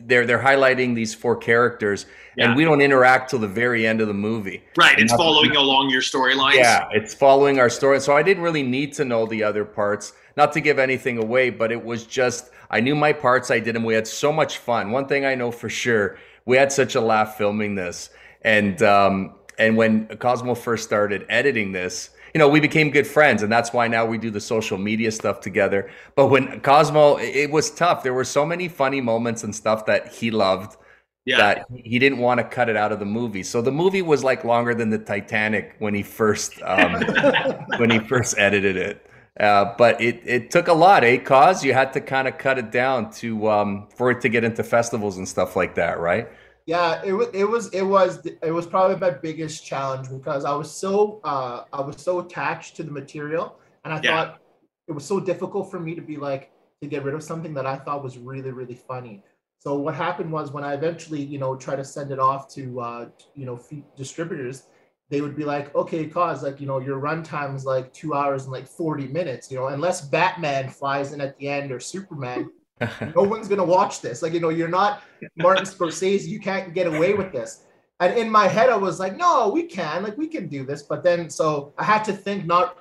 they're 0.03 0.25
they're 0.25 0.41
highlighting 0.41 0.95
these 0.95 1.13
four 1.13 1.35
characters, 1.35 2.05
Yeah. 2.37 2.47
and 2.47 2.55
we 2.55 2.63
don't 2.63 2.81
interact 2.81 3.29
till 3.31 3.39
the 3.39 3.47
very 3.47 3.85
end 3.87 4.01
of 4.01 4.07
the 4.07 4.13
movie. 4.13 4.63
Right. 4.77 4.97
It's 4.99 5.13
following 5.13 5.55
along 5.55 5.89
your 5.89 6.01
storyline 6.01 6.55
Yeah, 6.55 6.87
it's 6.91 7.13
following 7.13 7.59
our 7.59 7.69
story. 7.69 7.99
So 7.99 8.15
I 8.15 8.23
didn't 8.23 8.43
really 8.43 8.63
need 8.63 8.93
to 8.93 9.05
know 9.05 9.25
the 9.25 9.43
other 9.43 9.65
parts, 9.65 10.13
not 10.37 10.53
to 10.53 10.61
give 10.61 10.79
anything 10.79 11.17
away, 11.17 11.49
but 11.49 11.71
it 11.71 11.83
was 11.83 12.05
just 12.05 12.51
I 12.69 12.79
knew 12.81 12.95
my 12.95 13.13
parts, 13.13 13.49
I 13.51 13.59
did 13.59 13.75
them. 13.75 13.83
We 13.83 13.95
had 13.95 14.07
so 14.07 14.31
much 14.31 14.59
fun. 14.59 14.91
One 14.91 15.07
thing 15.07 15.25
I 15.25 15.35
know 15.35 15.51
for 15.51 15.69
sure, 15.69 16.17
we 16.45 16.55
had 16.55 16.71
such 16.71 16.95
a 16.95 17.01
laugh 17.01 17.35
filming 17.37 17.75
this. 17.75 18.11
And 18.43 18.81
um 18.83 19.35
and 19.57 19.75
when 19.75 20.07
Cosimo 20.19 20.55
first 20.55 20.85
started 20.85 21.25
editing 21.27 21.73
this, 21.73 22.11
you 22.33 22.39
know, 22.39 22.47
we 22.47 22.59
became 22.59 22.89
good 22.91 23.07
friends, 23.07 23.43
and 23.43 23.51
that's 23.51 23.73
why 23.73 23.87
now 23.87 24.05
we 24.05 24.17
do 24.17 24.29
the 24.31 24.41
social 24.41 24.77
media 24.77 25.11
stuff 25.11 25.39
together. 25.41 25.89
But 26.15 26.27
when 26.27 26.59
Cosimo, 26.61 27.17
it 27.17 27.49
was 27.51 27.71
tough. 27.71 28.03
There 28.03 28.13
were 28.13 28.23
so 28.25 28.45
many 28.45 28.67
funny 28.67 29.01
moments 29.01 29.43
and 29.43 29.55
stuff 29.55 29.85
that 29.87 30.07
he 30.13 30.31
loved 30.31 30.77
Yeah. 31.25 31.37
that 31.37 31.65
he 31.73 31.99
didn't 31.99 32.19
want 32.19 32.39
to 32.39 32.43
cut 32.43 32.69
it 32.69 32.75
out 32.77 32.91
of 32.91 32.99
the 32.99 33.05
movie. 33.05 33.43
So 33.43 33.61
the 33.61 33.71
movie 33.71 34.01
was 34.01 34.23
like 34.23 34.43
longer 34.43 34.73
than 34.73 34.89
the 34.89 34.97
Titanic 34.99 35.75
when 35.79 35.93
he 35.93 36.03
first 36.03 36.59
um, 36.63 36.93
when 37.77 37.89
he 37.89 37.99
first 37.99 38.37
edited 38.37 38.77
it. 38.77 39.05
Uh, 39.39 39.73
but 39.77 39.99
it, 40.01 40.21
it 40.25 40.51
took 40.51 40.67
a 40.67 40.73
lot, 40.73 41.03
eh? 41.03 41.17
Cause 41.17 41.63
you 41.63 41.73
had 41.73 41.93
to 41.93 42.01
kind 42.01 42.27
of 42.27 42.37
cut 42.37 42.57
it 42.57 42.71
down 42.71 43.09
to 43.11 43.49
um, 43.49 43.87
for 43.95 44.11
it 44.11 44.21
to 44.21 44.29
get 44.29 44.43
into 44.43 44.63
festivals 44.63 45.17
and 45.17 45.27
stuff 45.27 45.55
like 45.55 45.75
that, 45.75 45.99
right? 45.99 46.27
Yeah, 46.69 47.01
it 47.03 47.13
was 47.13 47.29
it 47.34 47.45
was 47.45 47.69
it 47.73 47.82
was 47.82 48.23
it 48.27 48.51
was 48.51 48.67
probably 48.67 48.95
my 48.97 49.10
biggest 49.10 49.65
challenge 49.65 50.08
because 50.12 50.45
I 50.45 50.53
was 50.53 50.69
so 50.69 51.19
uh 51.23 51.63
I 51.73 51.82
was 51.82 51.99
so 51.99 52.19
attached 52.19 52.75
to 52.75 52.84
the 52.84 52.91
material 52.91 53.58
and 53.84 53.91
I 53.91 53.97
Yeah. 54.03 54.12
thought 54.12 54.39
it 54.88 54.91
was 54.91 55.03
so 55.03 55.19
difficult 55.19 55.71
for 55.71 55.79
me 55.79 55.95
to 55.95 56.01
be 56.01 56.17
like 56.17 56.51
to 56.84 56.88
get 56.88 57.03
rid 57.03 57.15
of 57.15 57.23
something 57.23 57.55
that 57.55 57.65
I 57.65 57.75
thought 57.75 58.03
was 58.03 58.19
really 58.19 58.51
really 58.51 58.75
funny. 58.75 59.23
So 59.58 59.79
what 59.79 59.95
happened 59.95 60.32
was 60.32 60.51
when 60.51 60.63
I 60.63 60.75
eventually, 60.75 61.23
you 61.23 61.39
know, 61.39 61.55
try 61.55 61.75
to 61.75 61.84
send 61.84 62.12
it 62.12 62.19
off 62.19 62.47
to 62.53 62.79
uh 62.79 63.10
you 63.34 63.47
know 63.47 63.60
distributors, 63.97 64.67
they 65.10 65.21
would 65.21 65.36
be 65.36 65.45
like, 65.45 65.73
"Okay, 65.73 66.05
cause 66.05 66.43
like, 66.43 66.62
you 66.62 66.67
know, 66.67 66.77
your 66.79 66.99
runtime 67.01 67.55
is 67.55 67.65
like 67.65 67.91
2 67.93 68.13
hours 68.13 68.43
and 68.43 68.51
like 68.51 68.67
40 68.67 69.08
minutes, 69.08 69.49
you 69.49 69.58
know, 69.58 69.67
unless 69.69 70.01
Batman 70.01 70.69
flies 70.69 71.13
in 71.13 71.19
at 71.21 71.36
the 71.39 71.47
end 71.47 71.71
or 71.71 71.79
Superman, 71.79 72.51
no 73.15 73.23
one's 73.23 73.47
gonna 73.47 73.63
watch 73.63 74.01
this. 74.01 74.21
Like, 74.21 74.33
you 74.33 74.39
know, 74.39 74.49
you're 74.49 74.67
not 74.67 75.03
Martin 75.37 75.65
Scorsese. 75.65 76.27
You 76.27 76.39
can't 76.39 76.73
get 76.73 76.87
away 76.87 77.13
with 77.13 77.31
this. 77.31 77.65
And 77.99 78.17
in 78.17 78.29
my 78.29 78.47
head, 78.47 78.69
I 78.69 78.77
was 78.77 78.99
like, 78.99 79.17
no, 79.17 79.49
we 79.49 79.63
can. 79.63 80.03
Like, 80.03 80.17
we 80.17 80.27
can 80.27 80.47
do 80.47 80.65
this. 80.65 80.83
But 80.83 81.03
then, 81.03 81.29
so 81.29 81.73
I 81.77 81.83
had 81.83 82.03
to 82.05 82.13
think 82.13 82.45
not 82.45 82.77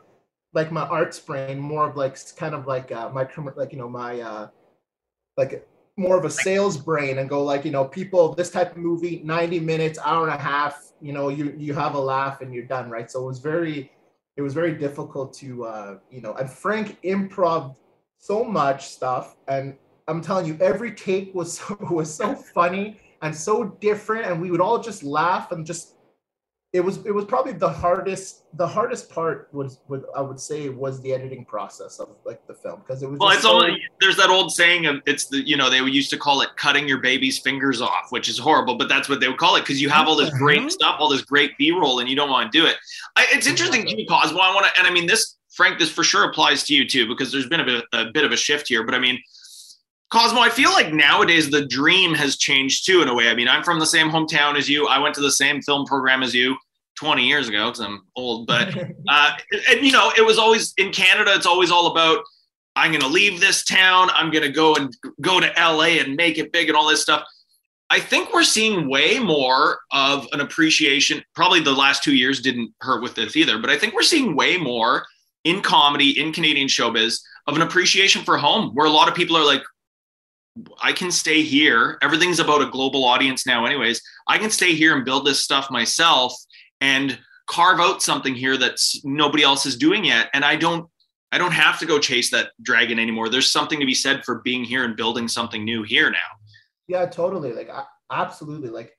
like 0.53 0.73
my 0.73 0.83
arts 0.83 1.19
brain, 1.19 1.59
more 1.59 1.89
of 1.89 1.97
like 1.97 2.17
kind 2.37 2.55
of 2.55 2.67
like 2.67 2.91
uh, 2.93 3.11
my 3.11 3.27
like 3.57 3.73
you 3.73 3.79
know 3.79 3.89
my 3.89 4.21
uh, 4.21 4.49
like 5.37 5.69
more 5.97 6.17
of 6.17 6.25
a 6.25 6.31
sales 6.31 6.77
brain, 6.77 7.19
and 7.19 7.29
go 7.29 7.43
like 7.43 7.65
you 7.65 7.71
know 7.71 7.85
people 7.85 8.35
this 8.35 8.51
type 8.51 8.73
of 8.73 8.79
movie, 8.79 9.21
ninety 9.25 9.61
minutes, 9.61 9.99
hour 10.05 10.29
and 10.29 10.35
a 10.35 10.43
half. 10.43 10.93
You 11.01 11.13
know, 11.13 11.29
you 11.29 11.55
you 11.57 11.75
have 11.75 11.95
a 11.95 12.01
laugh 12.01 12.41
and 12.41 12.53
you're 12.55 12.65
done, 12.65 12.91
right? 12.91 13.11
So 13.11 13.23
it 13.23 13.27
was 13.27 13.39
very 13.41 13.93
it 14.37 14.43
was 14.43 14.55
very 14.55 14.75
difficult 14.75 15.35
to 15.35 15.65
uh, 15.65 15.99
you 16.11 16.21
know. 16.21 16.35
And 16.35 16.49
Frank 16.49 17.01
improv 17.03 17.77
so 18.19 18.43
much 18.43 18.89
stuff 18.89 19.37
and 19.47 19.77
I'm 20.09 20.23
telling 20.23 20.47
you, 20.47 20.57
every 20.61 20.93
take 20.93 21.35
was 21.35 21.53
so, 21.59 21.77
was 21.91 22.13
so 22.13 22.35
funny 22.35 22.99
and 23.23 23.35
so 23.35 23.65
different, 23.65 24.27
and 24.27 24.41
we 24.41 24.51
would 24.51 24.61
all 24.61 24.83
just 24.83 25.03
laugh 25.03 25.53
and 25.53 25.65
just. 25.65 25.95
It 26.75 26.81
was 26.81 26.99
it 27.07 27.13
was 27.13 27.25
probably 27.25 27.55
the 27.55 27.69
hardest 27.69 28.43
the 28.59 28.67
hardest 28.67 29.09
part 29.11 29.49
was 29.53 29.81
what 29.87 30.05
I 30.15 30.21
would 30.21 30.39
say 30.39 30.69
was 30.69 31.01
the 31.01 31.15
editing 31.15 31.47
process 31.47 31.99
of 31.99 32.11
like 32.27 32.47
the 32.47 32.53
film 32.53 32.81
because 32.81 33.03
it 33.03 33.09
was 33.09 33.19
Well, 33.19 33.31
it's 33.31 33.41
so- 33.41 33.55
only 33.55 33.83
there's 34.03 34.17
that 34.17 34.29
old 34.29 34.53
saying 34.53 34.85
of 34.85 35.01
it's 35.07 35.29
the 35.29 35.39
you 35.49 35.57
know 35.57 35.71
they 35.71 35.81
used 35.81 36.11
to 36.11 36.19
call 36.19 36.43
it 36.43 36.51
cutting 36.57 36.87
your 36.87 36.99
baby's 36.99 37.39
fingers 37.39 37.81
off, 37.81 38.11
which 38.11 38.29
is 38.29 38.37
horrible, 38.37 38.77
but 38.77 38.87
that's 38.87 39.09
what 39.09 39.19
they 39.19 39.29
would 39.29 39.39
call 39.39 39.57
it 39.57 39.61
because 39.61 39.81
you 39.81 39.89
have 39.89 40.09
all 40.09 40.15
this 40.15 40.29
great 40.29 40.71
stuff, 40.71 40.97
all 40.99 41.09
this 41.09 41.23
great 41.23 41.57
B-roll, 41.57 42.01
and 42.01 42.09
you 42.09 42.15
don't 42.15 42.29
want 42.29 42.53
to 42.53 42.59
do 42.59 42.67
it. 42.67 42.77
I, 43.17 43.27
it's 43.31 43.47
interesting 43.47 43.87
to 43.87 43.97
me, 43.97 44.05
Cosimo. 44.05 44.39
I 44.39 44.55
want 44.55 44.67
to, 44.67 44.79
and 44.79 44.87
I 44.87 44.91
mean 44.91 45.07
this, 45.07 45.37
Frank. 45.49 45.79
This 45.79 45.91
for 45.91 46.05
sure 46.05 46.29
applies 46.29 46.65
to 46.65 46.75
you 46.75 46.87
too 46.87 47.09
because 47.09 47.33
there's 47.33 47.49
been 47.49 47.61
a 47.61 47.65
bit 47.65 47.85
a 47.95 48.11
bit 48.13 48.25
of 48.27 48.33
a 48.33 48.37
shift 48.37 48.69
here. 48.69 48.85
But 48.85 48.95
I 48.95 48.99
mean, 48.99 49.19
Cosimo, 50.11 50.41
I 50.41 50.49
feel 50.49 50.71
like 50.71 50.93
nowadays 50.93 51.51
the 51.51 51.67
dream 51.67 52.15
has 52.15 52.37
changed 52.37 52.87
too 52.87 53.03
in 53.03 53.09
a 53.09 53.15
way. 53.15 53.29
I 53.29 53.35
mean, 53.35 53.49
I'm 53.49 53.63
from 53.63 53.79
the 53.79 53.87
same 53.87 54.09
hometown 54.09 54.57
as 54.57 54.69
you. 54.69 54.87
I 54.87 54.99
went 54.99 55.15
to 55.17 55.21
the 55.21 55.31
same 55.31 55.61
film 55.61 55.85
program 55.85 56.23
as 56.23 56.35
you 56.35 56.57
20 56.99 57.27
years 57.27 57.49
ago 57.49 57.67
because 57.67 57.81
I'm 57.81 58.03
old, 58.17 58.47
but 58.47 58.75
uh, 59.09 59.31
and 59.71 59.83
you 59.83 59.93
know, 59.93 60.11
it 60.17 60.25
was 60.25 60.39
always 60.39 60.73
in 60.79 60.93
Canada. 60.93 61.33
It's 61.35 61.47
always 61.47 61.71
all 61.71 61.89
about 61.89 62.25
I'm 62.79 62.93
going 62.93 63.03
to 63.03 63.09
leave 63.09 63.41
this 63.41 63.65
town. 63.65 64.09
I'm 64.13 64.31
going 64.31 64.45
to 64.45 64.53
go 64.53 64.77
and 64.77 64.97
go 65.21 65.41
to 65.41 65.53
LA 65.59 65.99
and 66.01 66.15
make 66.15 66.39
it 66.39 66.53
big 66.53 66.69
and 66.69 66.77
all 66.77 66.89
this 66.89 67.03
stuff. 67.03 67.25
I 67.91 67.99
think 67.99 68.33
we're 68.33 68.45
seeing 68.45 68.89
way 68.89 69.19
more 69.19 69.81
of 69.91 70.29
an 70.33 70.41
appreciation. 70.41 71.23
Probably 71.35 71.61
the 71.61 71.73
last 71.73 72.05
two 72.05 72.15
years 72.15 72.41
didn't 72.41 72.73
hurt 72.81 73.03
with 73.03 73.15
this 73.15 73.35
either, 73.35 73.59
but 73.59 73.71
I 73.71 73.79
think 73.79 73.95
we're 73.95 74.03
seeing 74.03 74.37
way 74.37 74.59
more 74.59 75.07
in 75.45 75.61
comedy 75.61 76.21
in 76.21 76.33
Canadian 76.33 76.69
showbiz 76.69 77.21
of 77.47 77.57
an 77.57 77.63
appreciation 77.63 78.23
for 78.23 78.37
home, 78.37 78.71
where 78.75 78.87
a 78.87 78.91
lot 78.91 79.09
of 79.09 79.15
people 79.15 79.37
are 79.37 79.45
like, 79.45 79.63
I 80.83 80.93
can 80.93 81.11
stay 81.11 81.43
here. 81.43 81.99
Everything's 82.03 82.41
about 82.41 82.63
a 82.63 82.71
global 82.71 83.05
audience 83.05 83.47
now, 83.47 83.67
anyways. 83.67 84.03
I 84.27 84.39
can 84.39 84.51
stay 84.51 84.75
here 84.75 84.97
and 84.97 85.05
build 85.05 85.27
this 85.27 85.41
stuff 85.41 85.71
myself 85.71 86.35
and 86.81 87.19
carve 87.47 87.81
out 87.81 88.03
something 88.03 88.35
here 88.35 88.57
that's 88.57 89.01
nobody 89.05 89.43
else 89.43 89.67
is 89.67 89.77
doing 89.77 90.05
yet. 90.05 90.29
And 90.35 90.45
I 90.45 90.57
don't 90.57 90.89
I 91.31 91.39
don't 91.39 91.53
have 91.53 91.79
to 91.81 91.87
go 91.87 91.99
chase 91.99 92.31
that 92.31 92.51
dragon 92.63 92.99
anymore. 92.99 93.29
There's 93.29 93.53
something 93.53 93.81
to 93.81 93.87
be 93.87 93.95
said 93.95 94.25
for 94.25 94.41
being 94.45 94.65
here 94.65 94.85
and 94.85 94.97
building 94.97 95.29
something 95.29 95.65
new 95.65 95.83
here 95.83 96.11
now. 96.11 96.19
Yeah, 96.87 97.05
totally. 97.07 97.53
Like, 97.53 97.69
I, 97.69 97.85
absolutely. 98.11 98.71
Like, 98.71 98.93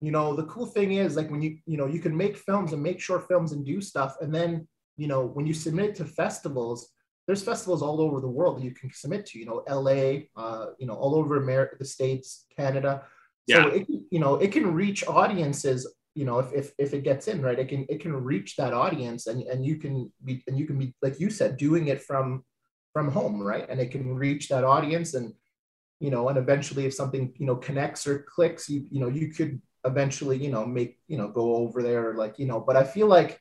you 0.00 0.10
know, 0.10 0.34
the 0.34 0.46
cool 0.46 0.66
thing 0.66 0.92
is 0.92 1.16
like 1.16 1.30
when 1.30 1.40
you, 1.40 1.58
you 1.66 1.76
know, 1.76 1.86
you 1.86 2.00
can 2.00 2.16
make 2.16 2.36
films 2.36 2.72
and 2.72 2.82
make 2.82 3.00
short 3.00 3.28
films 3.28 3.52
and 3.52 3.64
do 3.64 3.80
stuff. 3.80 4.16
And 4.20 4.34
then, 4.34 4.66
you 4.96 5.06
know, 5.06 5.24
when 5.24 5.46
you 5.46 5.54
submit 5.54 5.94
to 5.96 6.04
festivals, 6.04 6.88
there's 7.28 7.42
festivals 7.44 7.82
all 7.82 8.00
over 8.00 8.20
the 8.22 8.28
world 8.28 8.56
that 8.58 8.64
you 8.64 8.72
can 8.72 8.90
submit 8.92 9.26
to, 9.26 9.38
you 9.38 9.44
know, 9.44 9.62
LA, 9.68 10.20
uh, 10.34 10.68
you 10.78 10.86
know, 10.86 10.94
all 10.94 11.14
over 11.14 11.36
America, 11.36 11.76
the 11.78 11.84
States, 11.84 12.46
Canada. 12.56 13.02
So 13.44 13.58
Yeah. 13.58 13.68
it, 13.68 13.86
you 14.10 14.18
know, 14.18 14.36
it 14.36 14.50
can 14.50 14.72
reach 14.74 15.06
audiences, 15.06 15.86
you 16.14 16.24
know, 16.24 16.38
if, 16.38 16.52
if, 16.54 16.72
if 16.78 16.94
it 16.94 17.04
gets 17.04 17.28
in, 17.28 17.42
right, 17.42 17.58
it 17.58 17.68
can, 17.68 17.84
it 17.90 18.00
can 18.00 18.14
reach 18.14 18.56
that 18.56 18.72
audience 18.72 19.26
and, 19.26 19.42
and 19.42 19.64
you 19.64 19.76
can 19.76 20.10
be, 20.24 20.42
and 20.46 20.58
you 20.58 20.66
can 20.66 20.78
be, 20.78 20.94
like 21.02 21.20
you 21.20 21.28
said, 21.28 21.58
doing 21.58 21.88
it 21.88 22.02
from, 22.02 22.44
from 22.94 23.10
home, 23.12 23.42
right. 23.42 23.66
And 23.68 23.78
it 23.78 23.90
can 23.90 24.14
reach 24.14 24.48
that 24.48 24.64
audience 24.64 25.12
and, 25.12 25.34
you 26.00 26.10
know, 26.10 26.30
and 26.30 26.38
eventually 26.38 26.86
if 26.86 26.94
something, 26.94 27.34
you 27.36 27.44
know, 27.44 27.56
connects 27.56 28.06
or 28.06 28.20
clicks, 28.20 28.70
you, 28.70 28.86
you 28.90 29.00
know, 29.00 29.08
you 29.08 29.28
could 29.28 29.60
eventually, 29.84 30.38
you 30.42 30.50
know, 30.50 30.64
make, 30.64 30.98
you 31.08 31.18
know, 31.18 31.28
go 31.28 31.56
over 31.56 31.82
there, 31.82 32.14
like, 32.14 32.38
you 32.38 32.46
know, 32.46 32.58
but 32.60 32.76
I 32.76 32.84
feel 32.84 33.06
like 33.06 33.38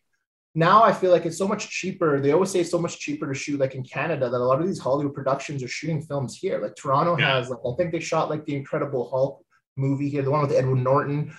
now 0.58 0.82
I 0.84 0.92
feel 0.92 1.12
like 1.12 1.28
it's 1.28 1.38
so 1.38 1.48
much 1.48 1.70
cheaper. 1.70 2.20
They 2.20 2.32
always 2.32 2.50
say 2.50 2.62
it's 2.62 2.72
so 2.72 2.80
much 2.82 2.98
cheaper 3.00 3.28
to 3.32 3.38
shoot 3.38 3.60
like 3.60 3.76
in 3.76 3.84
Canada 3.84 4.28
that 4.28 4.42
a 4.46 4.48
lot 4.52 4.60
of 4.60 4.66
these 4.66 4.80
Hollywood 4.80 5.14
productions 5.14 5.62
are 5.62 5.68
shooting 5.68 6.02
films 6.02 6.36
here. 6.36 6.60
Like 6.60 6.76
Toronto 6.76 7.16
Yeah. 7.16 7.36
has, 7.36 7.50
like, 7.52 7.60
I 7.64 7.76
think 7.78 7.92
they 7.92 8.00
shot 8.00 8.32
like 8.32 8.44
the 8.46 8.56
Incredible 8.56 9.08
Hulk 9.12 9.46
movie 9.76 10.10
here, 10.10 10.24
the 10.24 10.32
one 10.32 10.42
with 10.42 10.52
Edward 10.52 10.84
Norton. 10.84 11.32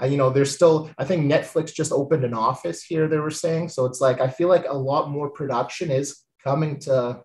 Uh, 0.00 0.04
you 0.04 0.18
know, 0.18 0.28
there's 0.28 0.54
still, 0.54 0.90
I 0.98 1.04
think 1.06 1.24
Netflix 1.24 1.72
just 1.72 1.90
opened 1.90 2.22
an 2.24 2.34
office 2.34 2.82
here, 2.82 3.08
they 3.08 3.16
were 3.16 3.30
saying. 3.30 3.70
So 3.70 3.86
it's 3.86 4.02
like, 4.02 4.20
I 4.20 4.28
feel 4.28 4.48
like 4.48 4.66
a 4.68 4.76
lot 4.76 5.08
more 5.08 5.30
production 5.30 5.90
is 5.90 6.08
coming 6.44 6.78
to, 6.80 7.22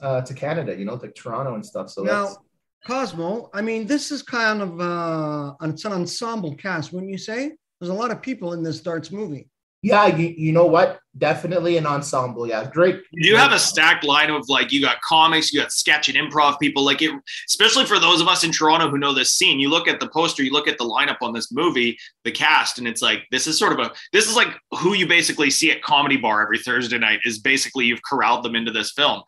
uh, 0.00 0.20
to 0.22 0.32
Canada, 0.34 0.74
you 0.74 0.86
know, 0.86 0.94
like 0.94 1.14
Toronto 1.14 1.56
and 1.56 1.66
stuff. 1.66 1.90
So 1.90 2.04
Now, 2.04 2.24
that's, 2.24 2.38
Cosimo, 2.86 3.50
I 3.52 3.60
mean, 3.60 3.86
this 3.86 4.10
is 4.10 4.22
kind 4.22 4.62
of 4.62 4.80
uh, 4.80 5.54
it's 5.62 5.84
an 5.84 5.92
ensemble 5.92 6.54
cast, 6.54 6.92
wouldn't 6.94 7.12
you 7.12 7.18
say? 7.18 7.52
There's 7.80 7.90
a 7.90 8.00
lot 8.02 8.10
of 8.12 8.22
people 8.22 8.54
in 8.54 8.62
this 8.62 8.80
darts 8.80 9.10
movie. 9.10 9.50
Yeah, 9.86 10.06
you, 10.06 10.34
you 10.36 10.52
know 10.52 10.66
what? 10.66 10.98
Definitely 11.16 11.76
an 11.76 11.86
ensemble. 11.86 12.46
Yeah. 12.46 12.68
Great. 12.68 13.02
You 13.12 13.36
have 13.36 13.52
a 13.52 13.58
stacked 13.58 14.04
line 14.04 14.30
of 14.30 14.48
like 14.48 14.72
you 14.72 14.80
got 14.80 15.00
comics, 15.00 15.52
you 15.52 15.60
got 15.60 15.70
sketch 15.70 16.08
and 16.08 16.18
improv 16.18 16.58
people. 16.58 16.84
Like 16.84 17.02
it, 17.02 17.12
especially 17.48 17.86
for 17.86 18.00
those 18.00 18.20
of 18.20 18.26
us 18.26 18.42
in 18.42 18.50
Toronto 18.50 18.90
who 18.90 18.98
know 18.98 19.14
this 19.14 19.32
scene. 19.32 19.60
You 19.60 19.70
look 19.70 19.86
at 19.86 20.00
the 20.00 20.08
poster, 20.08 20.42
you 20.42 20.52
look 20.52 20.66
at 20.66 20.76
the 20.76 20.84
lineup 20.84 21.18
on 21.22 21.32
this 21.32 21.52
movie, 21.52 21.96
the 22.24 22.32
cast, 22.32 22.78
and 22.78 22.88
it's 22.88 23.00
like 23.00 23.20
this 23.30 23.46
is 23.46 23.58
sort 23.58 23.72
of 23.72 23.78
a 23.78 23.92
this 24.12 24.28
is 24.28 24.34
like 24.34 24.48
who 24.72 24.94
you 24.94 25.06
basically 25.06 25.50
see 25.50 25.70
at 25.70 25.82
comedy 25.82 26.16
bar 26.16 26.42
every 26.42 26.58
Thursday 26.58 26.98
night. 26.98 27.20
Is 27.24 27.38
basically 27.38 27.86
you've 27.86 28.02
corralled 28.02 28.44
them 28.44 28.56
into 28.56 28.72
this 28.72 28.92
film. 28.92 29.22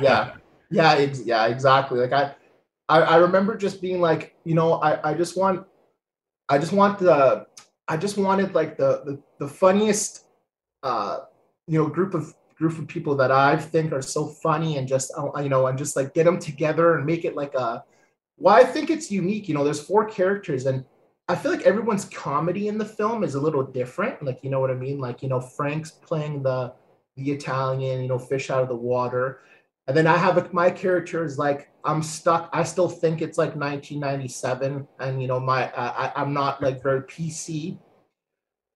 yeah 0.00 0.34
yeah 0.70 0.94
ex- 0.94 1.24
yeah 1.24 1.46
exactly 1.46 1.98
like 1.98 2.12
I, 2.12 2.32
I 2.88 3.00
i 3.00 3.16
remember 3.16 3.56
just 3.56 3.82
being 3.82 4.00
like 4.00 4.36
you 4.44 4.54
know 4.54 4.74
i 4.74 5.10
i 5.10 5.14
just 5.14 5.36
want 5.36 5.66
i 6.48 6.58
just 6.58 6.72
want 6.72 6.98
the 6.98 7.46
i 7.90 7.96
just 7.96 8.16
wanted 8.16 8.54
like 8.54 8.78
the 8.78 9.02
the, 9.04 9.22
the 9.38 9.48
funniest 9.48 10.26
uh 10.82 11.18
you 11.66 11.78
know 11.78 11.88
group 11.88 12.14
of 12.14 12.34
group 12.56 12.78
of 12.78 12.86
people 12.88 13.14
that 13.14 13.30
i 13.30 13.56
think 13.56 13.92
are 13.92 14.02
so 14.02 14.26
funny 14.26 14.78
and 14.78 14.88
just 14.88 15.12
uh, 15.18 15.40
you 15.40 15.48
know 15.50 15.66
and 15.66 15.76
just 15.76 15.96
like 15.96 16.14
get 16.14 16.24
them 16.24 16.38
together 16.38 16.96
and 16.96 17.04
make 17.04 17.24
it 17.26 17.36
like 17.36 17.54
a 17.54 17.84
well 18.38 18.54
i 18.54 18.64
think 18.64 18.88
it's 18.88 19.10
unique 19.10 19.48
you 19.48 19.54
know 19.54 19.64
there's 19.64 19.82
four 19.82 20.06
characters 20.06 20.64
and 20.66 20.84
I 21.30 21.36
feel 21.36 21.52
like 21.52 21.62
everyone's 21.62 22.06
comedy 22.06 22.66
in 22.66 22.76
the 22.76 22.84
film 22.84 23.22
is 23.22 23.36
a 23.36 23.40
little 23.40 23.62
different. 23.62 24.20
Like, 24.20 24.40
you 24.42 24.50
know 24.50 24.58
what 24.58 24.72
I 24.72 24.74
mean? 24.74 24.98
Like, 24.98 25.22
you 25.22 25.28
know, 25.28 25.40
Frank's 25.40 25.92
playing 25.92 26.42
the 26.42 26.72
the 27.16 27.30
Italian, 27.30 28.02
you 28.02 28.08
know, 28.08 28.18
fish 28.18 28.50
out 28.50 28.62
of 28.62 28.68
the 28.68 28.74
water. 28.74 29.38
And 29.86 29.96
then 29.96 30.06
I 30.06 30.16
have 30.16 30.36
a, 30.38 30.48
my 30.52 30.70
character 30.70 31.24
is 31.24 31.38
like 31.38 31.68
I'm 31.84 32.02
stuck. 32.02 32.48
I 32.52 32.62
still 32.62 32.88
think 32.88 33.22
it's 33.22 33.38
like 33.38 33.56
1997, 33.56 34.86
and 35.00 35.22
you 35.22 35.26
know 35.28 35.40
my 35.40 35.70
I, 35.72 36.06
I- 36.06 36.12
I'm 36.16 36.32
not 36.32 36.62
like 36.62 36.82
very 36.82 37.02
PC. 37.02 37.78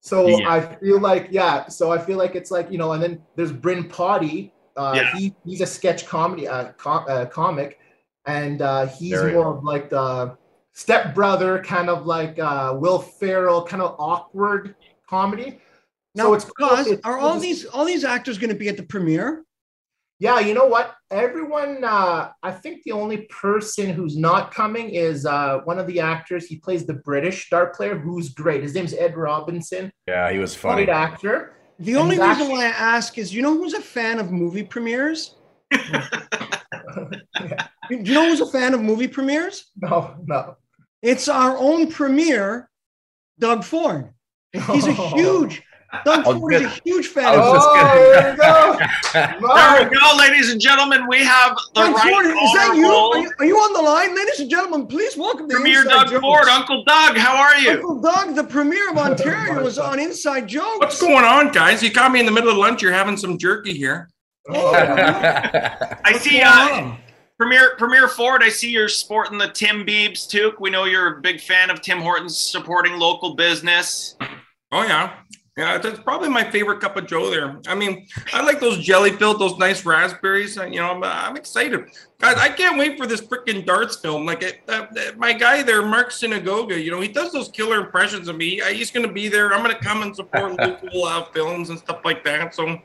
So 0.00 0.26
Yeah. 0.26 0.50
I 0.50 0.60
feel 0.76 1.00
like 1.00 1.28
yeah. 1.30 1.66
So 1.68 1.92
I 1.92 1.98
feel 1.98 2.18
like 2.18 2.34
it's 2.34 2.50
like 2.50 2.70
you 2.70 2.78
know, 2.78 2.92
and 2.92 3.02
then 3.02 3.22
there's 3.36 3.52
Bryn 3.52 3.88
Potty. 3.88 4.52
Uh, 4.76 4.92
Yeah. 4.96 5.12
he, 5.16 5.34
he's 5.44 5.60
a 5.60 5.66
sketch 5.66 6.04
comedy 6.06 6.48
uh, 6.48 6.72
com- 6.72 7.04
uh, 7.08 7.26
comic, 7.26 7.78
and 8.26 8.60
uh, 8.60 8.86
he's 8.86 9.12
Very- 9.12 9.34
more 9.34 9.56
of 9.56 9.62
like 9.62 9.90
the 9.90 10.36
stepbrother, 10.72 11.62
kind 11.62 11.88
of 11.88 12.06
like 12.06 12.38
uh, 12.40 12.74
Will 12.76 12.98
Ferrell, 12.98 13.62
kind 13.64 13.80
of 13.82 13.94
awkward 14.00 14.74
comedy. 15.08 15.60
Now, 16.16 16.24
so 16.24 16.34
it's. 16.34 16.44
Cos, 16.46 16.86
It's 16.88 17.00
are 17.04 17.18
all 17.18 17.34
to 17.34 17.40
these 17.40 17.64
all 17.66 17.84
these 17.84 18.04
actors 18.04 18.36
going 18.38 18.50
to 18.50 18.56
be 18.56 18.68
at 18.68 18.76
the 18.76 18.82
premiere? 18.82 19.44
Yeah, 20.20 20.38
you 20.40 20.54
know 20.54 20.66
what? 20.66 20.94
Everyone, 21.10 21.82
uh, 21.82 22.30
I 22.42 22.50
think 22.52 22.82
the 22.84 22.92
only 22.92 23.22
person 23.22 23.90
who's 23.90 24.16
not 24.16 24.54
coming 24.54 24.90
is 24.90 25.26
uh, 25.26 25.60
one 25.64 25.78
of 25.78 25.86
the 25.86 26.00
actors. 26.00 26.46
He 26.46 26.56
plays 26.56 26.86
the 26.86 26.94
British 26.94 27.50
dart 27.50 27.74
player, 27.74 27.98
who's 27.98 28.28
great. 28.30 28.62
His 28.62 28.74
name's 28.74 28.94
Ed 28.94 29.16
Robinson. 29.16 29.90
Yeah, 30.06 30.30
he 30.30 30.38
was 30.38 30.54
funny. 30.54 30.84
Great 30.84 30.94
actor. 30.94 31.54
The 31.80 31.92
And 31.92 32.00
only 32.02 32.16
reason 32.16 32.30
actually- 32.30 32.48
why 32.52 32.64
I 32.66 32.68
ask 32.68 33.18
is, 33.18 33.34
you 33.34 33.42
know, 33.42 33.54
who's 33.54 33.74
a 33.74 33.82
fan 33.82 34.18
of 34.20 34.30
movie 34.30 34.62
premieres? 34.62 35.34
Do 35.72 35.80
you 37.90 38.02
know 38.14 38.28
who's 38.28 38.40
a 38.40 38.50
fan 38.50 38.74
of 38.74 38.80
movie 38.80 39.08
premieres? 39.08 39.70
No, 39.76 40.14
no. 40.26 40.56
It's 41.02 41.28
our 41.28 41.56
own 41.58 41.90
premier, 41.90 42.70
Doug 43.38 43.64
Ford. 43.64 44.10
He's 44.52 44.86
a 44.86 44.92
huge 45.14 45.62
Doug 46.04 46.24
Ford 46.24 46.54
is 46.54 46.62
a 46.62 46.68
huge 46.84 47.06
fan. 47.08 47.26
Of 47.34 47.40
Oh, 47.42 48.12
there 48.12 48.30
you 48.32 48.36
go. 48.36 48.78
There 49.14 49.88
we 49.90 49.96
go, 49.96 50.16
ladies 50.18 50.50
and 50.50 50.60
gentlemen. 50.60 51.06
We 51.08 51.18
have 51.24 51.56
the 51.74 51.80
Doug 51.82 51.94
right 51.94 52.10
Ford, 52.12 52.26
is 52.26 52.32
that 52.34 52.74
you? 52.76 52.86
Are, 52.86 53.18
you? 53.18 53.32
are 53.38 53.44
you 53.44 53.56
on 53.56 53.72
the 53.72 53.82
line, 53.82 54.14
ladies 54.16 54.40
and 54.40 54.50
gentlemen? 54.50 54.86
Please 54.86 55.16
welcome 55.16 55.46
the 55.46 55.54
Premier 55.54 55.82
Inside 55.82 55.90
Doug 55.94 56.08
Jokes. 56.10 56.20
Ford. 56.22 56.48
Uncle 56.48 56.84
Doug, 56.84 57.16
how 57.16 57.36
are 57.36 57.56
you? 57.58 57.72
Uncle 57.72 58.00
Doug, 58.00 58.34
the 58.34 58.44
premier 58.44 58.90
of 58.90 58.98
Ontario, 59.06 59.62
was 59.62 59.78
on 59.78 60.00
Inside 60.00 60.48
Jokes. 60.48 60.78
What's 60.78 61.00
going 61.00 61.24
on, 61.24 61.52
guys? 61.52 61.82
You 61.82 61.92
caught 61.92 62.10
me 62.12 62.20
in 62.20 62.26
the 62.26 62.32
middle 62.32 62.50
of 62.50 62.56
lunch. 62.56 62.82
You're 62.82 62.92
having 62.92 63.16
some 63.16 63.38
jerky 63.38 63.72
here. 63.74 64.08
Oh, 64.48 64.74
I 66.04 66.18
see 66.18 66.40
going 66.40 66.44
uh. 66.44 66.96
Premier 67.38 67.74
Premier 67.78 68.08
Ford. 68.08 68.42
I 68.42 68.48
see 68.48 68.70
you're 68.70 68.88
sporting 68.88 69.38
the 69.38 69.48
Tim 69.48 69.84
Beebs 69.86 70.28
toque. 70.28 70.60
We 70.60 70.70
know 70.70 70.84
you're 70.84 71.18
a 71.18 71.20
big 71.20 71.40
fan 71.40 71.70
of 71.70 71.80
Tim 71.80 72.00
Hortons 72.00 72.38
supporting 72.38 72.98
local 72.98 73.34
business. 73.34 74.16
Oh 74.70 74.82
yeah, 74.82 75.14
yeah. 75.56 75.78
That's 75.78 76.00
probably 76.00 76.28
my 76.28 76.48
favorite 76.50 76.80
cup 76.80 76.96
of 76.96 77.06
Joe. 77.06 77.30
There. 77.30 77.60
I 77.66 77.74
mean, 77.74 78.06
I 78.32 78.42
like 78.42 78.60
those 78.60 78.78
jelly 78.78 79.10
filled, 79.10 79.40
those 79.40 79.58
nice 79.58 79.84
raspberries. 79.84 80.56
You 80.56 80.80
know, 80.80 80.90
I'm, 80.90 81.04
I'm 81.04 81.36
excited, 81.36 81.84
guys. 82.18 82.36
I 82.36 82.48
can't 82.48 82.78
wait 82.78 82.98
for 82.98 83.06
this 83.06 83.20
freaking 83.20 83.64
darts 83.64 83.96
film. 83.96 84.26
Like 84.26 84.42
it, 84.42 84.60
uh, 84.68 84.86
uh, 84.90 85.12
my 85.16 85.32
guy 85.32 85.62
there, 85.62 85.84
Marc 85.84 86.10
Sinagoga. 86.10 86.82
You 86.82 86.90
know, 86.90 87.00
he 87.00 87.08
does 87.08 87.32
those 87.32 87.48
killer 87.48 87.78
impressions 87.78 88.28
of 88.28 88.36
me. 88.36 88.60
Uh, 88.60 88.66
He's 88.66 88.90
going 88.90 89.06
to 89.06 89.12
be 89.12 89.28
there. 89.28 89.52
I'm 89.52 89.62
going 89.62 89.76
to 89.76 89.82
come 89.82 90.02
and 90.02 90.14
support 90.14 90.58
local 90.58 91.04
uh, 91.04 91.24
films 91.32 91.70
and 91.70 91.78
stuff 91.78 92.00
like 92.04 92.24
that. 92.24 92.54
So 92.54 92.78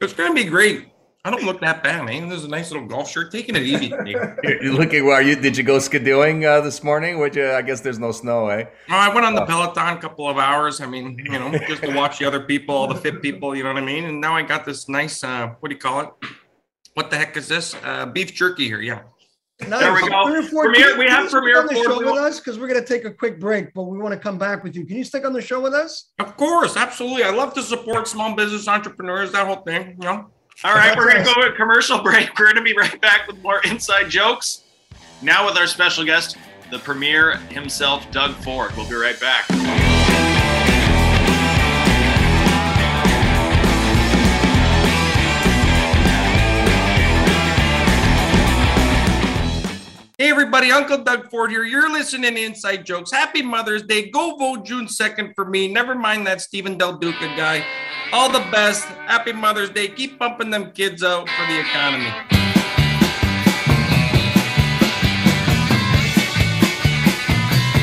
it's 0.00 0.12
going 0.12 0.34
to 0.34 0.44
be 0.44 0.48
great. 0.48 0.88
I 1.28 1.30
don't 1.30 1.42
look 1.44 1.60
that 1.60 1.84
bad, 1.84 2.06
man. 2.06 2.30
There's 2.30 2.44
a 2.44 2.48
nice 2.48 2.70
little 2.70 2.86
golf 2.86 3.10
shirt. 3.10 3.30
Taking 3.30 3.54
it 3.54 3.62
easy. 3.62 3.88
You're 4.06 4.72
looking. 4.72 5.04
Well, 5.04 5.16
are 5.16 5.22
you? 5.22 5.36
Did 5.36 5.58
you 5.58 5.62
go 5.62 5.76
skidooing 5.76 6.46
uh, 6.46 6.62
this 6.62 6.82
morning? 6.82 7.18
Would 7.18 7.36
you? 7.36 7.50
I 7.50 7.60
guess 7.60 7.82
there's 7.82 7.98
no 7.98 8.12
snow, 8.12 8.48
eh? 8.48 8.64
Oh, 8.88 8.94
I 8.94 9.12
went 9.12 9.26
on 9.26 9.34
the 9.34 9.44
Peloton 9.44 9.98
a 9.98 10.00
couple 10.00 10.26
of 10.26 10.38
hours. 10.38 10.80
I 10.80 10.86
mean, 10.86 11.18
you 11.22 11.32
know, 11.32 11.52
just 11.68 11.82
to 11.82 11.94
watch 11.94 12.18
the 12.18 12.24
other 12.24 12.40
people, 12.40 12.74
all 12.74 12.86
the 12.86 12.94
fit 12.94 13.20
people, 13.20 13.54
you 13.54 13.62
know 13.62 13.74
what 13.74 13.82
I 13.82 13.84
mean? 13.84 14.06
And 14.06 14.22
now 14.22 14.36
I 14.36 14.40
got 14.40 14.64
this 14.64 14.88
nice, 14.88 15.22
uh, 15.22 15.48
what 15.60 15.68
do 15.68 15.74
you 15.74 15.78
call 15.78 16.00
it? 16.00 16.08
What 16.94 17.10
the 17.10 17.18
heck 17.18 17.36
is 17.36 17.46
this? 17.46 17.76
Uh, 17.84 18.06
beef 18.06 18.32
jerky 18.32 18.64
here. 18.64 18.80
Yeah. 18.80 19.02
Nice. 19.68 19.80
There 19.80 19.92
we 19.92 20.08
go. 20.08 20.24
Premier 20.24 20.42
Ford, 20.44 20.72
Premier- 20.72 20.90
can 20.92 20.98
we 20.98 21.04
can 21.08 21.14
have 21.14 21.24
you 21.24 21.30
Premier 21.30 21.60
on 21.60 21.66
the 21.66 21.74
Ford. 21.74 21.84
show 21.84 21.98
with 21.98 22.22
us 22.22 22.40
because 22.40 22.58
we're 22.58 22.68
going 22.68 22.80
to 22.80 22.86
take 22.86 23.04
a 23.04 23.12
quick 23.12 23.38
break, 23.38 23.74
but 23.74 23.82
we 23.82 23.98
want 23.98 24.14
to 24.14 24.18
come 24.18 24.38
back 24.38 24.64
with 24.64 24.74
you. 24.74 24.86
Can 24.86 24.96
you 24.96 25.04
stick 25.04 25.26
on 25.26 25.34
the 25.34 25.42
show 25.42 25.60
with 25.60 25.74
us? 25.74 26.10
Of 26.20 26.38
course. 26.38 26.74
Absolutely. 26.74 27.24
I 27.24 27.32
love 27.32 27.52
to 27.52 27.62
support 27.62 28.08
small 28.08 28.34
business 28.34 28.66
entrepreneurs, 28.66 29.32
that 29.32 29.46
whole 29.46 29.62
thing, 29.64 29.98
you 30.00 30.08
know? 30.08 30.30
All 30.64 30.74
right, 30.74 30.96
we're 30.96 31.12
going 31.12 31.24
to 31.24 31.34
go 31.34 31.40
to 31.40 31.52
a 31.52 31.52
commercial 31.52 32.02
break. 32.02 32.36
We're 32.36 32.46
going 32.46 32.56
to 32.56 32.62
be 32.62 32.74
right 32.76 33.00
back 33.00 33.28
with 33.28 33.40
more 33.44 33.60
inside 33.64 34.10
jokes. 34.10 34.64
Now 35.22 35.46
with 35.46 35.56
our 35.56 35.68
special 35.68 36.04
guest, 36.04 36.36
the 36.72 36.80
premier 36.80 37.36
himself, 37.36 38.10
Doug 38.10 38.34
Ford. 38.34 38.72
We'll 38.76 38.88
be 38.88 38.96
right 38.96 39.18
back. 39.20 39.44
Hey, 50.18 50.30
everybody. 50.30 50.72
Uncle 50.72 50.98
Doug 51.04 51.30
Ford 51.30 51.52
here. 51.52 51.62
You're 51.62 51.92
listening 51.92 52.34
to 52.34 52.42
Inside 52.42 52.84
Jokes. 52.84 53.12
Happy 53.12 53.42
Mother's 53.42 53.84
Day. 53.84 54.10
Go 54.10 54.34
vote 54.34 54.64
June 54.64 54.86
2nd 54.86 55.36
for 55.36 55.44
me. 55.44 55.68
Never 55.68 55.94
mind 55.94 56.26
that 56.26 56.40
Steven 56.40 56.76
Del 56.76 56.98
Duca 56.98 57.32
guy. 57.36 57.64
All 58.10 58.30
the 58.30 58.40
best. 58.50 58.86
Happy 59.06 59.32
Mother's 59.32 59.68
Day. 59.68 59.88
Keep 59.88 60.18
pumping 60.18 60.48
them 60.48 60.72
kids 60.72 61.04
out 61.04 61.28
for 61.28 61.46
the 61.46 61.60
economy. 61.60 62.10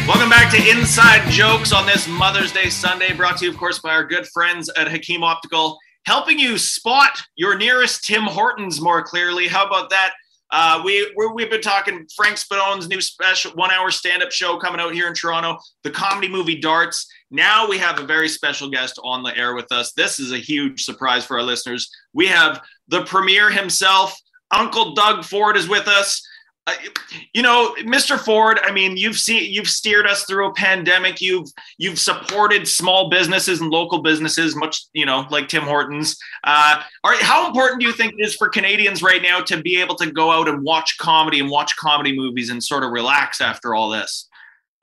Welcome 0.08 0.30
back 0.30 0.52
to 0.52 0.70
Inside 0.70 1.30
Jokes 1.30 1.72
on 1.72 1.86
this 1.86 2.08
Mother's 2.08 2.52
Day 2.52 2.70
Sunday, 2.70 3.14
brought 3.14 3.38
to 3.38 3.46
you, 3.46 3.52
of 3.52 3.58
course, 3.58 3.80
by 3.80 3.90
our 3.90 4.04
good 4.04 4.28
friends 4.28 4.68
at 4.76 4.88
Hakim 4.88 5.24
Optical, 5.24 5.78
helping 6.06 6.40
you 6.40 6.58
spot 6.58 7.22
your 7.36 7.56
nearest 7.56 8.04
Tim 8.04 8.24
Hortons 8.24 8.82
more 8.82 9.04
clearly. 9.04 9.48
How 9.48 9.66
about 9.66 9.92
that? 9.92 10.14
Uh, 10.58 10.82
we 10.86 11.12
we 11.18 11.28
we've 11.34 11.50
been 11.50 11.60
talking 11.60 12.08
Frank 12.16 12.38
Spadone's 12.38 12.88
new 12.88 13.02
special 13.02 13.52
one-hour 13.56 13.92
stand-up 13.92 14.32
show 14.32 14.58
coming 14.58 14.80
out 14.80 14.94
here 14.94 15.06
in 15.06 15.14
Toronto, 15.14 15.60
the 15.84 15.92
comedy 15.92 16.30
movie 16.30 16.62
Darts. 16.62 17.08
Now 17.30 17.68
we 17.68 17.78
have 17.78 18.00
a 18.00 18.06
very 18.06 18.30
special 18.30 18.70
guest 18.70 18.98
on 19.04 19.22
the 19.22 19.38
air 19.38 19.54
with 19.54 19.70
us. 19.74 19.92
This 19.92 20.18
is 20.18 20.32
a 20.32 20.38
huge 20.38 20.86
surprise 20.86 21.26
for 21.26 21.38
our 21.38 21.44
listeners. 21.44 21.92
We 22.14 22.28
have 22.28 22.62
the 22.88 23.04
premier 23.04 23.52
himself, 23.52 24.18
Uncle 24.50 24.94
Doug 24.94 25.26
Ford, 25.26 25.58
is 25.58 25.68
with 25.68 25.90
us. 25.90 26.26
Uh, 26.68 26.74
you 27.34 27.44
know, 27.44 27.76
Mr. 27.82 28.18
Ford. 28.18 28.60
I 28.64 28.72
mean, 28.72 28.98
you've 28.98 29.18
seen, 29.18 29.52
you've 29.52 29.68
steered 29.68 30.08
us 30.08 30.24
through 30.26 30.48
a 30.50 30.54
pandemic. 30.54 31.22
You've 31.22 31.48
you've 31.78 32.00
supported 32.00 32.68
small 32.68 33.10
businesses 33.10 33.62
and 33.62 33.70
local 33.70 34.02
businesses, 34.02 34.56
much 34.56 34.86
you 34.94 35.06
know, 35.06 35.28
like 35.30 35.48
Tim 35.48 35.64
Hortons. 35.64 36.18
Uh, 36.44 36.82
right, 37.06 37.22
how 37.22 37.46
important 37.48 37.82
do 37.82 37.88
you 37.88 37.94
think 37.94 38.14
it 38.18 38.24
is 38.24 38.36
for 38.36 38.50
Canadians 38.50 39.04
right 39.04 39.22
now 39.22 39.42
to 39.42 39.62
be 39.62 39.80
able 39.80 39.96
to 39.96 40.12
go 40.12 40.32
out 40.32 40.48
and 40.48 40.64
watch 40.64 40.98
comedy 40.98 41.40
and 41.40 41.52
watch 41.52 41.76
comedy 41.78 42.18
movies 42.18 42.50
and 42.50 42.64
sort 42.64 42.84
of 42.84 42.92
relax 42.92 43.42
after 43.42 43.76
all 43.76 43.90
this? 43.90 44.28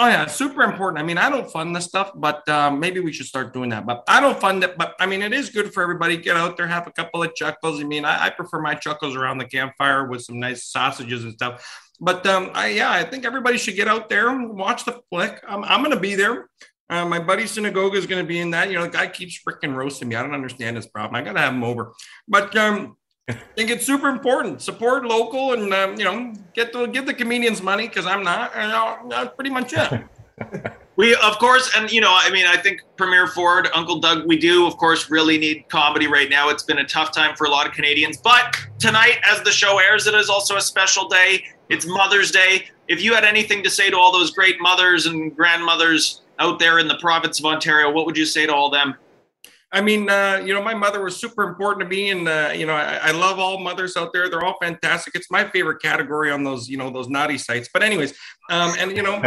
Oh 0.02 0.08
yeah, 0.08 0.26
super 0.26 0.64
important. 0.64 0.98
I 0.98 1.04
mean, 1.04 1.16
I 1.16 1.30
don't 1.30 1.48
fund 1.48 1.76
this 1.76 1.84
stuff, 1.84 2.10
but 2.16 2.48
um, 2.48 2.80
maybe 2.80 2.98
we 2.98 3.12
should 3.12 3.26
start 3.26 3.54
doing 3.54 3.70
that. 3.70 3.86
But 3.86 4.02
I 4.08 4.20
don't 4.20 4.36
fund 4.36 4.64
it. 4.64 4.76
But 4.76 4.96
I 4.98 5.06
mean, 5.06 5.22
it 5.22 5.32
is 5.32 5.48
good 5.48 5.72
for 5.72 5.80
everybody. 5.80 6.16
Get 6.16 6.36
out 6.36 6.56
there, 6.56 6.66
have 6.66 6.88
a 6.88 6.90
couple 6.90 7.22
of 7.22 7.32
chuckles. 7.36 7.80
I 7.80 7.84
mean, 7.84 8.04
I, 8.04 8.24
I 8.24 8.30
prefer 8.30 8.60
my 8.60 8.74
chuckles 8.74 9.14
around 9.14 9.38
the 9.38 9.44
campfire 9.44 10.08
with 10.08 10.22
some 10.22 10.40
nice 10.40 10.64
sausages 10.64 11.22
and 11.22 11.32
stuff. 11.34 11.64
But 12.00 12.26
um, 12.26 12.50
I, 12.52 12.70
yeah, 12.70 12.90
I 12.90 13.04
think 13.04 13.24
everybody 13.24 13.58
should 13.58 13.76
get 13.76 13.86
out 13.86 14.08
there 14.08 14.28
and 14.28 14.58
watch 14.58 14.84
the 14.84 15.00
flick. 15.08 15.40
I'm, 15.46 15.62
I'm 15.62 15.84
going 15.84 15.94
to 15.94 16.00
be 16.00 16.16
there. 16.16 16.48
Uh, 16.90 17.06
my 17.06 17.20
buddy 17.20 17.44
Sinagoga 17.44 17.94
is 17.94 18.06
going 18.06 18.24
to 18.24 18.28
be 18.28 18.40
in 18.40 18.50
that. 18.50 18.70
You 18.70 18.78
know, 18.78 18.82
the 18.82 18.90
guy 18.90 19.06
keeps 19.06 19.40
freaking 19.48 19.76
roasting 19.76 20.08
me. 20.08 20.16
I 20.16 20.22
don't 20.22 20.34
understand 20.34 20.74
his 20.74 20.88
problem. 20.88 21.14
I 21.14 21.22
got 21.22 21.34
to 21.34 21.40
have 21.40 21.54
him 21.54 21.62
over. 21.62 21.92
But 22.26 22.56
um, 22.56 22.96
I 23.28 23.32
think 23.56 23.70
it's 23.70 23.86
super 23.86 24.08
important. 24.08 24.62
Support 24.62 25.04
local 25.04 25.52
and 25.52 25.72
um, 25.72 25.96
you 25.98 26.04
know 26.04 26.34
get 26.54 26.72
the 26.72 26.86
give 26.86 27.06
the 27.06 27.14
comedians 27.14 27.62
money 27.62 27.88
because 27.88 28.06
I'm 28.06 28.22
not. 28.22 28.52
And 28.54 29.10
that's 29.10 29.34
pretty 29.34 29.50
much 29.50 29.72
it. 29.72 30.04
We, 30.96 31.14
of 31.14 31.38
course, 31.38 31.70
and 31.74 31.90
you 31.90 32.02
know, 32.02 32.14
I 32.14 32.30
mean, 32.30 32.46
I 32.46 32.58
think 32.58 32.82
Premier 32.96 33.26
Ford, 33.26 33.66
Uncle 33.74 33.98
Doug, 33.98 34.26
we 34.26 34.36
do, 34.36 34.66
of 34.66 34.76
course, 34.76 35.10
really 35.10 35.38
need 35.38 35.64
comedy 35.70 36.06
right 36.06 36.28
now. 36.28 36.50
It's 36.50 36.62
been 36.62 36.78
a 36.78 36.84
tough 36.84 37.12
time 37.12 37.34
for 37.34 37.46
a 37.46 37.50
lot 37.50 37.66
of 37.66 37.72
Canadians, 37.72 38.18
but 38.18 38.58
tonight, 38.78 39.18
as 39.24 39.42
the 39.42 39.50
show 39.50 39.78
airs, 39.78 40.06
it 40.06 40.14
is 40.14 40.28
also 40.28 40.56
a 40.56 40.60
special 40.60 41.08
day. 41.08 41.46
It's 41.70 41.86
Mother's 41.86 42.30
Day. 42.30 42.68
If 42.88 43.02
you 43.02 43.14
had 43.14 43.24
anything 43.24 43.62
to 43.62 43.70
say 43.70 43.88
to 43.88 43.96
all 43.96 44.12
those 44.12 44.32
great 44.32 44.60
mothers 44.60 45.06
and 45.06 45.34
grandmothers 45.34 46.20
out 46.38 46.58
there 46.58 46.78
in 46.78 46.88
the 46.88 46.98
province 46.98 47.38
of 47.38 47.46
Ontario, 47.46 47.90
what 47.90 48.04
would 48.04 48.18
you 48.18 48.26
say 48.26 48.44
to 48.44 48.54
all 48.54 48.68
them? 48.68 48.94
I 49.74 49.80
mean, 49.80 50.10
uh, 50.10 50.42
you 50.44 50.52
know, 50.52 50.62
my 50.62 50.74
mother 50.74 51.02
was 51.02 51.16
super 51.16 51.44
important 51.44 51.88
to 51.88 51.88
me, 51.88 52.10
and 52.10 52.28
uh, 52.28 52.52
you 52.54 52.66
know, 52.66 52.74
I, 52.74 52.96
I 53.04 53.10
love 53.12 53.38
all 53.38 53.58
mothers 53.58 53.96
out 53.96 54.12
there. 54.12 54.28
They're 54.28 54.44
all 54.44 54.56
fantastic. 54.60 55.14
It's 55.14 55.30
my 55.30 55.48
favorite 55.48 55.80
category 55.80 56.30
on 56.30 56.44
those, 56.44 56.68
you 56.68 56.76
know, 56.76 56.90
those 56.90 57.08
naughty 57.08 57.38
sites. 57.38 57.70
But 57.72 57.82
anyways, 57.82 58.12
um, 58.50 58.74
and 58.78 58.94
you 58.94 59.02
know, 59.02 59.22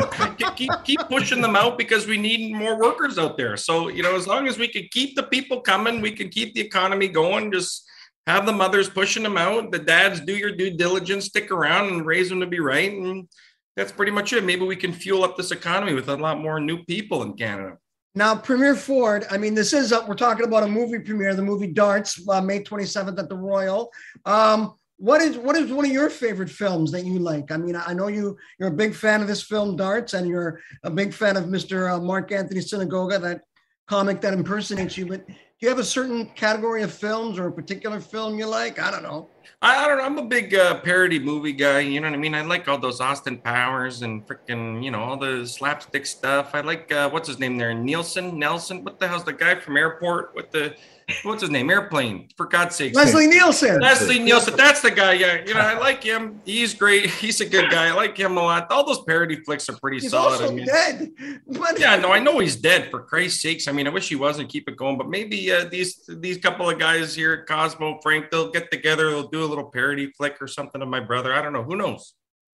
keep 0.56 0.70
keep 0.84 1.00
pushing 1.10 1.42
them 1.42 1.56
out 1.56 1.80
because 1.80 2.06
we 2.06 2.18
need 2.18 2.54
more 2.54 2.80
workers 2.80 3.18
out 3.18 3.38
there. 3.38 3.58
So 3.58 3.88
you 3.88 4.04
know, 4.04 4.16
as 4.16 4.28
long 4.28 4.48
as 4.48 4.60
we 4.60 4.68
can 4.68 4.88
keep 4.92 5.16
the 5.16 5.24
people 5.24 5.62
coming, 5.62 6.00
we 6.00 6.12
can 6.12 6.30
keep 6.30 6.54
the 6.54 6.62
economy 6.62 7.08
going. 7.08 7.52
Just 7.52 7.84
have 8.28 8.46
the 8.46 8.54
mothers 8.54 8.88
pushing 8.88 9.24
them 9.24 9.38
out. 9.38 9.72
The 9.72 9.80
dads 9.80 10.20
do 10.20 10.36
your 10.36 10.52
due 10.52 10.78
diligence, 10.78 11.26
stick 11.26 11.50
around, 11.50 11.90
and 11.90 12.06
raise 12.06 12.30
them 12.30 12.40
to 12.42 12.48
be 12.48 12.60
right. 12.60 12.92
And 12.92 13.28
that's 13.76 13.92
pretty 13.92 14.12
much 14.12 14.32
it. 14.32 14.44
Maybe 14.44 14.64
we 14.64 14.76
can 14.76 14.94
fuel 14.94 15.24
up 15.24 15.38
this 15.38 15.52
economy 15.52 15.94
with 15.94 16.08
a 16.08 16.16
lot 16.16 16.40
more 16.40 16.60
new 16.60 16.84
people 16.86 17.24
in 17.24 17.34
Canada. 17.34 17.78
Now, 18.18 18.34
Premier 18.34 18.76
Ford, 18.76 19.26
I 19.30 19.38
mean, 19.38 19.54
this 19.54 19.74
is, 19.74 19.92
uh, 19.92 20.06
we're 20.08 20.16
talking 20.16 20.46
about 20.46 20.64
a 20.64 20.68
movie 20.68 21.00
premiere, 21.00 21.36
the 21.36 21.42
movie 21.42 21.68
Darts, 21.68 22.26
uh, 22.30 22.40
May 22.40 22.64
27th 22.64 23.20
at 23.20 23.28
the 23.28 23.36
Royal. 23.36 23.92
Um, 24.24 24.76
what 24.98 25.22
is 25.22 25.38
what 25.38 25.58
is 25.58 25.70
one 25.74 25.84
of 25.84 25.92
your 25.92 26.10
favorite 26.10 26.50
films 26.50 26.90
that 26.94 27.04
you 27.04 27.20
like? 27.20 27.52
I 27.52 27.58
mean, 27.58 27.76
I 27.76 27.94
know 27.94 28.08
you 28.08 28.38
you're 28.58 28.70
a 28.70 28.74
big 28.74 28.96
fan 28.96 29.22
of 29.22 29.28
this 29.28 29.44
film 29.44 29.76
Darts, 29.76 30.14
and 30.14 30.26
you're 30.26 30.62
a 30.84 30.90
big 30.90 31.14
fan 31.14 31.36
of 31.36 31.46
Mr. 31.46 31.94
Uh, 31.94 32.00
Marc 32.00 32.32
Anthony 32.32 32.62
Sinagoga, 32.62 33.20
that 33.22 33.42
comic 33.88 34.22
that 34.22 34.34
impersonates 34.34 34.98
you. 34.98 35.06
But 35.06 35.28
do 35.28 35.34
you 35.60 35.68
have 35.68 35.80
a 35.80 35.84
certain 35.84 36.28
category 36.28 36.82
of 36.84 36.94
films 36.94 37.38
or 37.38 37.48
a 37.48 37.52
particular 37.52 38.00
film 38.00 38.40
you 38.40 38.46
like? 38.46 38.80
I 38.80 38.90
don't 38.90 39.04
know. 39.04 39.30
I, 39.62 39.84
I 39.84 39.88
don't 39.88 39.98
know. 39.98 40.04
I'm 40.04 40.18
a 40.18 40.26
big 40.26 40.54
uh, 40.54 40.80
parody 40.82 41.20
movie 41.20 41.54
guy. 41.54 41.80
You 41.80 42.00
know 42.00 42.08
what 42.08 42.16
I 42.16 42.20
mean? 42.20 42.36
I 42.36 42.42
like 42.42 42.68
all 42.68 42.78
those 42.78 43.02
Austin 43.02 43.38
Powers 43.38 44.02
and 44.02 44.26
freaking, 44.26 44.84
you 44.84 44.92
know, 44.92 45.00
all 45.00 45.18
the 45.18 45.46
slapstick 45.46 46.06
stuff. 46.06 46.52
I 46.54 46.62
like 46.62 46.92
uh, 46.92 47.10
what's 47.10 47.28
his 47.28 47.40
name 47.40 47.58
there, 47.58 47.74
Nielsen, 47.74 48.38
Nelson. 48.38 48.84
What 48.84 49.00
the 49.00 49.08
hell's 49.08 49.24
the 49.24 49.34
guy 49.34 49.56
from 49.56 49.78
Airport 49.78 50.36
with 50.36 50.52
the 50.52 50.76
what's 51.24 51.42
his 51.42 51.52
name? 51.52 51.70
Airplane. 51.70 52.30
For 52.36 52.46
God's 52.46 52.76
sake. 52.76 52.96
Leslie 52.96 53.28
Nielsen. 53.28 53.80
Leslie 53.80 54.20
Nielsen. 54.20 54.56
That's 54.56 54.82
the 54.82 54.92
guy. 54.92 55.14
Yeah, 55.14 55.44
you 55.46 55.54
know, 55.54 55.60
I 55.60 55.78
like 55.78 56.04
him. 56.04 56.42
He's 56.46 56.74
great. 56.74 57.10
He's 57.10 57.42
a 57.42 57.46
good 57.46 57.70
guy. 57.70 57.88
I 57.88 57.92
like 57.92 58.18
him 58.18 58.38
a 58.38 58.42
lot. 58.42 58.72
All 58.72 58.86
those 58.86 59.04
parody 59.04 59.38
flicks 59.44 59.70
are 59.70 59.78
pretty 59.78 60.00
He's 60.00 60.12
solid. 60.12 60.42
also 60.42 60.52
I 60.52 60.56
mean, 60.56 60.66
dead. 60.66 61.12
But 61.48 61.80
yeah, 61.80 61.96
no, 61.98 62.12
I 62.12 62.20
know 62.20 62.40
he's 62.40 62.56
dead. 62.56 62.90
For 62.90 63.02
Christ's 63.02 63.42
sakes, 63.42 63.68
I 63.68 63.72
mean, 63.72 63.88
I 63.88 63.92
wish 63.92 64.10
he 64.10 64.16
wasn't. 64.16 64.50
Keep 64.50 64.70
it 64.70 64.78
going, 64.78 64.98
but 64.98 65.10
maybe 65.10 65.52
uh, 65.52 65.66
these 65.66 66.08
these 66.08 66.38
couple 66.38 66.70
of 66.70 66.80
guys 66.80 67.16
here 67.16 67.34
at 67.34 67.48
Cosimo, 67.48 68.00
Frank, 68.02 68.32
they'll 68.32 68.52
get 68.52 68.72
together. 68.72 69.10
They'll 69.10 69.28
do 69.28 69.44
a 69.44 69.48
little 69.48 69.66
parody 69.66 70.12
flick 70.12 70.42
or 70.42 70.48
something 70.48 70.82
of 70.82 70.88
my 70.88 71.00
brother. 71.00 71.34
I 71.34 71.42
don't 71.42 71.54
know. 71.54 71.64
Who 71.64 71.76
knows? 71.76 72.14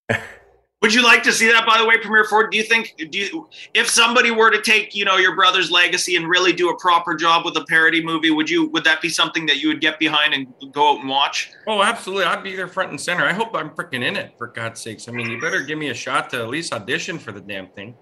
Would 0.81 0.95
you 0.95 1.03
like 1.03 1.21
to 1.23 1.31
see 1.31 1.47
that, 1.47 1.63
by 1.63 1.77
the 1.77 1.85
way, 1.85 1.97
Premier 1.97 2.23
Ford? 2.23 2.51
Do 2.51 2.57
you 2.57 2.63
think, 2.63 2.95
do 3.11 3.17
you, 3.19 3.47
if 3.75 3.87
somebody 3.87 4.31
were 4.31 4.49
to 4.49 4.59
take, 4.59 4.95
you 4.95 5.05
know, 5.05 5.17
your 5.17 5.35
brother's 5.35 5.69
legacy 5.69 6.15
and 6.15 6.27
really 6.27 6.53
do 6.53 6.69
a 6.69 6.79
proper 6.79 7.13
job 7.13 7.45
with 7.45 7.55
a 7.55 7.65
parody 7.65 8.03
movie, 8.03 8.31
would 8.31 8.49
you, 8.49 8.67
would 8.69 8.83
that 8.85 8.99
be 8.99 9.07
something 9.07 9.45
that 9.45 9.57
you 9.57 9.67
would 9.67 9.79
get 9.79 9.99
behind 9.99 10.33
and 10.33 10.47
go 10.71 10.93
out 10.93 11.01
and 11.01 11.07
watch? 11.07 11.51
Oh, 11.67 11.83
absolutely. 11.83 12.25
I'd 12.25 12.43
be 12.43 12.55
there 12.55 12.67
front 12.67 12.89
and 12.89 12.99
center. 12.99 13.25
I 13.25 13.33
hope 13.33 13.55
I'm 13.55 13.69
freaking 13.69 14.03
in 14.03 14.15
it, 14.15 14.33
for 14.39 14.47
God's 14.47 14.81
sakes. 14.81 15.07
I 15.07 15.11
mean, 15.11 15.29
you 15.29 15.39
better 15.39 15.61
give 15.61 15.77
me 15.77 15.89
a 15.89 15.93
shot 15.93 16.31
to 16.31 16.39
at 16.39 16.49
least 16.49 16.73
audition 16.73 17.19
for 17.19 17.31
the 17.31 17.41
damn 17.41 17.67
thing. 17.67 17.95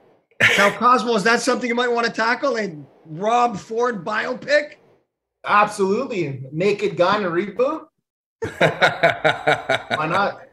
Now, 0.57 0.71
Cosimo, 0.71 1.15
is 1.15 1.23
that 1.23 1.41
something 1.41 1.67
you 1.67 1.75
might 1.75 1.91
want 1.91 2.07
to 2.07 2.13
tackle? 2.13 2.57
A 2.57 2.77
Rob 3.05 3.57
Ford 3.57 4.05
biopic? 4.05 4.75
Absolutely. 5.45 6.43
Naked 6.53 6.95
Gun 6.95 7.23
reboot. 7.23 7.87
Why 8.57 10.07
not? 10.07 10.43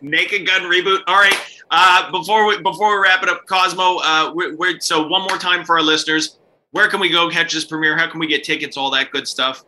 Naked 0.00 0.46
Gun 0.46 0.62
reboot. 0.62 1.00
All 1.06 1.16
right. 1.16 1.36
Uh, 1.70 2.10
before 2.10 2.46
we 2.46 2.60
before 2.62 2.96
we 2.96 3.02
wrap 3.02 3.22
it 3.22 3.28
up, 3.28 3.46
Cosimo. 3.46 3.98
Uh, 4.02 4.32
we're, 4.34 4.56
we're 4.56 4.80
so 4.80 5.06
one 5.06 5.22
more 5.22 5.38
time 5.38 5.64
for 5.64 5.76
our 5.76 5.82
listeners. 5.82 6.38
Where 6.72 6.88
can 6.88 7.00
we 7.00 7.08
go 7.08 7.28
catch 7.30 7.52
this 7.52 7.64
premiere? 7.64 7.96
How 7.96 8.10
can 8.10 8.20
we 8.20 8.26
get 8.26 8.44
tickets? 8.44 8.76
All 8.76 8.90
that 8.90 9.10
good 9.10 9.26
stuff. 9.26 9.64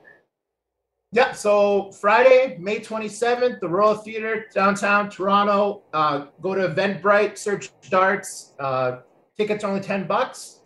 Yeah, 1.14 1.32
so 1.32 1.92
Friday, 1.92 2.56
May 2.58 2.78
27th, 2.78 3.60
the 3.60 3.68
Royal 3.68 3.96
Theatre, 3.96 4.46
downtown 4.54 5.10
Toronto. 5.10 5.82
Uh, 5.92 6.26
go 6.40 6.54
to 6.54 6.68
Eventbrite, 6.68 7.36
search 7.36 7.68
darts. 7.90 8.54
Uh, 8.58 9.00
tickets 9.36 9.62
are 9.62 9.68
only 9.68 9.82
10 9.82 10.06
bucks. 10.06 10.60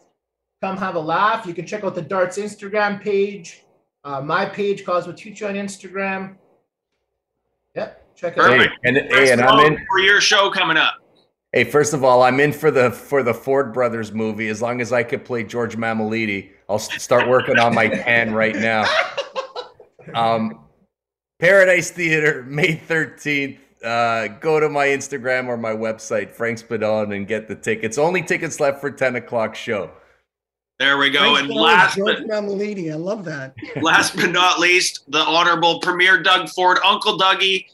Come 0.63 0.77
have 0.77 0.95
a 0.95 1.01
laugh. 1.01 1.47
You 1.47 1.55
can 1.55 1.67
check 1.67 1.83
out 1.83 1.97
the 1.97 2.03
Darts 2.03 2.39
Instagram 2.39 3.03
page, 3.03 3.65
uh, 4.05 4.21
my 4.21 4.47
page, 4.47 4.87
Cosimo 4.87 5.15
Tucci 5.15 5.47
on 5.47 5.55
Instagram. 5.55 6.37
Yep, 7.75 8.06
check 8.17 8.37
it 8.37 8.43
out. 8.43 8.59
Hey, 8.59 8.69
and, 8.85 8.97
hey, 8.97 9.33
and 9.33 9.41
I'm 9.41 9.73
in. 9.73 9.87
for 9.89 9.99
your 10.01 10.21
show 10.21 10.51
coming 10.51 10.77
up. 10.77 10.95
Hey, 11.53 11.65
first 11.65 11.95
of 11.95 12.05
all, 12.05 12.23
I'm 12.23 12.41
in 12.41 12.53
for 12.53 12.71
the 12.71 12.91
for 12.91 13.23
the 13.23 13.33
Ford 13.33 13.73
Brothers 13.73 14.13
movie. 14.13 14.49
As 14.49 14.61
long 14.61 14.81
as 14.81 14.93
I 14.93 15.03
could 15.03 15.25
play 15.25 15.45
George 15.45 15.77
Mammoliti, 15.77 16.51
I'll 16.69 16.79
start 16.79 17.29
working 17.29 17.59
on 17.59 17.75
my 17.75 17.89
tan 17.89 18.35
right 18.35 18.57
now. 18.57 18.85
Um, 20.15 20.61
Paradise 21.39 21.91
Theater, 21.91 22.45
May 22.49 22.77
13th. 22.77 23.59
Uh, 23.85 24.29
go 24.41 24.59
to 24.59 24.69
my 24.69 24.87
Instagram 24.87 25.49
or 25.49 25.57
my 25.57 25.73
website, 25.73 26.31
Frank 26.31 26.59
Spadone, 26.59 27.15
and 27.15 27.27
get 27.27 27.47
the 27.47 27.55
tickets. 27.55 27.99
Only 27.99 28.23
tickets 28.23 28.59
left 28.59 28.81
for 28.81 28.91
10 28.91 29.17
o'clock 29.17 29.55
show. 29.55 29.91
There 30.79 30.99
we 30.99 31.11
go. 31.11 31.21
Thanks 31.21 31.41
and 31.41 31.49
for 31.49 31.55
last 31.55 31.97
George 31.97 32.19
but, 32.19 32.29
Mammoliti. 32.29 32.93
I 32.93 32.97
love 32.97 33.25
that. 33.25 33.55
last 33.83 34.17
but 34.17 34.31
not 34.31 34.59
least, 34.59 35.11
the 35.11 35.21
honorable 35.21 35.81
Premier 35.81 36.23
Doug 36.23 36.49
Ford, 36.51 36.79
Uncle 36.85 37.19
Dougie. 37.19 37.67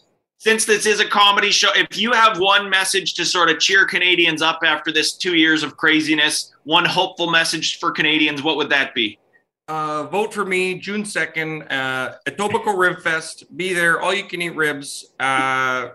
Since 0.44 0.64
this 0.64 0.86
is 0.86 0.98
a 0.98 1.04
comedy 1.04 1.52
show, 1.52 1.68
if 1.76 1.96
you 1.96 2.10
have 2.10 2.40
one 2.40 2.68
message 2.68 3.14
to 3.14 3.24
sort 3.24 3.48
of 3.48 3.60
cheer 3.60 3.86
Canadians 3.86 4.42
up 4.42 4.58
after 4.64 4.90
this 4.90 5.12
two 5.12 5.36
years 5.36 5.62
of 5.62 5.76
craziness, 5.76 6.52
one 6.64 6.84
hopeful 6.84 7.30
message 7.30 7.78
for 7.78 7.92
Canadians, 7.92 8.42
what 8.42 8.56
would 8.56 8.68
that 8.70 8.92
be? 8.92 9.20
Uh, 9.68 10.02
vote 10.02 10.34
for 10.34 10.44
me 10.44 10.80
June 10.80 11.04
2nd 11.04 11.62
uh, 11.70 12.16
at 12.26 12.36
Tobico 12.36 12.76
Rib 12.76 13.00
Fest. 13.02 13.56
Be 13.56 13.72
there, 13.72 14.00
all 14.00 14.12
you 14.12 14.24
can 14.24 14.42
eat 14.42 14.56
ribs. 14.56 15.12
Uh, 15.20 15.90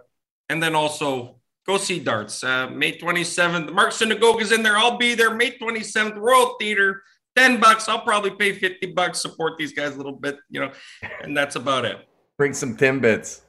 and 0.48 0.64
then 0.64 0.76
also 0.76 1.36
go 1.66 1.76
see 1.76 2.00
darts. 2.00 2.41
Uh, 2.41 2.70
May 2.70 2.98
27th, 2.98 3.74
Marc 3.74 3.91
Sinagoga 3.91 4.39
is 4.39 4.54
in 4.54 4.64
there. 4.64 4.78
I'll 4.78 4.98
be 4.98 5.14
there 5.14 5.36
May 5.36 5.58
27th, 5.58 6.16
Royal 6.16 6.56
Theater. 6.58 7.04
10 7.36 7.60
bucks. 7.60 7.89
I'll 7.89 8.00
probably 8.00 8.32
pay 8.32 8.54
50 8.54 8.93
bucks, 8.93 9.22
support 9.22 9.58
these 9.58 9.74
guys 9.74 9.95
a 9.95 9.98
little 9.98 10.14
bit, 10.14 10.38
you 10.50 10.62
know, 10.62 10.72
and 11.22 11.36
that's 11.36 11.58
about 11.58 11.84
it. 11.84 11.98
Bring 12.38 12.54
some 12.54 12.78
Timbits. 12.78 13.41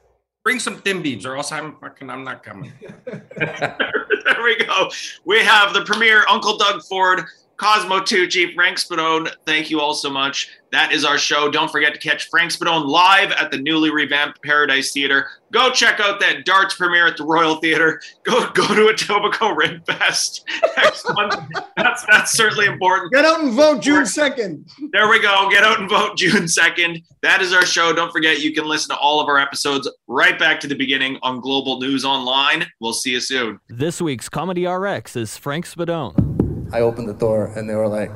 Bring 0.43 0.59
some 0.59 0.77
thin 0.77 1.01
beams, 1.01 1.25
or 1.25 1.35
else 1.35 1.51
I'm 1.51 1.75
fucking, 1.77 2.09
I'm 2.09 2.23
not 2.23 2.43
coming. 2.43 2.71
there 3.05 4.43
we 4.43 4.57
go. 4.57 4.89
We 5.25 5.39
have 5.39 5.73
the 5.73 5.83
premier 5.85 6.23
Uncle 6.29 6.57
Doug 6.57 6.81
Ford, 6.83 7.25
Cosimo 7.59 7.99
Tucci, 7.99 8.53
Frank 8.55 8.77
Spadone. 8.77 9.29
Thank 9.45 9.69
you 9.69 9.81
all 9.81 9.93
so 9.93 10.09
much. 10.09 10.49
That 10.71 10.93
is 10.93 11.03
our 11.03 11.17
show. 11.17 11.49
Don't 11.49 11.69
forget 11.69 11.93
to 11.93 11.99
catch 11.99 12.29
Frank 12.29 12.51
Spadone 12.51 12.85
live 12.85 13.31
at 13.31 13.51
the 13.51 13.57
newly 13.57 13.91
revamped 13.91 14.41
Paradise 14.43 14.93
Theater. 14.93 15.27
Go 15.51 15.71
check 15.71 15.99
out 15.99 16.19
that 16.21 16.45
darts 16.45 16.75
premiere 16.75 17.07
at 17.07 17.17
the 17.17 17.25
Royal 17.25 17.55
Theater. 17.57 18.01
Go 18.23 18.49
go 18.51 18.67
to 18.67 18.87
a 18.87 18.93
Tobico 18.93 19.55
Rib 19.57 19.85
Fest 19.85 20.45
next 20.77 21.05
month. 21.09 21.35
That's 21.75 22.05
that's 22.05 22.31
certainly 22.31 22.65
important. 22.65 23.11
Get 23.11 23.25
out 23.25 23.41
and 23.41 23.51
vote 23.53 23.81
June 23.81 24.03
2nd. 24.03 24.69
There 24.93 25.09
we 25.09 25.19
go. 25.19 25.49
Get 25.49 25.63
out 25.63 25.79
and 25.79 25.89
vote 25.89 26.17
June 26.17 26.43
2nd. 26.43 27.03
That 27.23 27.41
is 27.41 27.51
our 27.51 27.65
show. 27.65 27.91
Don't 27.91 28.11
forget, 28.11 28.39
you 28.39 28.53
can 28.53 28.65
listen 28.65 28.95
to 28.95 29.01
all 29.01 29.19
of 29.19 29.27
our 29.27 29.39
episodes 29.39 29.89
right 30.07 30.37
back 30.39 30.59
to 30.61 30.67
the 30.67 30.75
beginning 30.75 31.17
on 31.23 31.41
Global 31.41 31.81
News 31.81 32.05
Online. 32.05 32.67
We'll 32.79 32.93
see 32.93 33.11
you 33.11 33.19
soon. 33.19 33.59
This 33.67 34.01
week's 34.01 34.29
Comedy 34.29 34.65
RX 34.65 35.15
is 35.17 35.35
Frank 35.35 35.65
Spadone. 35.65 36.38
I 36.71 36.81
opened 36.81 37.09
the 37.09 37.13
door 37.13 37.51
and 37.55 37.69
they 37.69 37.75
were 37.75 37.87
like, 37.87 38.11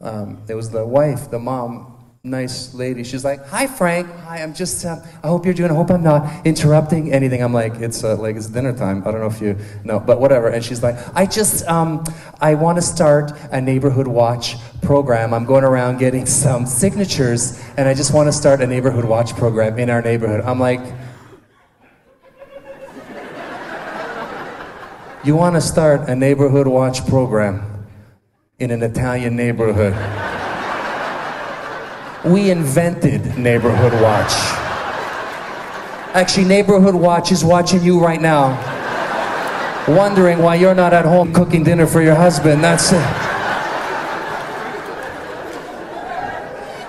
um, 0.00 0.42
it 0.48 0.54
was 0.54 0.70
the 0.70 0.86
wife, 0.86 1.30
the 1.30 1.38
mom, 1.38 1.98
nice 2.24 2.74
lady. 2.74 3.04
She's 3.04 3.24
like, 3.24 3.44
"Hi, 3.46 3.66
Frank. 3.66 4.08
Hi. 4.24 4.42
I'm 4.42 4.54
just. 4.54 4.84
Um, 4.84 5.02
I 5.22 5.28
hope 5.28 5.44
you're 5.44 5.54
doing. 5.54 5.70
I 5.70 5.74
hope 5.74 5.90
I'm 5.90 6.02
not 6.02 6.46
interrupting 6.46 7.12
anything." 7.12 7.42
I'm 7.42 7.52
like, 7.52 7.74
"It's 7.76 8.04
uh, 8.04 8.16
like 8.16 8.36
it's 8.36 8.48
dinner 8.48 8.72
time. 8.72 9.02
I 9.06 9.10
don't 9.10 9.20
know 9.20 9.26
if 9.26 9.40
you 9.40 9.56
know, 9.84 10.00
but 10.00 10.20
whatever." 10.20 10.48
And 10.48 10.64
she's 10.64 10.82
like, 10.82 10.96
"I 11.14 11.26
just. 11.26 11.66
Um, 11.68 12.04
I 12.40 12.54
want 12.54 12.76
to 12.76 12.82
start 12.82 13.32
a 13.52 13.60
neighborhood 13.60 14.06
watch 14.06 14.56
program. 14.82 15.34
I'm 15.34 15.44
going 15.44 15.64
around 15.64 15.98
getting 15.98 16.26
some 16.44 16.66
signatures, 16.66 17.62
and 17.76 17.88
I 17.88 17.94
just 17.94 18.12
want 18.12 18.28
to 18.28 18.32
start 18.32 18.60
a 18.60 18.66
neighborhood 18.66 19.04
watch 19.04 19.34
program 19.34 19.78
in 19.78 19.90
our 19.90 20.02
neighborhood." 20.02 20.42
I'm 20.42 20.60
like. 20.60 20.80
You 25.24 25.34
want 25.34 25.56
to 25.56 25.60
start 25.60 26.08
a 26.08 26.14
neighborhood 26.14 26.68
watch 26.68 27.04
program 27.06 27.77
in 28.60 28.72
an 28.72 28.82
Italian 28.82 29.36
neighborhood. 29.36 29.94
We 32.24 32.50
invented 32.50 33.38
Neighborhood 33.38 33.92
Watch. 34.02 34.32
Actually, 36.12 36.46
Neighborhood 36.46 36.96
Watch 36.96 37.30
is 37.30 37.44
watching 37.44 37.80
you 37.84 38.00
right 38.00 38.20
now, 38.20 38.58
wondering 39.86 40.40
why 40.40 40.56
you're 40.56 40.74
not 40.74 40.92
at 40.92 41.04
home 41.04 41.32
cooking 41.32 41.62
dinner 41.62 41.86
for 41.86 42.02
your 42.02 42.16
husband. 42.16 42.64
That's 42.64 42.90
it. 42.90 42.98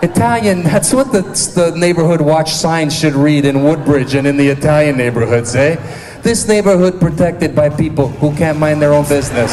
Italian, 0.01 0.63
that's 0.63 0.91
what 0.91 1.11
the, 1.11 1.21
the 1.53 1.77
Neighborhood 1.77 2.21
Watch 2.21 2.51
sign 2.51 2.89
should 2.89 3.13
read 3.13 3.45
in 3.45 3.63
Woodbridge 3.63 4.15
and 4.15 4.25
in 4.25 4.37
the 4.37 4.47
Italian 4.47 4.97
neighborhoods, 4.97 5.53
eh? 5.53 5.75
This 6.23 6.47
neighborhood 6.47 6.99
protected 6.99 7.55
by 7.55 7.69
people 7.69 8.07
who 8.07 8.35
can't 8.35 8.57
mind 8.57 8.81
their 8.81 8.91
own 8.91 9.07
business. 9.07 9.51